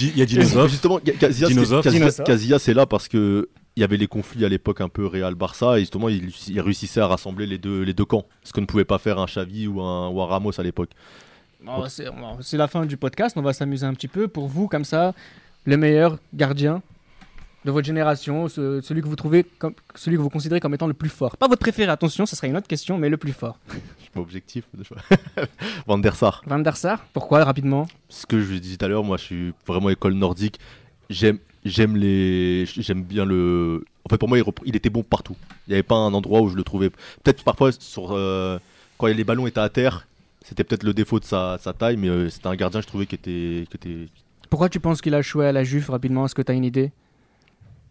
Justement, 0.67 0.99
Ca- 1.05 1.13
Casillas, 1.13 1.47
Dinosov. 1.49 1.83
Casillas- 1.83 1.91
Dinosov. 1.99 2.25
Casillas 2.25 2.65
est 2.67 2.73
là 2.73 2.85
parce 2.85 3.07
que 3.07 3.49
il 3.77 3.81
y 3.81 3.83
avait 3.85 3.97
les 3.97 4.07
conflits 4.07 4.43
à 4.43 4.49
l'époque 4.49 4.81
un 4.81 4.89
peu 4.89 5.05
Real 5.05 5.33
Barça 5.35 5.77
et 5.77 5.81
justement 5.81 6.09
il, 6.09 6.29
il 6.49 6.59
réussissait 6.59 6.99
à 6.99 7.07
rassembler 7.07 7.47
les 7.47 7.57
deux, 7.57 7.83
les 7.83 7.93
deux 7.93 8.03
camps, 8.03 8.25
ce 8.43 8.51
que 8.51 8.59
ne 8.59 8.65
pouvait 8.65 8.83
pas 8.83 8.97
faire 8.97 9.17
un 9.17 9.25
Xavi 9.25 9.65
ou 9.67 9.79
un, 9.81 10.09
ou 10.09 10.21
un 10.21 10.25
Ramos 10.25 10.59
à 10.59 10.63
l'époque. 10.63 10.89
Bon, 11.63 11.87
c'est 11.87 12.05
bon, 12.09 12.37
c'est 12.41 12.57
la 12.57 12.67
fin 12.67 12.85
du 12.85 12.97
podcast, 12.97 13.35
on 13.37 13.41
va 13.41 13.53
s'amuser 13.53 13.85
un 13.85 13.93
petit 13.93 14.07
peu. 14.09 14.27
Pour 14.27 14.47
vous, 14.47 14.67
comme 14.67 14.83
ça, 14.83 15.13
le 15.65 15.77
meilleur 15.77 16.17
gardien 16.33 16.81
de 17.63 17.71
votre 17.71 17.85
génération, 17.85 18.49
ce- 18.49 18.81
celui 18.81 19.01
que 19.01 19.07
vous 19.07 19.15
trouvez 19.15 19.43
comme, 19.59 19.73
celui 19.95 20.17
que 20.17 20.21
vous 20.21 20.29
considérez 20.29 20.59
comme 20.59 20.73
étant 20.73 20.87
le 20.87 20.93
plus 20.95 21.09
fort. 21.09 21.37
Pas 21.37 21.47
votre 21.47 21.59
préféré, 21.61 21.91
attention, 21.91 22.25
ce 22.25 22.35
sera 22.35 22.47
une 22.47 22.57
autre 22.57 22.67
question, 22.67 22.97
mais 22.97 23.07
le 23.07 23.17
plus 23.17 23.31
fort. 23.33 23.57
Pas 24.13 24.19
objectif. 24.19 24.65
Van 25.87 25.97
der 25.97 26.15
Sar. 26.15 26.43
Van 26.45 26.59
der 26.59 26.75
Sar, 26.75 27.05
pourquoi 27.13 27.43
rapidement? 27.43 27.87
Ce 28.09 28.25
que 28.25 28.41
je 28.41 28.53
disais 28.55 28.77
tout 28.77 28.85
à 28.85 28.87
l'heure, 28.87 29.03
moi 29.03 29.17
je 29.17 29.23
suis 29.23 29.53
vraiment 29.65 29.89
école 29.89 30.13
nordique. 30.13 30.59
J'aime 31.09 31.39
j'aime 31.65 31.95
les, 31.95 32.65
j'aime 32.65 33.03
bien 33.03 33.25
le. 33.25 33.83
En 34.05 34.09
fait, 34.09 34.17
pour 34.17 34.29
moi, 34.29 34.37
il, 34.65 34.75
était 34.75 34.89
bon 34.89 35.03
partout. 35.03 35.35
Il 35.67 35.71
n'y 35.71 35.73
avait 35.75 35.83
pas 35.83 35.95
un 35.95 36.13
endroit 36.13 36.41
où 36.41 36.49
je 36.49 36.55
le 36.55 36.63
trouvais. 36.63 36.89
Peut-être 36.89 37.43
parfois 37.43 37.71
sur 37.71 38.11
euh, 38.11 38.57
quand 38.97 39.07
les 39.07 39.23
ballons 39.23 39.47
étaient 39.47 39.59
à 39.59 39.69
terre, 39.69 40.07
c'était 40.43 40.63
peut-être 40.63 40.83
le 40.83 40.93
défaut 40.93 41.19
de 41.19 41.25
sa, 41.25 41.57
sa 41.59 41.73
taille, 41.73 41.97
mais 41.97 42.09
euh, 42.09 42.29
c'était 42.29 42.47
un 42.47 42.55
gardien, 42.55 42.81
je 42.81 42.87
trouvais, 42.87 43.05
qui 43.05 43.15
était, 43.15 43.67
qui 43.69 43.75
était. 43.75 44.07
Pourquoi 44.49 44.69
tu 44.69 44.79
penses 44.79 45.01
qu'il 45.01 45.13
a 45.13 45.19
échoué 45.19 45.45
à 45.45 45.51
la 45.51 45.63
Juve 45.63 45.89
rapidement? 45.89 46.25
Est-ce 46.25 46.35
que 46.35 46.41
tu 46.41 46.51
as 46.51 46.55
une 46.55 46.65
idée? 46.65 46.91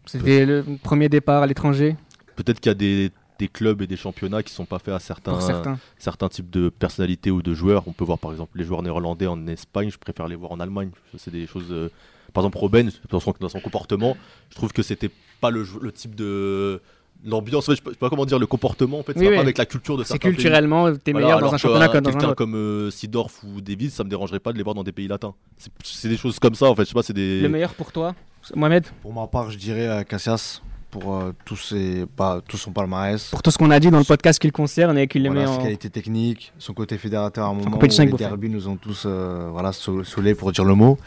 C'était 0.05 0.45
le 0.45 0.65
premier 0.83 1.09
départ 1.09 1.43
à 1.43 1.47
l'étranger? 1.47 1.95
Peut-être 2.35 2.59
qu'il 2.59 2.69
y 2.69 2.71
a 2.71 2.75
des, 2.75 3.11
des 3.41 3.47
clubs 3.47 3.81
et 3.81 3.87
des 3.87 3.97
championnats 3.97 4.43
qui 4.43 4.53
sont 4.53 4.65
pas 4.65 4.77
faits 4.79 4.93
à 4.93 4.99
certains, 4.99 5.39
certains. 5.41 5.79
certains 5.97 6.29
types 6.29 6.49
de 6.51 6.69
personnalités 6.69 7.31
ou 7.31 7.41
de 7.41 7.53
joueurs. 7.55 7.83
On 7.87 7.91
peut 7.91 8.03
voir 8.05 8.19
par 8.19 8.31
exemple 8.31 8.57
les 8.57 8.63
joueurs 8.63 8.83
néerlandais 8.83 9.25
en 9.27 9.47
Espagne, 9.47 9.89
je 9.89 9.97
préfère 9.97 10.27
les 10.27 10.35
voir 10.35 10.51
en 10.51 10.59
Allemagne. 10.59 10.89
C'est 11.17 11.31
des 11.31 11.47
choses. 11.47 11.71
euh, 11.71 11.89
Par 12.33 12.43
exemple, 12.43 12.59
Robben, 12.59 12.91
dans 13.09 13.19
son, 13.19 13.33
dans 13.39 13.49
son 13.49 13.59
comportement, 13.59 14.15
je 14.51 14.55
trouve 14.55 14.71
que 14.73 14.83
c'était 14.83 15.09
pas 15.41 15.49
le, 15.49 15.65
le 15.81 15.91
type 15.91 16.13
de. 16.15 16.79
L'ambiance, 17.23 17.67
fait, 17.67 17.73
je 17.75 17.89
sais 17.91 17.97
pas 17.97 18.09
comment 18.09 18.25
dire, 18.25 18.39
le 18.39 18.47
comportement, 18.47 18.97
en 18.99 19.03
fait, 19.03 19.13
ça 19.13 19.19
Oui, 19.19 19.25
va 19.25 19.29
oui. 19.31 19.35
pas 19.37 19.41
avec 19.43 19.57
la 19.59 19.65
culture 19.67 19.95
de 19.95 20.03
C'est 20.03 20.13
certains 20.13 20.29
pays. 20.29 20.35
culturellement, 20.37 20.91
t'es 20.95 21.13
meilleur 21.13 21.39
dans 21.39 21.53
un 21.53 21.57
championnat 21.57 21.87
dans 22.01 22.09
un 22.09 22.15
autre. 22.29 22.33
comme 22.33 22.55
euh, 22.55 22.89
Sidorf 22.89 23.43
ou 23.43 23.61
Davis, 23.61 23.93
ça 23.93 24.03
me 24.03 24.09
dérangerait 24.09 24.39
pas 24.39 24.51
de 24.53 24.57
les 24.57 24.63
voir 24.63 24.73
dans 24.73 24.83
des 24.83 24.91
pays 24.91 25.07
latins. 25.07 25.33
C'est- 25.57 25.71
C'est 25.83 26.09
des 26.09 26.17
choses 26.17 26.39
comme 26.39 26.55
ça, 26.55 26.65
en 26.67 26.75
fait. 26.75 26.83
Je 26.83 26.87
sais 26.89 26.93
pas, 26.95 27.03
c'est 27.03 27.13
des. 27.13 27.41
Le 27.41 27.49
meilleur 27.49 27.73
pour 27.75 27.91
toi 27.91 28.15
Mohamed? 28.55 28.87
Pour 29.03 29.13
ma 29.13 29.27
part, 29.27 29.51
je 29.51 29.57
dirais 29.59 29.87
euh, 29.87 30.03
Cassias 30.03 30.61
pour 30.91 31.15
euh, 31.15 31.31
tous 31.45 31.55
ses, 31.55 32.05
pas, 32.05 32.41
tout 32.47 32.57
son 32.57 32.71
palmarès. 32.71 33.29
Pour 33.29 33.41
tout 33.41 33.49
ce 33.49 33.57
qu'on 33.57 33.71
a 33.71 33.79
dit 33.79 33.89
dans 33.89 33.97
le 33.97 34.03
podcast 34.03 34.37
qui 34.39 34.47
le 34.47 34.51
concerne 34.51 34.97
et 34.97 35.07
qu'il 35.07 35.23
le 35.23 35.29
Voilà, 35.29 35.45
met 35.45 35.51
en. 35.51 35.57
qualités 35.63 35.89
techniques, 35.89 36.53
son 36.59 36.73
côté 36.73 36.97
fédérateur 36.97 37.45
à 37.45 37.49
un 37.49 37.53
moment 37.53 37.67
où 37.67 37.71
compétition 37.71 38.03
les 38.03 38.11
derbys 38.11 38.49
nous 38.49 38.67
ont 38.67 38.75
tous 38.75 39.03
euh, 39.05 39.49
voilà, 39.51 39.71
saoulés 39.71 40.35
pour 40.35 40.51
dire 40.51 40.65
le 40.65 40.75
mot. 40.75 40.99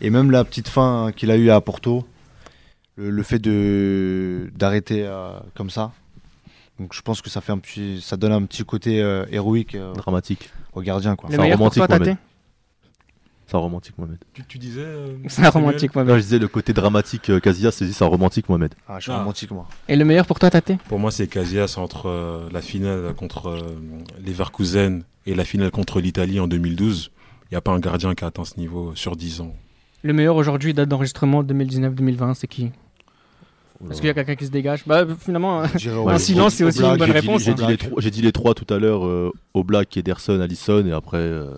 Et 0.00 0.10
même 0.10 0.30
la 0.30 0.44
petite 0.44 0.68
fin 0.68 1.10
qu'il 1.16 1.30
a 1.30 1.36
eue 1.36 1.50
à 1.50 1.60
Porto, 1.60 2.06
le, 2.96 3.10
le 3.10 3.22
fait 3.22 3.38
de 3.38 4.50
d'arrêter 4.56 5.04
euh, 5.04 5.32
comme 5.54 5.70
ça. 5.70 5.92
Donc 6.78 6.94
je 6.94 7.02
pense 7.02 7.20
que 7.20 7.28
ça 7.28 7.40
fait 7.42 7.52
un 7.52 7.58
petit, 7.58 8.00
ça 8.00 8.16
donne 8.16 8.32
un 8.32 8.42
petit 8.44 8.64
côté 8.64 9.02
euh, 9.02 9.26
héroïque 9.30 9.74
euh, 9.74 9.92
Dramatique. 9.94 10.50
au 10.72 10.80
gardien 10.80 11.14
quoi. 11.14 11.28
Le 11.28 11.34
C'est 11.34 11.40
un 11.40 11.42
meilleur 11.42 11.58
pour 11.58 11.72
romantique, 11.74 12.06
toi. 12.06 12.16
C'est 13.50 13.56
un 13.56 13.60
romantique, 13.60 13.98
Mohamed. 13.98 14.18
Tu, 14.32 14.44
tu 14.46 14.58
disais. 14.58 14.80
euh, 14.84 15.08
C'est 15.26 15.40
un 15.42 15.50
Samuel 15.50 15.66
romantique, 15.66 15.94
Non, 15.96 16.04
Mohamed. 16.04 16.20
je 16.20 16.22
disais 16.24 16.38
le 16.38 16.46
côté 16.46 16.72
dramatique, 16.72 17.30
euh, 17.30 17.40
Casillas, 17.40 17.72
c'est 17.72 18.02
un 18.04 18.06
romantique, 18.06 18.48
Mohamed. 18.48 18.74
Ah, 18.88 18.96
je 18.98 19.02
suis 19.04 19.12
Ah. 19.12 19.18
romantique 19.18 19.50
moi. 19.50 19.66
Et 19.88 19.96
le 19.96 20.04
meilleur 20.04 20.24
pour 20.24 20.38
toi, 20.38 20.50
Tate? 20.50 20.70
Pour 20.88 21.00
moi, 21.00 21.10
c'est 21.10 21.26
Casillas 21.26 21.74
entre 21.76 22.06
euh, 22.08 22.48
la 22.52 22.60
finale 22.62 23.12
contre 23.14 23.48
euh, 23.48 23.60
Leverkusen 24.24 25.02
et 25.26 25.34
la 25.34 25.44
finale 25.44 25.72
contre 25.72 26.00
l'Italie 26.00 26.38
en 26.38 26.46
2012. 26.46 27.10
Il 27.50 27.54
n'y 27.54 27.56
a 27.56 27.60
pas 27.60 27.72
un 27.72 27.80
gardien 27.80 28.14
qui 28.14 28.22
a 28.22 28.28
atteint 28.28 28.44
ce 28.44 28.56
niveau 28.56 28.92
sur 28.94 29.16
10 29.16 29.40
ans. 29.40 29.52
Le 30.02 30.12
meilleur 30.12 30.36
aujourd'hui, 30.36 30.72
date 30.72 30.88
d'enregistrement 30.88 31.42
2019-2020, 31.42 32.34
c'est 32.34 32.46
qui? 32.46 32.70
Est-ce 33.90 33.96
qu'il 34.00 34.08
y 34.08 34.10
a 34.10 34.14
quelqu'un 34.14 34.36
qui 34.36 34.46
se 34.46 34.50
dégage 34.50 34.84
Bah, 34.86 35.04
finalement, 35.18 35.62
dirais, 35.74 35.96
Un 35.98 36.02
ouais, 36.02 36.18
silence, 36.20 36.54
c'est 36.54 36.64
aussi 36.64 36.82
une 36.84 36.96
bonne 36.98 37.10
réponse, 37.10 37.42
J'ai 37.42 37.50
hein. 37.50 37.54
dit, 37.54 37.66
les 37.66 37.76
trois- 37.78 38.00
j'ai 38.00 38.10
dit 38.10 38.22
les 38.22 38.30
trois 38.32 38.54
tout 38.54 38.72
à 38.72 38.78
l'heure, 38.78 39.04
euh, 39.06 39.32
Oblak, 39.54 39.96
Ederson, 39.96 40.38
Allison, 40.40 40.84
et 40.86 40.92
après, 40.92 41.16
euh, 41.16 41.56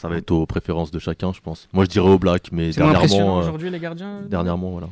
ça 0.00 0.08
va 0.08 0.16
être 0.16 0.30
aux 0.30 0.46
préférences 0.46 0.90
de 0.90 0.98
chacun, 0.98 1.32
je 1.32 1.40
pense. 1.40 1.68
Moi, 1.72 1.84
je 1.84 1.90
dirais 1.90 2.08
mais 2.52 2.72
c'est 2.72 2.80
moins 2.80 2.90
impressionnant 2.92 3.18
dernièrement, 3.24 3.38
euh, 3.38 3.42
aujourd'hui, 3.42 3.70
les 3.70 3.78
gardiens 3.80 4.22
dernièrement, 4.28 4.70
voilà. 4.70 4.88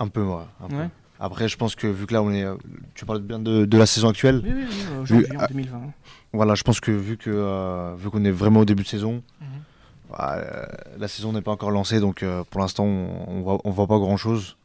Un 0.00 0.08
peu, 0.08 0.22
ouais. 0.22 0.34
un 0.64 0.68
peu. 0.68 0.76
Ouais. 0.76 0.88
Après, 1.18 1.48
je 1.48 1.56
pense 1.56 1.74
que 1.74 1.86
vu 1.86 2.06
que 2.06 2.12
là, 2.12 2.22
on 2.22 2.30
est, 2.32 2.44
euh, 2.44 2.56
tu 2.94 3.06
parles 3.06 3.20
bien 3.20 3.38
de, 3.38 3.64
de 3.64 3.78
la 3.78 3.86
saison 3.86 4.08
actuelle. 4.08 4.42
Oui, 4.44 4.52
oui, 4.54 4.64
oui, 4.68 5.00
aujourd'hui, 5.02 5.26
Vu- 5.30 5.36
en 5.38 5.46
2020. 5.48 5.80
Voilà, 6.32 6.54
je 6.54 6.62
pense 6.62 6.80
que 6.80 6.90
vu 6.90 7.16
que 7.16 7.30
euh, 7.32 7.94
vu 7.96 8.10
qu'on 8.10 8.24
est 8.24 8.30
vraiment 8.30 8.60
au 8.60 8.64
début 8.66 8.82
de 8.82 8.88
saison, 8.88 9.22
Mhm. 9.40 9.46
bah, 10.10 10.34
euh, 10.36 10.66
la 10.98 11.08
saison 11.08 11.32
n'est 11.32 11.40
pas 11.40 11.52
encore 11.52 11.70
lancée, 11.70 12.00
donc 12.00 12.22
euh, 12.22 12.42
pour 12.50 12.60
l'instant, 12.60 12.84
on, 12.84 13.24
on 13.28 13.40
voit, 13.42 13.58
on 13.64 13.70
voit 13.70 13.86
pas 13.86 13.98
grand 13.98 14.16
chose. 14.18 14.56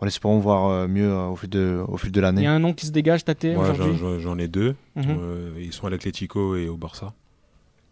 En 0.00 0.06
espérant 0.06 0.38
voir 0.38 0.68
euh, 0.70 0.86
mieux 0.86 1.10
euh, 1.12 1.26
au 1.26 1.34
fil 1.36 1.50
de, 1.50 1.82
au 1.88 1.96
fil 1.98 2.12
de 2.12 2.20
Il 2.20 2.22
l'année. 2.22 2.42
y 2.44 2.46
a 2.46 2.52
un 2.52 2.60
nom 2.60 2.72
qui 2.72 2.86
se 2.86 2.92
dégage, 2.92 3.24
Tate, 3.24 3.44
Moi, 3.46 3.64
j'en- 3.66 3.72
aujourd'hui 3.72 3.98
j'en 3.98 4.18
j'en 4.20 4.38
ai 4.38 4.46
deux. 4.48 4.76
Mhm. 4.94 5.04
Euh, 5.08 5.50
ils 5.60 5.72
sont 5.72 5.88
à 5.88 5.90
l'Atlético 5.90 6.54
et 6.56 6.68
au 6.68 6.76
Barça. 6.76 7.12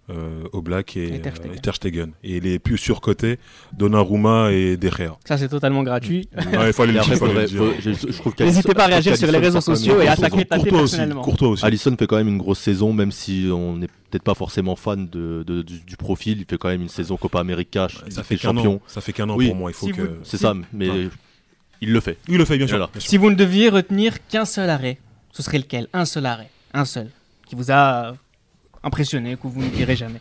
Euh, 0.08 0.44
au 0.52 0.62
Black 0.62 0.96
et, 0.96 1.16
Et 1.16 1.20
Ter 1.20 1.34
Stegen. 1.34 1.50
euh, 1.50 1.54
et 1.56 1.60
Ter 1.60 1.74
Stegen. 1.74 2.10
Et 2.22 2.38
les 2.38 2.60
plus 2.60 2.78
surcotés, 2.78 3.40
Donnarumma 3.72 4.52
et 4.52 4.76
De 4.76 4.88
Gea. 4.88 5.18
Ça, 5.24 5.36
c'est 5.36 5.48
totalement 5.48 5.82
gratuit. 5.82 6.28
Ouais, 6.52 6.68
il 6.68 6.72
faut 6.72 6.82
aller 6.84 6.92
N'hésitez 8.38 8.74
pas 8.74 8.84
à 8.84 8.86
réagir 8.86 9.16
sur 9.16 9.30
les 9.30 9.38
réseaux 9.38 9.60
sociaux 9.60 10.00
et 10.00 10.06
grosse 10.06 10.18
attaquer. 10.18 10.44
Tate 10.44 10.60
Courtois 10.60 10.80
aussi. 10.82 10.96
personnellement. 10.96 11.22
Courtois 11.22 11.48
aussi. 11.48 11.64
Allison 11.64 11.96
fait 11.98 12.06
quand 12.06 12.16
même 12.16 12.28
une 12.28 12.38
grosse 12.38 12.60
saison, 12.60 12.92
même 12.92 13.10
si 13.12 13.48
on 13.52 13.76
n'est 13.76 13.88
peut-être 13.88 14.22
pas 14.22 14.34
forcément 14.34 14.76
fan 14.76 15.08
de, 15.08 15.42
de- 15.46 15.62
du, 15.62 15.80
du 15.80 15.96
profil. 15.96 16.38
Il 16.38 16.46
fait 16.48 16.56
quand 16.58 16.68
même 16.68 16.82
une 16.82 16.88
saison 16.88 17.16
Copa 17.16 17.40
América, 17.40 17.88
Ça 17.88 18.04
Ligue 18.06 18.24
fait 18.24 18.46
an. 18.46 18.80
Ça 18.86 19.00
fait 19.00 19.12
qu'un 19.12 19.28
an 19.28 19.36
Oui. 19.36 19.46
pour 19.48 19.56
moi. 19.56 19.70
Il 19.70 19.74
faut 19.74 19.86
Si 19.86 19.92
que. 19.92 20.02
vous- 20.02 20.08
C'est 20.22 20.36
ça, 20.38 20.54
mais 20.72 20.88
Ouais. 20.88 21.08
il 21.80 21.92
le 21.92 22.00
fait. 22.00 22.18
Il 22.28 22.36
le 22.38 22.44
fait, 22.44 22.56
bien 22.58 22.66
sûr. 22.66 22.76
Voilà. 22.76 22.90
bien 22.92 23.00
sûr. 23.00 23.10
Si 23.10 23.16
vous 23.16 23.30
ne 23.30 23.34
deviez 23.34 23.68
retenir 23.70 24.24
qu'un 24.28 24.44
seul 24.44 24.70
arrêt, 24.70 24.98
ce 25.32 25.42
serait 25.42 25.58
lequel? 25.58 25.88
Un 25.92 26.04
seul 26.04 26.26
arrêt. 26.26 26.48
Un 26.74 26.84
seul. 26.84 27.08
Qui 27.48 27.54
vous 27.56 27.70
a 27.72 28.14
impressionné, 28.86 29.36
que 29.36 29.46
vous 29.48 29.60
ne 29.62 29.68
direz 29.68 29.96
jamais. 29.96 30.20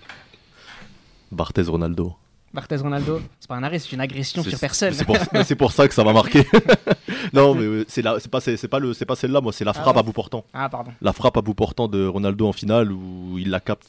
Barthez 1.31 1.61
Ronaldo. 1.63 2.15
Barthez 2.53 2.77
Ronaldo, 2.77 3.21
c'est 3.39 3.49
pas 3.49 3.55
un 3.55 3.63
arrêt, 3.63 3.79
c'est 3.79 3.91
une 3.91 3.99
agression 3.99 4.41
sur 4.41 4.57
personne. 4.57 4.93
C'est 4.93 5.03
pour, 5.03 5.17
mais 5.33 5.43
c'est 5.43 5.55
pour 5.55 5.71
ça 5.73 5.87
que 5.87 5.93
ça 5.93 6.03
m'a 6.05 6.13
marqué. 6.13 6.45
non, 7.33 7.53
mais 7.53 7.63
euh, 7.63 7.85
c'est 7.87 8.01
pas, 8.03 8.39
pas, 8.69 8.79
le- 8.79 8.93
c'est 8.93 9.05
pas 9.05 9.15
celle-là, 9.17 9.41
moi, 9.41 9.51
c'est 9.51 9.65
la 9.65 9.71
Ah 9.75 9.81
frappe 9.81 9.95
ouais. 9.95 9.99
à 9.99 10.03
bout 10.03 10.13
portant. 10.13 10.45
Ah, 10.53 10.69
pardon. 10.69 10.91
La 11.01 11.11
frappe 11.11 11.35
à 11.37 11.41
bout 11.41 11.53
portant 11.53 11.87
de 11.89 12.05
Ronaldo 12.07 12.47
en 12.47 12.53
finale 12.53 12.91
où 12.93 13.37
il 13.37 13.49
la 13.49 13.59
capte. 13.59 13.87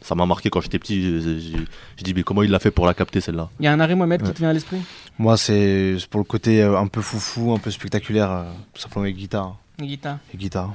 Ça 0.00 0.14
m'a 0.14 0.24
marqué 0.24 0.48
quand 0.50 0.60
j'étais 0.60 0.78
petit. 0.78 1.02
j'ai- 1.20 2.02
dit, 2.02 2.14
mais 2.14 2.22
comment 2.22 2.42
il 2.42 2.50
l'a 2.50 2.58
fait 2.58 2.70
pour 2.70 2.86
la 2.86 2.94
capter 2.94 3.20
celle-là? 3.20 3.50
Il 3.60 3.64
y 3.64 3.66
a 3.68 3.72
un 3.72 3.80
arrêt, 3.80 3.94
Mohamed, 3.96 4.22
qui 4.22 4.32
te 4.32 4.38
vient 4.38 4.48
à 4.50 4.52
l'esprit? 4.52 4.78
Moi, 5.18 5.36
c'est 5.36 5.96
pour 6.10 6.20
le 6.20 6.24
côté 6.24 6.62
euh, 6.62 6.78
un 6.78 6.86
peu 6.86 7.02
foufou, 7.02 7.52
un 7.52 7.58
peu 7.58 7.70
spectaculaire, 7.70 8.30
euh, 8.30 8.44
tout 8.72 8.80
simplement 8.80 9.02
avec 9.04 9.16
guitare. 9.16 9.56
Guita, 9.78 10.18
Et 10.32 10.36
guitare. 10.38 10.74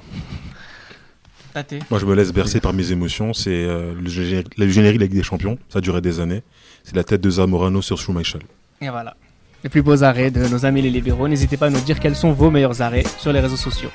Moi, 1.89 1.99
je 1.99 2.05
me 2.05 2.15
laisse 2.15 2.31
bercer 2.31 2.59
par 2.59 2.73
mes 2.73 2.91
émotions. 2.91 3.33
C'est 3.33 3.49
euh, 3.49 3.93
le 3.99 4.09
générique 4.09 4.57
de 4.57 5.03
la 5.03 5.07
Ligue 5.07 5.13
des 5.13 5.23
Champions. 5.23 5.57
Ça 5.69 5.79
a 5.79 5.81
duré 5.81 6.01
des 6.01 6.19
années. 6.19 6.43
C'est 6.83 6.95
la 6.95 7.03
tête 7.03 7.21
de 7.21 7.29
Zamorano 7.29 7.81
sur 7.81 7.97
Schumacher. 7.97 8.39
Et 8.81 8.89
voilà. 8.89 9.15
Les 9.63 9.69
plus 9.69 9.83
beaux 9.83 10.03
arrêts 10.03 10.31
de 10.31 10.47
nos 10.47 10.65
amis 10.65 10.81
les 10.81 10.89
libéraux. 10.89 11.27
N'hésitez 11.27 11.57
pas 11.57 11.67
à 11.67 11.69
nous 11.69 11.81
dire 11.81 11.99
quels 11.99 12.15
sont 12.15 12.31
vos 12.31 12.49
meilleurs 12.49 12.81
arrêts 12.81 13.03
sur 13.19 13.31
les 13.31 13.39
réseaux 13.39 13.57
sociaux. 13.57 13.91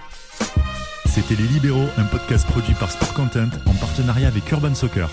C'était 1.07 1.35
Les 1.35 1.49
Libéraux, 1.49 1.89
un 1.97 2.05
podcast 2.05 2.47
produit 2.47 2.75
par 2.75 2.91
Sport 2.91 3.15
Content 3.15 3.49
en 3.65 3.73
partenariat 3.73 4.29
avec 4.29 4.51
Urban 4.53 4.75
Soccer. 4.75 5.09